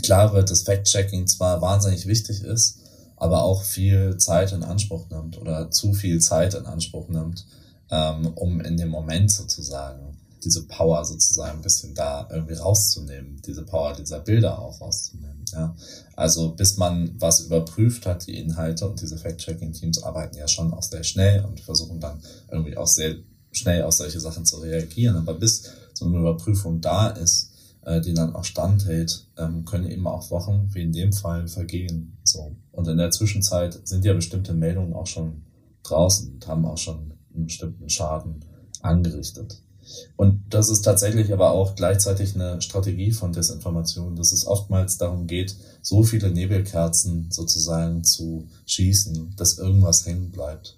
klar 0.03 0.33
wird, 0.33 0.49
dass 0.49 0.63
Fact-Checking 0.63 1.27
zwar 1.27 1.61
wahnsinnig 1.61 2.07
wichtig 2.07 2.43
ist, 2.43 2.79
aber 3.15 3.43
auch 3.43 3.63
viel 3.63 4.17
Zeit 4.17 4.51
in 4.51 4.63
Anspruch 4.63 5.09
nimmt 5.09 5.37
oder 5.39 5.69
zu 5.69 5.93
viel 5.93 6.19
Zeit 6.19 6.53
in 6.55 6.65
Anspruch 6.65 7.07
nimmt, 7.09 7.45
ähm, 7.91 8.31
um 8.35 8.61
in 8.61 8.77
dem 8.77 8.89
Moment 8.89 9.31
sozusagen 9.31 10.10
diese 10.43 10.67
Power 10.67 11.03
sozusagen 11.05 11.59
ein 11.59 11.61
bisschen 11.61 11.93
da 11.93 12.27
irgendwie 12.31 12.55
rauszunehmen, 12.55 13.41
diese 13.45 13.63
Power 13.63 13.93
dieser 13.93 14.19
Bilder 14.19 14.59
auch 14.59 14.81
rauszunehmen. 14.81 15.45
Ja. 15.53 15.75
Also 16.15 16.53
bis 16.55 16.77
man 16.77 17.15
was 17.19 17.41
überprüft 17.41 18.05
hat, 18.05 18.27
die 18.27 18.37
Inhalte 18.37 18.87
und 18.89 19.01
diese 19.01 19.17
Fact-Checking-Teams 19.17 20.03
arbeiten 20.03 20.37
ja 20.37 20.47
schon 20.47 20.73
auch 20.73 20.83
sehr 20.83 21.03
schnell 21.03 21.45
und 21.45 21.59
versuchen 21.59 21.99
dann 21.99 22.21
irgendwie 22.49 22.77
auch 22.77 22.87
sehr 22.87 23.15
schnell 23.51 23.83
auf 23.83 23.93
solche 23.93 24.19
Sachen 24.19 24.45
zu 24.45 24.57
reagieren. 24.57 25.17
Aber 25.17 25.33
bis 25.33 25.63
so 25.93 26.05
eine 26.05 26.17
Überprüfung 26.17 26.81
da 26.81 27.09
ist, 27.09 27.51
äh, 27.83 28.01
die 28.01 28.13
dann 28.13 28.35
auch 28.35 28.45
standhält, 28.45 29.27
ähm, 29.37 29.65
können 29.65 29.89
eben 29.89 30.07
auch 30.07 30.31
Wochen, 30.31 30.69
wie 30.73 30.83
in 30.83 30.93
dem 30.93 31.13
Fall, 31.13 31.47
vergehen. 31.47 32.17
So. 32.23 32.55
Und 32.71 32.87
in 32.87 32.97
der 32.97 33.11
Zwischenzeit 33.11 33.87
sind 33.87 34.05
ja 34.05 34.13
bestimmte 34.13 34.53
Meldungen 34.53 34.93
auch 34.93 35.07
schon 35.07 35.43
draußen 35.83 36.33
und 36.33 36.47
haben 36.47 36.65
auch 36.65 36.77
schon 36.77 37.13
einen 37.33 37.45
bestimmten 37.45 37.89
Schaden 37.89 38.45
angerichtet. 38.81 39.63
Und 40.15 40.43
das 40.49 40.69
ist 40.69 40.81
tatsächlich 40.81 41.33
aber 41.33 41.51
auch 41.51 41.75
gleichzeitig 41.75 42.35
eine 42.35 42.61
Strategie 42.61 43.11
von 43.11 43.33
Desinformation, 43.33 44.15
dass 44.15 44.31
es 44.31 44.45
oftmals 44.45 44.97
darum 44.97 45.27
geht, 45.27 45.55
so 45.81 46.03
viele 46.03 46.31
Nebelkerzen 46.31 47.31
sozusagen 47.31 48.03
zu 48.03 48.47
schießen, 48.65 49.33
dass 49.35 49.57
irgendwas 49.57 50.05
hängen 50.05 50.31
bleibt. 50.31 50.77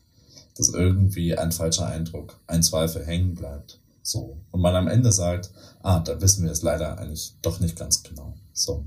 Dass 0.55 0.69
irgendwie 0.69 1.37
ein 1.37 1.51
falscher 1.51 1.87
Eindruck, 1.87 2.39
ein 2.47 2.63
Zweifel 2.63 3.05
hängen 3.05 3.35
bleibt. 3.35 3.79
So. 4.03 4.37
Und 4.51 4.61
man 4.61 4.75
am 4.75 4.87
Ende 4.87 5.11
sagt, 5.11 5.51
ah, 5.81 5.99
da 5.99 6.21
wissen 6.21 6.43
wir 6.43 6.51
es 6.51 6.61
leider 6.61 6.97
eigentlich 6.97 7.33
doch 7.41 7.59
nicht 7.59 7.77
ganz 7.77 8.03
genau. 8.03 8.33
So. 8.53 8.85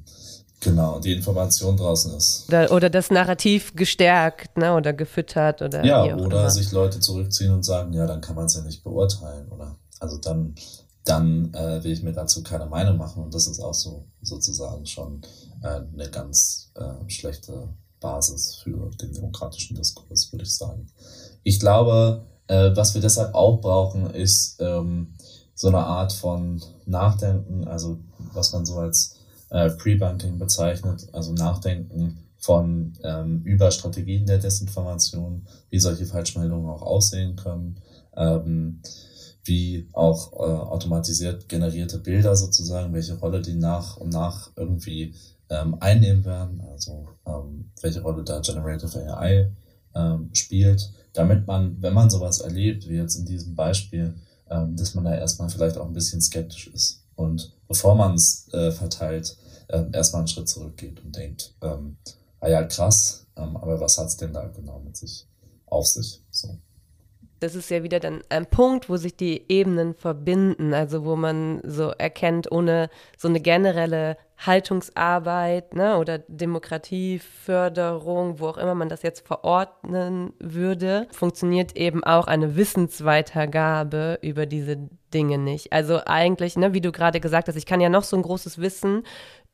Genau, 0.60 0.98
die 1.00 1.12
Information 1.12 1.76
draußen 1.76 2.14
ist. 2.14 2.48
Oder, 2.48 2.72
oder 2.72 2.90
das 2.90 3.10
Narrativ 3.10 3.74
gestärkt, 3.74 4.56
ne, 4.56 4.72
oder 4.74 4.92
gefüttert 4.92 5.60
oder. 5.60 5.84
Ja, 5.84 6.02
oder 6.16 6.40
immer. 6.40 6.50
sich 6.50 6.72
Leute 6.72 6.98
zurückziehen 6.98 7.52
und 7.52 7.62
sagen, 7.62 7.92
ja, 7.92 8.06
dann 8.06 8.20
kann 8.20 8.36
man 8.36 8.46
es 8.46 8.54
ja 8.54 8.62
nicht 8.62 8.82
beurteilen, 8.82 9.48
oder? 9.50 9.76
Also 10.00 10.18
dann, 10.18 10.54
dann 11.04 11.52
äh, 11.54 11.82
will 11.82 11.92
ich 11.92 12.02
mir 12.02 12.12
dazu 12.12 12.42
keine 12.42 12.66
Meinung 12.66 12.96
machen 12.96 13.22
und 13.22 13.34
das 13.34 13.46
ist 13.46 13.60
auch 13.60 13.74
so 13.74 14.06
sozusagen 14.22 14.86
schon 14.86 15.22
äh, 15.62 15.80
eine 15.92 16.10
ganz 16.10 16.72
äh, 16.74 17.08
schlechte 17.08 17.68
Basis 18.00 18.56
für 18.62 18.90
den 19.00 19.12
demokratischen 19.12 19.76
Diskurs, 19.76 20.32
würde 20.32 20.44
ich 20.44 20.54
sagen. 20.54 20.86
Ich 21.42 21.60
glaube, 21.60 22.26
äh, 22.46 22.70
was 22.74 22.94
wir 22.94 23.00
deshalb 23.00 23.34
auch 23.34 23.60
brauchen, 23.60 24.10
ist 24.10 24.56
ähm, 24.60 25.14
so 25.54 25.68
eine 25.68 25.78
Art 25.78 26.12
von 26.12 26.62
Nachdenken, 26.84 27.66
also 27.66 27.98
was 28.34 28.52
man 28.52 28.66
so 28.66 28.76
als 28.78 29.16
äh, 29.50 29.70
Pre-Bunking 29.70 30.38
bezeichnet, 30.38 31.08
also 31.12 31.32
Nachdenken 31.32 32.18
von 32.38 32.92
ähm, 33.02 33.42
über 33.42 33.70
Strategien 33.70 34.26
der 34.26 34.38
Desinformation, 34.38 35.46
wie 35.70 35.78
solche 35.78 36.06
Falschmeldungen 36.06 36.68
auch 36.68 36.82
aussehen 36.82 37.36
können, 37.36 37.80
ähm, 38.16 38.82
wie 39.46 39.88
auch 39.92 40.32
äh, 40.32 40.36
automatisiert 40.36 41.48
generierte 41.48 41.98
Bilder 41.98 42.36
sozusagen, 42.36 42.92
welche 42.92 43.18
Rolle 43.18 43.40
die 43.40 43.54
nach 43.54 43.96
und 43.96 44.12
nach 44.12 44.50
irgendwie 44.56 45.14
ähm, 45.48 45.76
einnehmen 45.80 46.24
werden, 46.24 46.60
also 46.72 47.08
ähm, 47.26 47.70
welche 47.80 48.02
Rolle 48.02 48.24
da 48.24 48.40
Generative 48.40 49.16
AI 49.16 49.50
ähm, 49.94 50.30
spielt 50.32 50.90
damit 51.16 51.46
man, 51.46 51.80
wenn 51.80 51.94
man 51.94 52.10
sowas 52.10 52.40
erlebt, 52.40 52.88
wie 52.88 52.96
jetzt 52.96 53.16
in 53.16 53.24
diesem 53.24 53.54
Beispiel, 53.54 54.14
ähm, 54.50 54.76
dass 54.76 54.94
man 54.94 55.04
da 55.04 55.14
erstmal 55.14 55.48
vielleicht 55.48 55.78
auch 55.78 55.86
ein 55.86 55.92
bisschen 55.92 56.20
skeptisch 56.20 56.68
ist. 56.68 57.02
Und 57.14 57.52
bevor 57.68 57.94
man 57.94 58.14
es 58.14 58.48
äh, 58.52 58.70
verteilt, 58.70 59.36
äh, 59.68 59.84
erstmal 59.92 60.20
einen 60.20 60.28
Schritt 60.28 60.48
zurückgeht 60.48 61.02
und 61.02 61.16
denkt, 61.16 61.54
ähm, 61.62 61.96
ah 62.40 62.48
ja, 62.48 62.62
krass, 62.64 63.26
ähm, 63.36 63.56
aber 63.56 63.80
was 63.80 63.96
hat 63.98 64.08
es 64.08 64.16
denn 64.16 64.32
da 64.32 64.46
genau 64.48 64.80
mit 64.80 64.96
sich 64.96 65.26
auf 65.66 65.86
sich? 65.86 66.22
So 66.30 66.58
das 67.40 67.54
ist 67.54 67.70
ja 67.70 67.82
wieder 67.82 68.00
dann 68.00 68.22
ein 68.28 68.46
Punkt, 68.46 68.88
wo 68.88 68.96
sich 68.96 69.16
die 69.16 69.44
Ebenen 69.48 69.94
verbinden, 69.94 70.74
also 70.74 71.04
wo 71.04 71.16
man 71.16 71.60
so 71.64 71.90
erkennt, 71.90 72.50
ohne 72.50 72.88
so 73.16 73.28
eine 73.28 73.40
generelle 73.40 74.16
Haltungsarbeit 74.38 75.74
ne, 75.74 75.96
oder 75.96 76.18
Demokratieförderung, 76.18 78.38
wo 78.38 78.48
auch 78.48 78.58
immer 78.58 78.74
man 78.74 78.90
das 78.90 79.02
jetzt 79.02 79.26
verordnen 79.26 80.34
würde, 80.38 81.08
funktioniert 81.10 81.74
eben 81.76 82.04
auch 82.04 82.26
eine 82.26 82.56
Wissensweitergabe 82.56 84.18
über 84.20 84.44
diese 84.46 84.76
Dinge 85.14 85.38
nicht. 85.38 85.72
Also 85.72 86.00
eigentlich, 86.04 86.56
ne, 86.56 86.74
wie 86.74 86.82
du 86.82 86.92
gerade 86.92 87.20
gesagt 87.20 87.48
hast, 87.48 87.56
ich 87.56 87.66
kann 87.66 87.80
ja 87.80 87.88
noch 87.88 88.04
so 88.04 88.16
ein 88.16 88.22
großes 88.22 88.58
Wissen 88.58 89.04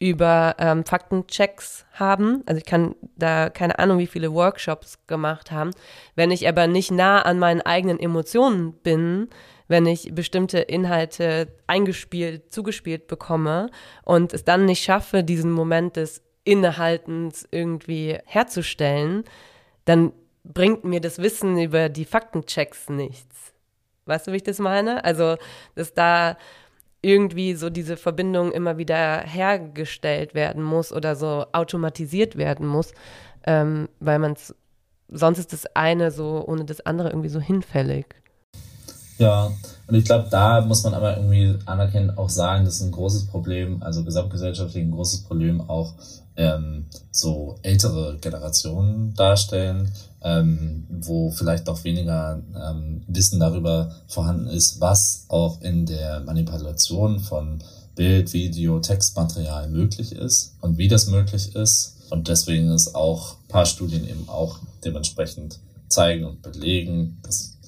über 0.03 0.57
ähm, 0.59 0.85
Faktenchecks 0.85 1.87
haben. 1.93 2.43
Also 2.47 2.59
ich 2.59 2.65
kann 2.65 2.97
da 3.15 3.51
keine 3.51 3.79
Ahnung, 3.79 4.01
wie 4.01 4.09
viele 4.09 4.35
Workshops 4.35 4.99
gemacht 5.07 5.53
haben. 5.53 5.71
Wenn 6.17 6.33
ich 6.33 6.49
aber 6.49 6.67
nicht 6.67 6.91
nah 6.91 7.23
an 7.23 7.39
meinen 7.39 7.61
eigenen 7.61 8.01
Emotionen 8.01 8.73
bin, 8.73 9.29
wenn 9.69 9.87
ich 9.87 10.13
bestimmte 10.13 10.59
Inhalte 10.59 11.55
eingespielt, 11.69 12.53
zugespielt 12.53 13.07
bekomme 13.07 13.71
und 14.03 14.35
es 14.35 14.43
dann 14.45 14.65
nicht 14.65 14.83
schaffe, 14.83 15.23
diesen 15.23 15.53
Moment 15.53 15.95
des 15.95 16.21
Innehaltens 16.43 17.47
irgendwie 17.53 18.19
herzustellen, 18.25 19.23
dann 19.85 20.13
bringt 20.43 20.83
mir 20.83 21.01
das 21.01 21.19
Wissen 21.19 21.57
über 21.63 21.89
die 21.89 22.05
Faktenchecks 22.05 22.89
nichts. 22.89 23.53
Weißt 24.07 24.27
du, 24.27 24.33
wie 24.33 24.39
ich 24.39 24.43
das 24.43 24.59
meine? 24.59 25.05
Also, 25.05 25.37
dass 25.77 25.95
da 25.95 26.37
irgendwie 27.03 27.55
so 27.55 27.69
diese 27.69 27.97
Verbindung 27.97 28.53
immer 28.53 28.79
wieder 28.79 29.21
hergestellt 29.21 30.35
werden 30.35 30.63
muss 30.63 30.93
oder 30.93 31.17
so 31.17 31.45
automatisiert 31.53 32.37
werden 32.37 32.67
muss, 32.67 32.93
ähm, 33.45 33.89
weil 34.01 34.21
man 34.21 34.33
es, 34.33 34.55
sonst 35.09 35.39
ist 35.39 35.53
das 35.53 35.67
eine 35.75 36.13
so 36.13 36.45
ohne 36.47 36.65
das 36.65 36.81
andere 36.87 37.11
irgendwie 37.11 37.29
so 37.29 37.41
hinfällig. 37.41 38.07
Ja, 39.19 39.53
und 39.87 39.95
ich 39.95 40.05
glaube, 40.05 40.29
da 40.31 40.63
muss 40.63 40.85
man 40.85 40.95
aber 40.95 41.17
irgendwie 41.17 41.59
anerkennen, 41.67 42.17
auch 42.17 42.31
sagen, 42.31 42.65
das 42.65 42.77
ist 42.77 42.83
ein 42.83 42.93
großes 42.93 43.27
Problem, 43.27 43.83
also 43.83 44.05
gesamtgesellschaftlich 44.05 44.83
ein 44.83 44.91
großes 44.91 45.25
Problem 45.25 45.61
auch 45.61 45.95
ähm, 46.37 46.87
so 47.11 47.59
ältere 47.63 48.17
Generationen 48.21 49.15
darstellen, 49.15 49.93
ähm, 50.25 50.87
wo 50.89 51.31
vielleicht 51.31 51.67
noch 51.67 51.83
weniger 51.85 52.41
ähm, 52.55 53.03
Wissen 53.09 53.41
darüber 53.41 53.95
vorhanden 54.07 54.47
ist, 54.47 54.81
was 54.81 55.27
auch 55.29 55.61
in 55.61 55.87
der 55.87 56.21
Manipulation 56.21 57.21
von 57.21 57.63
Bild, 57.95 58.33
Video, 58.33 58.81
Textmaterial 58.81 59.69
möglich 59.69 60.13
ist 60.13 60.57
und 60.61 60.79
wie 60.79 60.89
das 60.89 61.09
möglich 61.09 61.55
ist. 61.55 61.97
Und 62.11 62.29
deswegen 62.29 62.71
ist 62.71 62.95
auch 62.95 63.35
ein 63.35 63.49
paar 63.49 63.67
Studien 63.67 64.09
eben 64.09 64.29
auch 64.29 64.59
dementsprechend 64.85 65.59
zeigen 65.89 66.25
und 66.25 66.43
belegen, 66.43 67.19
dass, 67.23 67.59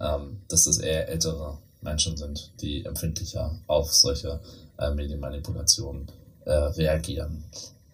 ähm, 0.00 0.38
dass 0.48 0.66
es 0.66 0.78
eher 0.78 1.08
ältere 1.08 1.58
Menschen 1.80 2.16
sind, 2.16 2.52
die 2.60 2.84
empfindlicher 2.84 3.58
auf 3.66 3.92
solche 3.92 4.40
äh, 4.78 4.90
Medienmanipulationen 4.94 6.06
äh, 6.44 6.52
reagieren 6.52 7.44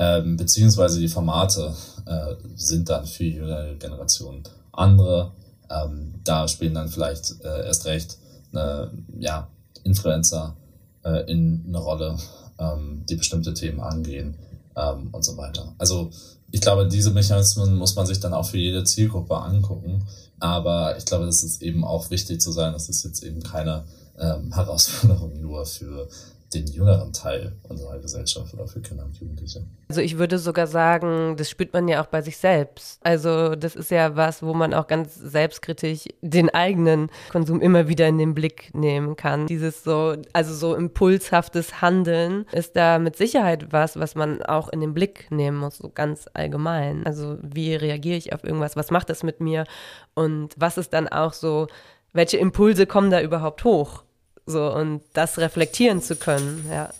ähm, 0.01 0.39
beziehungsweise 0.39 0.99
die 0.99 1.09
Formate 1.09 1.75
äh, 2.07 2.35
sind 2.57 2.89
dann 2.89 3.05
für 3.05 3.25
die 3.25 3.35
jüngere 3.35 3.75
Generation 3.75 4.43
andere. 4.73 5.33
Ähm, 5.69 6.15
da 6.25 6.49
spielen 6.49 6.73
dann 6.73 6.89
vielleicht 6.89 7.45
äh, 7.45 7.67
erst 7.67 7.85
recht 7.85 8.17
eine, 8.51 8.91
ja, 9.19 9.49
Influencer 9.85 10.57
äh, 11.05 11.31
in 11.31 11.67
eine 11.69 11.79
Rolle, 11.79 12.17
ähm, 12.59 13.05
die 13.11 13.17
bestimmte 13.17 13.53
Themen 13.53 13.81
angehen 13.81 14.37
ähm, 14.75 15.11
und 15.13 15.23
so 15.23 15.37
weiter. 15.37 15.75
Also 15.77 16.11
ich 16.51 16.63
glaube, 16.63 16.89
diese 16.89 17.11
Mechanismen 17.11 17.77
muss 17.77 17.95
man 17.95 18.07
sich 18.07 18.21
dann 18.21 18.33
auch 18.33 18.47
für 18.47 18.59
jede 18.59 18.85
Zielgruppe 18.85 19.37
angucken. 19.37 20.07
Aber 20.39 20.97
ich 20.97 21.05
glaube, 21.05 21.27
das 21.27 21.43
ist 21.43 21.61
eben 21.61 21.85
auch 21.85 22.11
wichtig 22.11 22.41
zu 22.41 22.53
sein, 22.53 22.73
das 22.73 22.89
ist 22.89 23.05
jetzt 23.05 23.23
eben 23.23 23.43
keine 23.43 23.85
ähm, 24.19 24.55
Herausforderung 24.55 25.43
nur 25.43 25.67
für 25.67 26.09
den 26.53 26.67
jüngeren 26.67 27.13
Teil 27.13 27.53
unserer 27.69 27.99
Gesellschaft 27.99 28.53
oder 28.55 28.67
für 28.67 28.81
Kinder 28.81 29.05
und 29.05 29.17
Jugendliche. 29.17 29.63
Also 29.89 30.01
ich 30.01 30.19
würde 30.19 30.39
sogar 30.39 30.67
sagen, 30.67 31.37
das 31.37 31.49
spürt 31.49 31.73
man 31.73 31.87
ja 31.87 32.03
auch 32.03 32.07
bei 32.07 32.23
sich 32.23 32.37
selbst. 32.37 33.01
Also 33.05 33.55
das 33.55 33.77
ist 33.77 33.91
ja 33.91 34.17
was, 34.17 34.43
wo 34.43 34.53
man 34.53 34.75
auch 34.75 34.89
ganz 34.89 35.15
selbstkritisch 35.15 36.05
den 36.23 36.51
eigenen 36.51 37.11
Konsum 37.31 37.61
immer 37.61 37.89
wieder 37.89 38.09
in 38.09 38.19
den 38.19 38.35
Blick 38.35 38.71
nehmen 38.75 39.17
kann. 39.17 39.47
Dieses 39.47 39.85
so, 39.85 40.17
also 40.33 40.55
so 40.55 40.75
impulshaftes 40.75 41.81
Handeln 41.81 42.47
ist 42.53 42.75
da 42.75 42.99
mit 42.99 43.17
Sicherheit 43.17 43.73
was, 43.73 43.99
was 43.99 44.17
man 44.17 44.43
auch 44.43 44.69
in 44.71 44.81
den 44.81 44.95
Blick 44.95 45.31
nehmen 45.31 45.59
muss, 45.59 45.79
so 45.79 45.89
ganz 45.89 46.27
allgemein. 46.35 47.07
Also 47.07 47.39
wie 47.43 47.75
reagiere 47.75 48.17
ich 48.17 48.33
auf 48.33 48.43
irgendwas? 48.43 48.77
Was 48.77 48.91
macht 48.91 49.09
das 49.09 49.23
mit 49.23 49.41
mir? 49.41 49.65
Und 50.15 50.55
was 50.57 50.79
ist 50.79 50.93
dann 50.93 51.07
auch 51.07 51.33
so, 51.33 51.69
welche 52.13 52.39
Impulse 52.39 52.87
kommen 52.87 53.11
da 53.11 53.21
überhaupt 53.21 53.63
hoch? 53.63 54.03
So, 54.51 54.73
und 54.75 55.03
das 55.13 55.39
reflektieren 55.39 56.03
zu 56.03 56.17
können, 56.17 56.67
ja. 56.71 56.91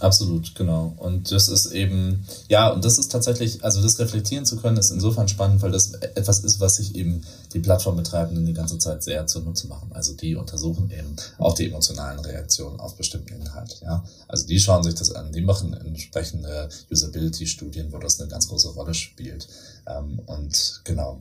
Absolut, 0.00 0.54
genau. 0.54 0.94
Und 0.96 1.30
das 1.30 1.48
ist 1.48 1.72
eben, 1.72 2.24
ja, 2.48 2.70
und 2.70 2.84
das 2.84 2.98
ist 2.98 3.12
tatsächlich, 3.12 3.62
also 3.62 3.82
das 3.82 3.98
reflektieren 3.98 4.46
zu 4.46 4.56
können, 4.56 4.78
ist 4.78 4.90
insofern 4.90 5.28
spannend, 5.28 5.60
weil 5.60 5.72
das 5.72 5.92
etwas 5.92 6.40
ist, 6.40 6.58
was 6.58 6.76
sich 6.76 6.94
eben 6.94 7.22
die 7.52 7.58
Plattformbetreibenden 7.58 8.46
die 8.46 8.54
ganze 8.54 8.78
Zeit 8.78 9.02
sehr 9.02 9.26
zunutze 9.26 9.68
machen. 9.68 9.90
Also 9.92 10.14
die 10.14 10.36
untersuchen 10.36 10.90
eben 10.90 11.16
auch 11.38 11.54
die 11.54 11.68
emotionalen 11.68 12.20
Reaktionen 12.20 12.80
auf 12.80 12.96
bestimmten 12.96 13.34
Inhalt, 13.34 13.80
ja. 13.82 14.02
Also 14.26 14.46
die 14.46 14.58
schauen 14.58 14.82
sich 14.82 14.94
das 14.94 15.12
an, 15.12 15.32
die 15.32 15.42
machen 15.42 15.74
entsprechende 15.74 16.70
Usability-Studien, 16.90 17.92
wo 17.92 17.98
das 17.98 18.18
eine 18.20 18.30
ganz 18.30 18.48
große 18.48 18.70
Rolle 18.70 18.94
spielt. 18.94 19.48
Ähm, 19.86 20.20
und 20.26 20.80
genau, 20.84 21.20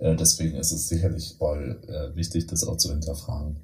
äh, 0.00 0.14
deswegen 0.16 0.56
ist 0.56 0.72
es 0.72 0.88
sicherlich 0.88 1.34
voll 1.38 1.80
äh, 1.88 2.14
wichtig, 2.14 2.46
das 2.48 2.64
auch 2.64 2.76
zu 2.76 2.90
hinterfragen. 2.90 3.56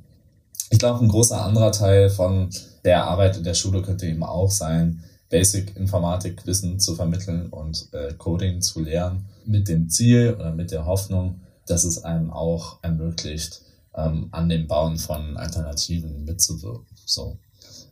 Ich 0.70 0.78
glaube, 0.78 1.04
ein 1.04 1.08
großer 1.08 1.44
anderer 1.44 1.72
Teil 1.72 2.10
von 2.10 2.50
der 2.84 3.04
Arbeit 3.04 3.36
in 3.36 3.44
der 3.44 3.54
Schule 3.54 3.82
könnte 3.82 4.06
eben 4.06 4.22
auch 4.22 4.50
sein, 4.50 5.04
Basic-Informatik-Wissen 5.30 6.78
zu 6.78 6.94
vermitteln 6.94 7.48
und 7.48 7.88
äh, 7.92 8.12
Coding 8.14 8.60
zu 8.60 8.80
lernen, 8.80 9.26
mit 9.46 9.68
dem 9.68 9.88
Ziel 9.88 10.34
oder 10.38 10.52
mit 10.52 10.70
der 10.70 10.86
Hoffnung, 10.86 11.40
dass 11.66 11.84
es 11.84 12.04
einem 12.04 12.30
auch 12.30 12.78
ermöglicht, 12.82 13.62
ähm, 13.94 14.28
an 14.30 14.48
dem 14.48 14.66
Bauen 14.66 14.98
von 14.98 15.36
Alternativen 15.36 16.24
mitzuwirken. 16.24 16.86
So. 17.04 17.38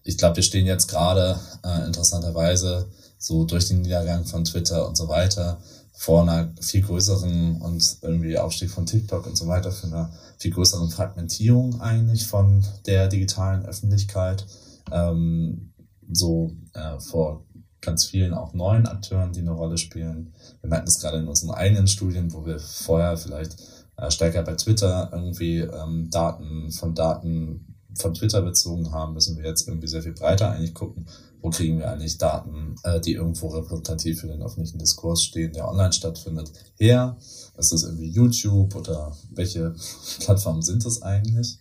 Ich 0.05 0.19
glaube, 0.19 0.37
wir 0.37 0.43
stehen 0.43 0.67
jetzt 0.67 0.89
gerade 0.89 1.39
äh, 1.65 1.87
interessanterweise 1.87 2.87
so 3.19 3.45
durch 3.45 3.69
den 3.69 3.83
Niedergang 3.83 4.25
von 4.25 4.45
Twitter 4.45 4.87
und 4.89 4.97
so 4.97 5.09
weiter 5.09 5.59
vor 5.93 6.23
einer 6.23 6.53
viel 6.61 6.83
größeren 6.83 7.61
und 7.61 7.99
irgendwie 8.03 8.39
Aufstieg 8.39 8.71
von 8.71 8.87
TikTok 8.87 9.27
und 9.27 9.37
so 9.37 9.47
weiter 9.47 9.71
für 9.71 9.87
eine 9.87 10.11
viel 10.39 10.51
größeren 10.51 10.91
Fragmentierung 10.91 11.81
eigentlich 11.81 12.27
von 12.27 12.65
der 12.87 13.09
digitalen 13.09 13.65
Öffentlichkeit. 13.65 14.47
Ähm, 14.91 15.73
so 16.11 16.53
äh, 16.75 16.99
vor 16.99 17.45
ganz 17.81 18.07
vielen 18.07 18.33
auch 18.33 18.55
neuen 18.55 18.87
Akteuren, 18.87 19.33
die 19.33 19.41
eine 19.41 19.53
Rolle 19.53 19.77
spielen. 19.77 20.33
Wir 20.61 20.71
merken 20.71 20.87
das 20.87 21.01
gerade 21.01 21.19
in 21.19 21.29
unseren 21.29 21.51
eigenen 21.51 21.89
Studien, 21.89 22.33
wo 22.33 22.47
wir 22.47 22.59
vorher 22.59 23.17
vielleicht 23.17 23.57
äh, 23.97 24.11
stärker 24.11 24.43
bei 24.43 24.55
Twitter 24.55 25.11
irgendwie 25.13 25.59
ähm, 25.59 26.09
Daten 26.11 26.71
von 26.71 26.95
Daten 26.95 27.67
von 27.95 28.15
Twitter 28.15 28.41
bezogen 28.41 28.91
haben, 28.93 29.13
müssen 29.13 29.37
wir 29.37 29.45
jetzt 29.45 29.69
irgendwie 29.69 29.89
sehr 29.89 30.03
viel 30.03 30.15
breiter 30.15 30.51
eigentlich 30.51 30.73
gucken, 30.73 31.07
wo 31.43 31.51
kriegen 31.51 31.79
wir 31.79 31.91
eigentlich 31.91 32.19
Daten, 32.19 32.77
äh, 32.85 33.01
die 33.01 33.15
irgendwo 33.15 33.49
repräsentativ 33.49 34.21
für 34.21 34.29
den 34.29 34.43
öffentlichen 34.43 34.79
Diskurs 34.79 35.23
stehen, 35.23 35.53
der 35.53 35.69
online 35.69 35.93
stattfindet, 35.93 36.53
her? 36.77 37.17
Ist 37.59 37.73
das 37.73 37.83
irgendwie 37.83 38.09
YouTube 38.09 38.75
oder 38.77 39.15
welche 39.31 39.75
Plattformen 40.21 40.63
sind 40.63 40.87
das 40.87 41.03
eigentlich? 41.03 41.59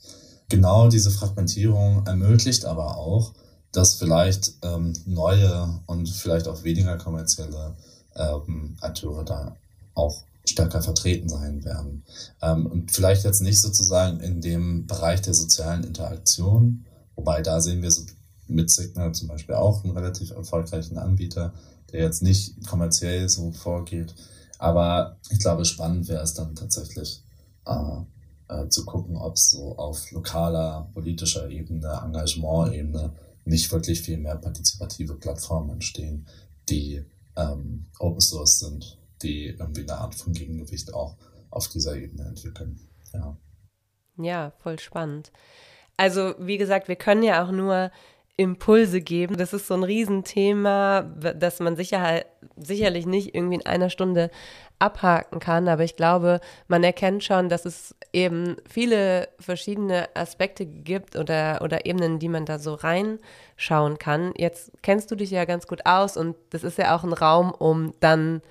Genau 0.49 0.87
diese 0.87 1.11
Fragmentierung 1.11 2.05
ermöglicht 2.05 2.65
aber 2.65 2.97
auch, 2.97 3.33
dass 3.71 3.95
vielleicht 3.95 4.53
ähm, 4.63 4.93
neue 5.05 5.79
und 5.87 6.09
vielleicht 6.09 6.47
auch 6.47 6.63
weniger 6.63 6.97
kommerzielle 6.97 7.75
ähm, 8.15 8.75
Akteure 8.81 9.23
da 9.23 9.55
auch 9.93 10.23
stärker 10.45 10.81
vertreten 10.81 11.29
sein 11.29 11.63
werden. 11.63 12.03
Ähm, 12.41 12.65
und 12.65 12.91
vielleicht 12.91 13.23
jetzt 13.23 13.41
nicht 13.41 13.61
sozusagen 13.61 14.19
in 14.19 14.41
dem 14.41 14.87
Bereich 14.87 15.21
der 15.21 15.33
sozialen 15.33 15.83
Interaktion, 15.83 16.85
wobei 17.15 17.41
da 17.41 17.61
sehen 17.61 17.81
wir 17.81 17.91
so 17.91 18.03
mit 18.51 18.69
Signal 18.69 19.13
zum 19.13 19.27
Beispiel 19.27 19.55
auch 19.55 19.83
einen 19.83 19.97
relativ 19.97 20.31
erfolgreichen 20.31 20.97
Anbieter, 20.97 21.53
der 21.91 22.01
jetzt 22.01 22.21
nicht 22.21 22.65
kommerziell 22.67 23.27
so 23.29 23.51
vorgeht. 23.51 24.13
Aber 24.59 25.17
ich 25.29 25.39
glaube, 25.39 25.65
spannend 25.65 26.07
wäre 26.07 26.23
es 26.23 26.33
dann 26.33 26.55
tatsächlich 26.55 27.23
äh, 27.65 28.01
äh, 28.47 28.69
zu 28.69 28.85
gucken, 28.85 29.17
ob 29.17 29.35
es 29.35 29.49
so 29.49 29.77
auf 29.77 30.11
lokaler, 30.11 30.89
politischer 30.93 31.49
Ebene, 31.49 32.01
Engagement-Ebene 32.05 33.13
nicht 33.45 33.71
wirklich 33.71 34.01
viel 34.01 34.17
mehr 34.17 34.35
partizipative 34.35 35.15
Plattformen 35.15 35.71
entstehen, 35.71 36.27
die 36.69 37.03
ähm, 37.35 37.85
Open 37.99 38.21
Source 38.21 38.59
sind, 38.59 38.99
die 39.21 39.47
irgendwie 39.47 39.81
eine 39.81 39.97
Art 39.97 40.15
von 40.15 40.33
Gegengewicht 40.33 40.93
auch 40.93 41.17
auf 41.49 41.67
dieser 41.67 41.95
Ebene 41.95 42.25
entwickeln. 42.25 42.79
Ja. 43.13 43.37
Ja, 44.17 44.51
voll 44.61 44.79
spannend. 44.79 45.31
Also, 45.97 46.35
wie 46.39 46.57
gesagt, 46.57 46.87
wir 46.87 46.95
können 46.95 47.23
ja 47.23 47.45
auch 47.45 47.51
nur 47.51 47.91
Impulse 48.37 49.01
geben. 49.01 49.37
Das 49.37 49.53
ist 49.53 49.67
so 49.67 49.73
ein 49.73 49.83
Riesenthema, 49.83 51.01
das 51.01 51.59
man 51.59 51.75
sicher, 51.75 52.23
sicherlich 52.55 53.05
nicht 53.05 53.35
irgendwie 53.35 53.55
in 53.55 53.65
einer 53.65 53.89
Stunde 53.89 54.31
abhaken 54.79 55.39
kann. 55.39 55.67
Aber 55.67 55.83
ich 55.83 55.95
glaube, 55.95 56.39
man 56.67 56.83
erkennt 56.83 57.23
schon, 57.23 57.49
dass 57.49 57.65
es 57.65 57.95
eben 58.13 58.57
viele 58.67 59.29
verschiedene 59.39 60.09
Aspekte 60.15 60.65
gibt 60.65 61.15
oder, 61.15 61.61
oder 61.61 61.85
Ebenen, 61.85 62.19
die 62.19 62.29
man 62.29 62.45
da 62.45 62.57
so 62.57 62.73
reinschauen 62.73 63.99
kann. 63.99 64.33
Jetzt 64.35 64.71
kennst 64.81 65.11
du 65.11 65.15
dich 65.15 65.31
ja 65.31 65.45
ganz 65.45 65.67
gut 65.67 65.85
aus 65.85 66.17
und 66.17 66.35
das 66.49 66.63
ist 66.63 66.77
ja 66.77 66.95
auch 66.95 67.03
ein 67.03 67.13
Raum, 67.13 67.51
um 67.51 67.93
dann 67.99 68.41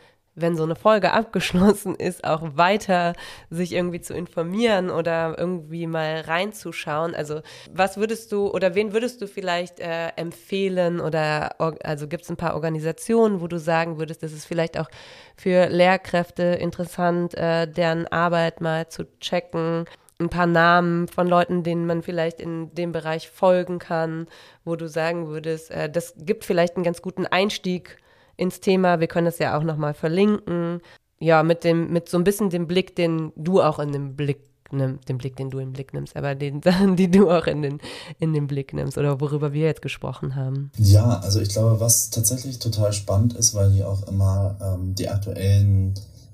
wenn 0.41 0.57
so 0.57 0.65
eine 0.65 0.77
Folge 0.77 1.13
abgeschlossen 1.13 1.95
ist, 1.95 2.25
auch 2.25 2.57
weiter 2.57 3.15
sich 3.51 3.73
irgendwie 3.73 4.01
zu 4.01 4.15
informieren 4.15 4.91
oder 4.91 5.37
irgendwie 5.39 5.87
mal 5.87 6.21
reinzuschauen. 6.21 7.15
Also 7.15 7.41
was 7.73 7.97
würdest 7.97 8.33
du 8.33 8.49
oder 8.49 8.75
wen 8.75 8.93
würdest 8.93 9.21
du 9.23 9.27
vielleicht 9.27 9.81
äh, 9.81 10.09
empfehlen 10.17 11.01
oder 11.01 11.61
also 11.85 12.09
gibt 12.09 12.25
es 12.25 12.31
ein 12.31 12.37
paar 12.37 12.55
Organisationen, 12.55 13.41
wo 13.41 13.47
du 13.47 13.59
sagen 13.59 13.99
würdest, 13.99 14.23
das 14.23 14.33
ist 14.33 14.47
vielleicht 14.47 14.79
auch 14.79 14.89
für 15.37 15.69
Lehrkräfte 15.69 16.43
interessant, 16.43 17.35
äh, 17.35 17.67
deren 17.67 18.07
Arbeit 18.09 18.61
mal 18.61 18.89
zu 18.89 19.05
checken 19.21 19.87
ein 20.21 20.29
paar 20.29 20.47
Namen 20.47 21.09
von 21.09 21.27
Leuten, 21.27 21.63
denen 21.63 21.87
man 21.87 22.03
vielleicht 22.03 22.41
in 22.41 22.73
dem 22.75 22.93
Bereich 22.93 23.31
folgen 23.31 23.79
kann, 23.79 24.27
wo 24.65 24.77
du 24.77 24.89
sagen 24.89 25.29
würdest, 25.29 25.71
äh, 25.71 25.91
das 25.91 26.15
gibt 26.19 26.45
vielleicht 26.45 26.77
einen 26.77 26.85
ganz 26.85 27.03
guten 27.03 27.27
Einstieg 27.27 27.97
ins 28.41 28.61
Thema. 28.61 29.01
Wir 29.01 29.07
können 29.07 29.27
es 29.27 29.39
ja 29.39 29.57
auch 29.57 29.63
nochmal 29.63 29.95
verlinken. 29.95 30.81
Ja, 31.21 31.43
mit 31.43 31.65
dem, 31.65 31.93
mit 31.93 32.09
so 32.09 32.17
ein 32.17 32.25
bisschen 32.25 32.49
dem 32.49 32.67
Blick, 32.67 32.97
den 32.97 33.33
du 33.37 33.61
auch 33.61 33.79
in 33.79 33.93
den 33.93 34.17
Blick 34.17 34.39
nimmst, 34.73 35.07
den 35.09 35.19
Blick, 35.19 35.37
den 35.37 35.51
du 35.51 35.59
den 35.59 35.73
Blick 35.73 35.93
nimmst, 35.93 36.17
aber 36.17 36.35
den 36.35 36.63
Sachen, 36.65 36.97
die 36.97 37.11
du 37.11 37.31
auch 37.31 37.47
in 37.47 37.61
den, 37.61 37.79
in 38.19 38.33
den 38.33 38.47
Blick 38.47 38.73
nimmst 38.73 38.97
oder 38.97 39.21
worüber 39.21 39.53
wir 39.53 39.67
jetzt 39.67 39.83
gesprochen 39.83 40.37
haben. 40.37 40.71
Ja, 40.79 41.21
also 41.21 41.41
ich 41.41 41.51
glaube, 41.51 41.81
was 41.81 42.09
tatsächlich 42.09 42.59
total 42.59 42.95
spannend 42.95 43.35
ist, 43.35 43.55
weil 43.55 43.71
hier 43.71 43.87
auch 43.89 44.09
immer 44.09 44.57
ähm, 44.63 44.95
die 44.95 45.11
aktuellen 45.11 45.93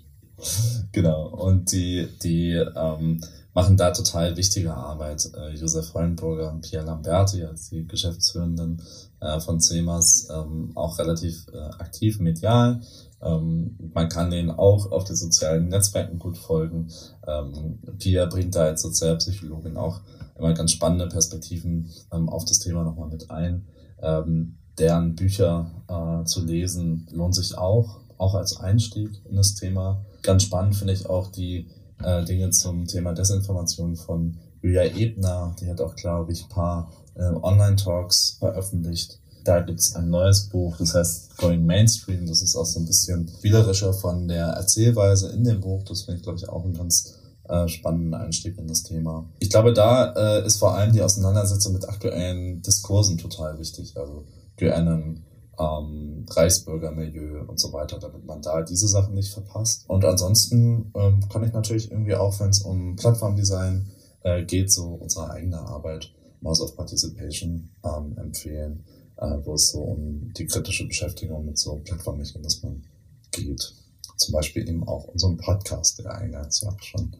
genau. 0.93 1.29
Und 1.29 1.73
die, 1.73 2.09
die 2.23 2.53
ähm, 2.53 3.21
machen 3.55 3.77
da 3.77 3.91
total 3.91 4.37
wichtige 4.37 4.75
Arbeit. 4.75 5.31
Äh, 5.37 5.55
Josef 5.55 5.95
Hollenburger 5.95 6.51
und 6.53 6.63
Pierre 6.63 6.87
Lamberti 6.87 7.45
als 7.45 7.71
die 7.71 7.87
Geschäftsführenden 7.87 8.83
äh, 9.21 9.41
von 9.41 9.61
CEMAS 9.61 10.29
ähm, 10.31 10.73
auch 10.75 10.99
relativ 10.99 11.47
äh, 11.53 11.59
aktiv 11.59 12.21
medial. 12.21 12.81
Ähm, 13.23 13.77
man 13.95 14.09
kann 14.09 14.31
denen 14.31 14.51
auch 14.51 14.91
auf 14.93 15.05
den 15.05 15.17
sozialen 15.17 15.69
Netzwerken 15.69 16.19
gut 16.19 16.37
folgen. 16.37 16.89
Ähm, 17.27 17.79
Pia 17.99 18.27
bringt 18.27 18.55
da 18.55 18.65
als 18.65 18.83
Sozialpsychologin 18.83 19.77
auch 19.77 20.01
immer 20.37 20.55
ganz 20.55 20.73
spannende 20.73 21.09
Perspektiven 21.09 21.91
ähm, 22.13 22.29
auf 22.29 22.45
das 22.45 22.61
Thema 22.61 22.85
nochmal 22.85 23.09
mit 23.09 23.31
ein. 23.31 23.67
Ähm, 24.01 24.57
deren 24.79 25.17
Bücher 25.17 25.71
äh, 25.89 26.25
zu 26.25 26.45
lesen 26.45 27.07
lohnt 27.11 27.35
sich 27.35 27.59
auch, 27.59 28.01
auch 28.17 28.35
als 28.35 28.59
Einstieg 28.59 29.11
in 29.29 29.37
das 29.37 29.55
Thema. 29.55 30.05
Ganz 30.23 30.45
spannend 30.45 30.77
finde 30.77 30.93
ich 30.93 31.09
auch 31.09 31.33
die 31.33 31.69
äh, 32.03 32.25
Dinge 32.25 32.51
zum 32.51 32.87
Thema 32.87 33.13
Desinformation 33.13 33.97
von 33.97 34.39
Julia 34.63 34.85
Ebner. 34.85 35.55
Die 35.61 35.69
hat 35.69 35.81
auch, 35.81 35.97
glaube 35.97 36.33
ich, 36.33 36.45
ein 36.45 36.49
paar 36.49 36.93
äh, 37.15 37.23
Online-Talks 37.23 38.37
veröffentlicht. 38.39 39.21
Da 39.49 39.61
gibt 39.61 39.81
es 39.81 39.97
ein 39.97 40.11
neues 40.11 40.51
Buch, 40.51 40.77
das 40.77 40.93
heißt 40.95 41.39
Going 41.39 41.65
Mainstream. 41.65 42.27
Das 42.27 42.43
ist 42.43 42.55
auch 42.55 42.67
so 42.67 42.81
ein 42.81 42.85
bisschen 42.85 43.27
spielerischer 43.27 43.95
von 43.95 44.29
der 44.29 44.49
Erzählweise 44.49 45.31
in 45.31 45.43
dem 45.43 45.63
Buch. 45.63 45.83
Das 45.85 46.03
finde 46.03 46.19
ich, 46.19 46.23
glaube 46.23 46.37
ich, 46.39 46.47
auch 46.51 46.67
ein 46.67 46.75
ganz 46.75 47.15
äh, 47.49 47.67
spannenden 47.67 48.13
Einstieg 48.13 48.59
in 48.59 48.69
das 48.69 48.83
Thema. 48.83 49.27
Ich 49.39 49.49
glaube, 49.49 49.73
da 49.73 50.13
äh, 50.13 50.47
ist 50.47 50.59
vor 50.59 50.75
allem 50.75 50.93
die 50.93 51.01
Auseinandersetzung 51.01 51.73
mit 51.73 51.89
aktuellen 51.89 52.61
Diskursen 52.61 53.17
total 53.17 53.59
wichtig. 53.59 53.97
Also 53.97 54.27
QAnon, 54.59 55.23
ähm, 55.59 56.27
Reichsbürgermilieu 56.29 57.47
und 57.47 57.59
so 57.59 57.73
weiter, 57.73 57.99
damit 57.99 58.27
man 58.27 58.43
da 58.43 58.61
diese 58.61 58.87
Sachen 58.87 59.15
nicht 59.15 59.33
verpasst. 59.33 59.89
Und 59.89 60.05
ansonsten 60.05 60.93
ähm, 60.95 61.27
kann 61.31 61.43
ich 61.43 61.55
natürlich 61.55 61.91
irgendwie 61.91 62.17
auch, 62.17 62.39
wenn 62.39 62.51
es 62.51 62.61
um 62.61 62.97
Plattformdesign 62.97 63.93
äh, 64.25 64.45
geht, 64.45 64.71
so 64.71 64.89
unsere 64.89 65.31
eigene 65.31 65.59
Arbeit, 65.59 66.13
Mouse 66.43 66.61
of 66.61 66.77
Participation, 66.77 67.71
ähm, 67.83 68.15
empfehlen, 68.19 68.85
wo 69.21 69.55
es 69.55 69.71
so 69.71 69.81
um 69.81 70.33
die 70.35 70.47
kritische 70.47 70.87
Beschäftigung 70.87 71.47
mit 71.47 71.59
so 71.59 71.77
Plattformmechanismen 71.85 72.85
geht. 73.33 73.75
Zum 74.17 74.33
Beispiel 74.33 74.69
eben 74.69 74.87
auch 74.87 75.05
unseren 75.05 75.37
Podcast, 75.37 75.99
der 75.99 76.15
eingangs 76.15 76.61
ja 76.61 76.75
schon 76.81 77.15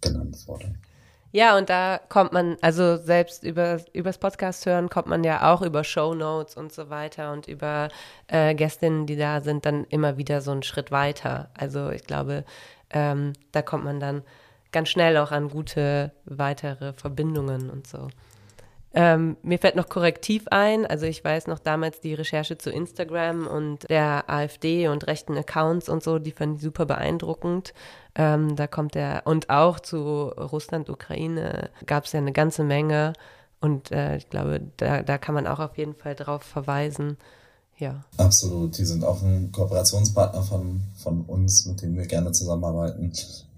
genannt 0.00 0.36
wurde. 0.46 0.74
Ja, 1.34 1.56
und 1.56 1.70
da 1.70 1.98
kommt 2.10 2.32
man, 2.32 2.58
also 2.60 2.98
selbst 2.98 3.42
über, 3.42 3.80
übers 3.94 4.18
Podcast 4.18 4.66
hören, 4.66 4.90
kommt 4.90 5.06
man 5.06 5.24
ja 5.24 5.50
auch 5.50 5.62
über 5.62 5.82
Show 5.82 6.14
Notes 6.14 6.58
und 6.58 6.74
so 6.74 6.90
weiter 6.90 7.32
und 7.32 7.48
über 7.48 7.88
äh, 8.26 8.54
Gästinnen, 8.54 9.06
die 9.06 9.16
da 9.16 9.40
sind, 9.40 9.64
dann 9.64 9.84
immer 9.84 10.18
wieder 10.18 10.42
so 10.42 10.50
einen 10.50 10.62
Schritt 10.62 10.90
weiter. 10.90 11.48
Also 11.54 11.88
ich 11.88 12.04
glaube, 12.04 12.44
ähm, 12.90 13.32
da 13.52 13.62
kommt 13.62 13.84
man 13.84 13.98
dann 13.98 14.22
ganz 14.72 14.90
schnell 14.90 15.16
auch 15.16 15.30
an 15.30 15.48
gute 15.48 16.12
weitere 16.26 16.92
Verbindungen 16.92 17.70
und 17.70 17.86
so. 17.86 18.08
Ähm, 18.94 19.36
mir 19.42 19.58
fällt 19.58 19.76
noch 19.76 19.88
Korrektiv 19.88 20.48
ein. 20.50 20.84
Also 20.84 21.06
ich 21.06 21.24
weiß 21.24 21.46
noch 21.46 21.58
damals 21.58 22.00
die 22.00 22.14
Recherche 22.14 22.58
zu 22.58 22.70
Instagram 22.70 23.46
und 23.46 23.88
der 23.88 24.28
AfD 24.28 24.88
und 24.88 25.06
rechten 25.06 25.36
Accounts 25.36 25.88
und 25.88 26.02
so, 26.02 26.18
die 26.18 26.32
fand 26.32 26.56
ich 26.56 26.62
super 26.62 26.84
beeindruckend. 26.84 27.72
Ähm, 28.14 28.54
da 28.56 28.66
kommt 28.66 28.94
der, 28.94 29.22
und 29.24 29.48
auch 29.48 29.80
zu 29.80 29.98
Russland, 29.98 30.90
Ukraine 30.90 31.70
gab 31.86 32.04
es 32.04 32.12
ja 32.12 32.18
eine 32.18 32.32
ganze 32.32 32.64
Menge. 32.64 33.14
Und 33.60 33.92
äh, 33.92 34.16
ich 34.16 34.28
glaube, 34.28 34.60
da, 34.76 35.02
da 35.02 35.18
kann 35.18 35.34
man 35.34 35.46
auch 35.46 35.60
auf 35.60 35.78
jeden 35.78 35.94
Fall 35.94 36.14
drauf 36.14 36.42
verweisen. 36.42 37.16
Ja. 37.78 38.04
Absolut. 38.18 38.76
Die 38.76 38.84
sind 38.84 39.04
auch 39.04 39.22
ein 39.22 39.50
Kooperationspartner 39.52 40.42
von, 40.42 40.82
von 40.96 41.22
uns, 41.22 41.64
mit 41.66 41.80
dem 41.80 41.96
wir 41.96 42.06
gerne 42.06 42.32
zusammenarbeiten 42.32 43.12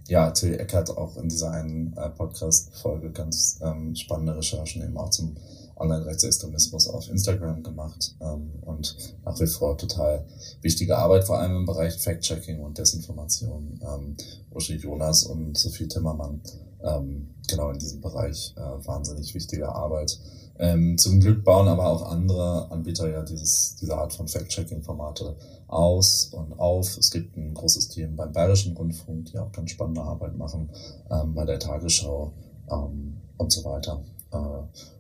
ja, 0.07 0.31
Till 0.31 0.55
Eckert 0.55 0.91
auch 0.97 1.17
in 1.17 1.29
dieser 1.29 1.51
einen 1.51 1.97
äh, 1.97 2.11
Podcast-Folge 2.11 3.11
ganz 3.11 3.59
ähm, 3.63 3.95
spannende 3.95 4.37
Recherchen 4.37 4.83
eben 4.83 4.97
auch 4.97 5.11
zum 5.11 5.37
Online-Rechtsextremismus 5.77 6.89
auf 6.89 7.09
Instagram 7.09 7.63
gemacht 7.63 8.15
ähm, 8.21 8.51
und 8.63 8.97
nach 9.25 9.39
wie 9.41 9.47
vor 9.47 9.77
total 9.77 10.25
wichtige 10.61 10.97
Arbeit, 10.97 11.25
vor 11.25 11.39
allem 11.39 11.57
im 11.57 11.67
Bereich 11.67 11.95
Fact-Checking 11.95 12.61
und 12.61 12.79
Desinformation. 12.79 13.81
Ähm, 13.83 14.17
Uschi 14.51 14.77
Jonas 14.77 15.25
und 15.25 15.59
Sophie 15.59 15.89
Timmermann, 15.89 16.41
ähm, 16.83 17.35
genau 17.49 17.71
in 17.71 17.79
diesem 17.79 18.01
Bereich 18.01 18.55
äh, 18.57 18.87
wahnsinnig 18.87 19.35
wichtige 19.35 19.69
Arbeit. 19.69 20.19
Ähm, 20.57 20.97
zum 20.97 21.19
Glück 21.19 21.43
bauen 21.43 21.67
aber 21.67 21.87
auch 21.87 22.03
andere 22.03 22.71
Anbieter 22.71 23.11
ja 23.11 23.23
dieses, 23.23 23.75
diese 23.81 23.97
Art 23.97 24.13
von 24.13 24.29
Fact-Checking-Formate 24.29 25.37
aus 25.75 26.31
und 26.33 26.59
auf. 26.59 26.97
Es 26.97 27.11
gibt 27.11 27.37
ein 27.37 27.53
großes 27.53 27.89
Team 27.89 28.17
beim 28.17 28.33
Bayerischen 28.33 28.77
Rundfunk, 28.77 29.27
die 29.27 29.39
auch 29.39 29.53
ganz 29.53 29.71
spannende 29.71 30.03
Arbeit 30.03 30.37
machen, 30.37 30.71
ähm, 31.11 31.35
bei 31.35 31.45
der 31.45 31.59
Tagesschau 31.59 32.33
ähm, 32.71 33.17
und 33.37 33.53
so 33.53 33.65
weiter. 33.65 34.03
Äh, 34.33 34.37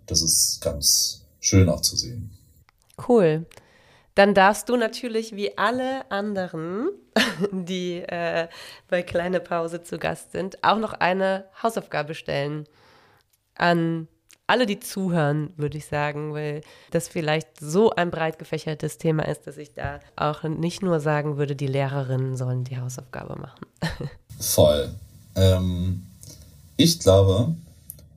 das 0.07 0.21
ist 0.23 0.61
ganz 0.61 1.27
schön 1.41 1.69
auch 1.69 1.81
zu 1.81 1.97
sehen. 1.97 2.31
Cool. 3.09 3.47
Dann 4.15 4.35
darfst 4.35 4.69
du 4.69 4.77
natürlich 4.77 5.35
wie 5.35 5.57
alle 5.59 6.11
anderen, 6.11 6.91
die 7.53 8.01
äh, 8.01 8.49
bei 8.89 9.03
Kleine 9.03 9.41
Pause 9.41 9.83
zu 9.83 9.99
Gast 9.99 10.33
sind, 10.33 10.63
auch 10.63 10.79
noch 10.79 10.93
eine 10.93 11.47
Hausaufgabe 11.63 12.15
stellen 12.15 12.67
an 13.57 14.09
alle, 14.47 14.67
die 14.67 14.81
zuhören, 14.81 15.51
würde 15.57 15.79
ich 15.79 15.87
sagen, 15.87 16.35
weil 16.35 16.61
das 16.91 17.09
vielleicht 17.09 17.61
so 17.61 17.91
ein 17.91 18.11
breit 18.11 18.39
gefächertes 18.39 18.99
Thema 18.99 19.27
ist, 19.27 19.47
dass 19.47 19.57
ich 19.57 19.73
da 19.73 20.01
auch 20.17 20.43
nicht 20.43 20.83
nur 20.83 21.01
sagen 21.01 21.37
würde, 21.39 21.57
die 21.57 21.67
Lehrerinnen 21.67 22.37
sollen 22.37 22.65
die 22.65 22.79
Hausaufgabe 22.79 23.37
machen. 23.37 23.67
Voll. 24.39 24.91
Ähm, 25.35 26.07
ich 26.77 27.01
glaube, 27.01 27.55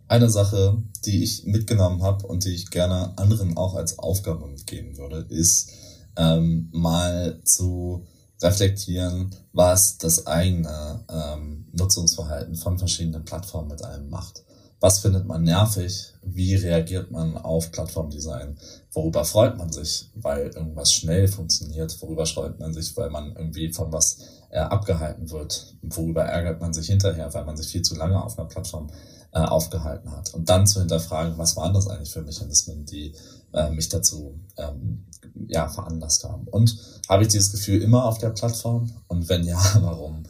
eine 0.09 0.29
Sache, 0.29 0.77
die 1.05 1.23
ich 1.23 1.45
mitgenommen 1.45 2.03
habe 2.03 2.27
und 2.27 2.43
die 2.43 2.53
ich 2.53 2.69
gerne 2.71 3.13
anderen 3.17 3.55
auch 3.55 3.75
als 3.75 3.97
Aufgabe 3.99 4.47
mitgeben 4.47 4.97
würde, 4.97 5.25
ist 5.29 5.71
ähm, 6.17 6.69
mal 6.73 7.39
zu 7.43 8.05
reflektieren, 8.41 9.33
was 9.53 9.97
das 9.97 10.27
eigene 10.27 11.03
ähm, 11.09 11.67
Nutzungsverhalten 11.71 12.55
von 12.55 12.77
verschiedenen 12.77 13.25
Plattformen 13.25 13.69
mit 13.69 13.83
einem 13.83 14.09
macht 14.09 14.43
was 14.79 14.99
findet 14.99 15.25
man 15.25 15.43
nervig, 15.43 16.13
wie 16.21 16.55
reagiert 16.55 17.09
man 17.11 17.37
auf 17.37 17.71
Plattformdesign, 17.71 18.57
worüber 18.91 19.25
freut 19.25 19.57
man 19.57 19.71
sich, 19.71 20.09
weil 20.15 20.47
irgendwas 20.47 20.93
schnell 20.93 21.27
funktioniert, 21.27 21.99
worüber 22.01 22.25
freut 22.25 22.59
man 22.59 22.73
sich, 22.73 22.95
weil 22.95 23.09
man 23.09 23.35
irgendwie 23.35 23.73
von 23.73 23.91
was 23.91 24.19
äh, 24.49 24.59
abgehalten 24.59 25.31
wird, 25.31 25.75
worüber 25.81 26.23
ärgert 26.23 26.61
man 26.61 26.73
sich 26.73 26.87
hinterher, 26.87 27.33
weil 27.33 27.45
man 27.45 27.57
sich 27.57 27.67
viel 27.67 27.81
zu 27.81 27.95
lange 27.95 28.21
auf 28.23 28.37
einer 28.37 28.47
Plattform 28.47 28.87
äh, 29.31 29.39
aufgehalten 29.39 30.11
hat. 30.11 30.33
Und 30.33 30.49
dann 30.49 30.67
zu 30.67 30.79
hinterfragen, 30.79 31.37
was 31.37 31.55
waren 31.57 31.73
das 31.73 31.87
eigentlich 31.87 32.11
für 32.11 32.21
Mechanismen, 32.21 32.85
die 32.85 33.13
äh, 33.53 33.69
mich 33.71 33.89
dazu 33.89 34.39
ähm, 34.57 35.05
ja, 35.47 35.67
veranlasst 35.67 36.23
haben. 36.23 36.47
Und 36.47 36.77
habe 37.09 37.23
ich 37.23 37.29
dieses 37.29 37.51
Gefühl 37.51 37.81
immer 37.81 38.05
auf 38.05 38.19
der 38.19 38.29
Plattform? 38.29 38.91
Und 39.07 39.27
wenn 39.29 39.43
ja, 39.43 39.59
warum? 39.81 40.23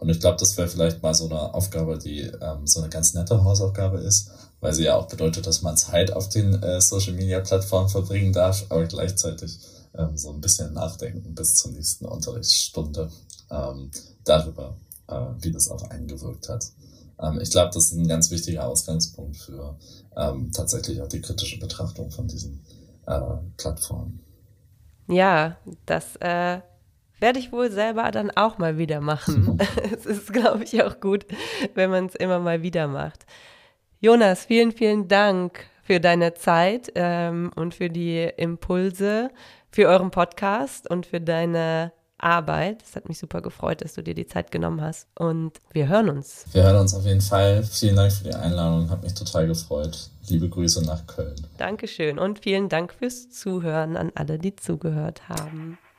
Und 0.00 0.08
ich 0.08 0.18
glaube, 0.18 0.38
das 0.38 0.56
wäre 0.56 0.66
vielleicht 0.66 1.02
mal 1.02 1.12
so 1.12 1.26
eine 1.26 1.52
Aufgabe, 1.52 1.98
die 1.98 2.22
ähm, 2.22 2.66
so 2.66 2.80
eine 2.80 2.88
ganz 2.88 3.12
nette 3.12 3.44
Hausaufgabe 3.44 3.98
ist, 3.98 4.30
weil 4.60 4.72
sie 4.72 4.84
ja 4.84 4.96
auch 4.96 5.08
bedeutet, 5.08 5.46
dass 5.46 5.60
man 5.60 5.76
Zeit 5.76 6.10
auf 6.10 6.30
den 6.30 6.54
äh, 6.62 6.80
Social 6.80 7.12
Media 7.12 7.40
Plattformen 7.40 7.90
verbringen 7.90 8.32
darf, 8.32 8.64
aber 8.70 8.86
gleichzeitig 8.86 9.58
ähm, 9.92 10.16
so 10.16 10.32
ein 10.32 10.40
bisschen 10.40 10.72
nachdenken 10.72 11.34
bis 11.34 11.54
zur 11.56 11.72
nächsten 11.72 12.06
Unterrichtsstunde 12.06 13.10
ähm, 13.50 13.90
darüber, 14.24 14.74
äh, 15.06 15.20
wie 15.40 15.52
das 15.52 15.68
auf 15.68 15.90
einen 15.90 16.08
gewirkt 16.08 16.48
hat. 16.48 16.64
Ähm, 17.20 17.38
ich 17.38 17.50
glaube, 17.50 17.70
das 17.74 17.88
ist 17.88 17.92
ein 17.92 18.08
ganz 18.08 18.30
wichtiger 18.30 18.66
Ausgangspunkt 18.66 19.36
für 19.36 19.76
ähm, 20.16 20.50
tatsächlich 20.50 21.02
auch 21.02 21.08
die 21.08 21.20
kritische 21.20 21.58
Betrachtung 21.58 22.10
von 22.10 22.26
diesen 22.26 22.64
äh, 23.06 23.20
Plattformen. 23.58 24.20
Ja, 25.08 25.58
das 25.84 26.16
äh, 26.20 26.60
werde 27.20 27.38
ich 27.38 27.52
wohl 27.52 27.70
selber 27.70 28.10
dann 28.10 28.30
auch 28.30 28.58
mal 28.58 28.78
wieder 28.78 29.00
machen. 29.00 29.58
es 29.94 30.06
ist, 30.06 30.32
glaube 30.32 30.64
ich, 30.64 30.82
auch 30.82 31.00
gut, 31.00 31.26
wenn 31.74 31.90
man 31.90 32.06
es 32.06 32.14
immer 32.14 32.38
mal 32.38 32.62
wieder 32.62 32.88
macht. 32.88 33.26
Jonas, 34.00 34.46
vielen, 34.46 34.72
vielen 34.72 35.08
Dank 35.08 35.66
für 35.82 36.00
deine 36.00 36.34
Zeit 36.34 36.90
ähm, 36.94 37.50
und 37.54 37.74
für 37.74 37.90
die 37.90 38.30
Impulse, 38.36 39.30
für 39.70 39.88
euren 39.88 40.10
Podcast 40.10 40.88
und 40.88 41.06
für 41.06 41.20
deine 41.20 41.92
Arbeit. 42.16 42.82
Es 42.82 42.96
hat 42.96 43.08
mich 43.08 43.18
super 43.18 43.40
gefreut, 43.40 43.82
dass 43.82 43.94
du 43.94 44.02
dir 44.02 44.14
die 44.14 44.26
Zeit 44.26 44.50
genommen 44.50 44.80
hast. 44.80 45.08
Und 45.18 45.58
wir 45.72 45.88
hören 45.88 46.08
uns. 46.08 46.44
Wir 46.52 46.62
hören 46.62 46.76
uns 46.76 46.94
auf 46.94 47.04
jeden 47.04 47.20
Fall. 47.20 47.62
Vielen 47.64 47.96
Dank 47.96 48.12
für 48.12 48.24
die 48.24 48.34
Einladung. 48.34 48.88
Hat 48.90 49.02
mich 49.02 49.14
total 49.14 49.46
gefreut. 49.46 50.10
Liebe 50.28 50.48
Grüße 50.48 50.84
nach 50.84 51.06
Köln. 51.06 51.34
Dankeschön 51.58 52.18
und 52.18 52.40
vielen 52.40 52.68
Dank 52.68 52.92
fürs 52.92 53.30
Zuhören 53.30 53.96
an 53.96 54.12
alle, 54.14 54.38
die 54.38 54.54
zugehört 54.54 55.28
haben. 55.28 55.78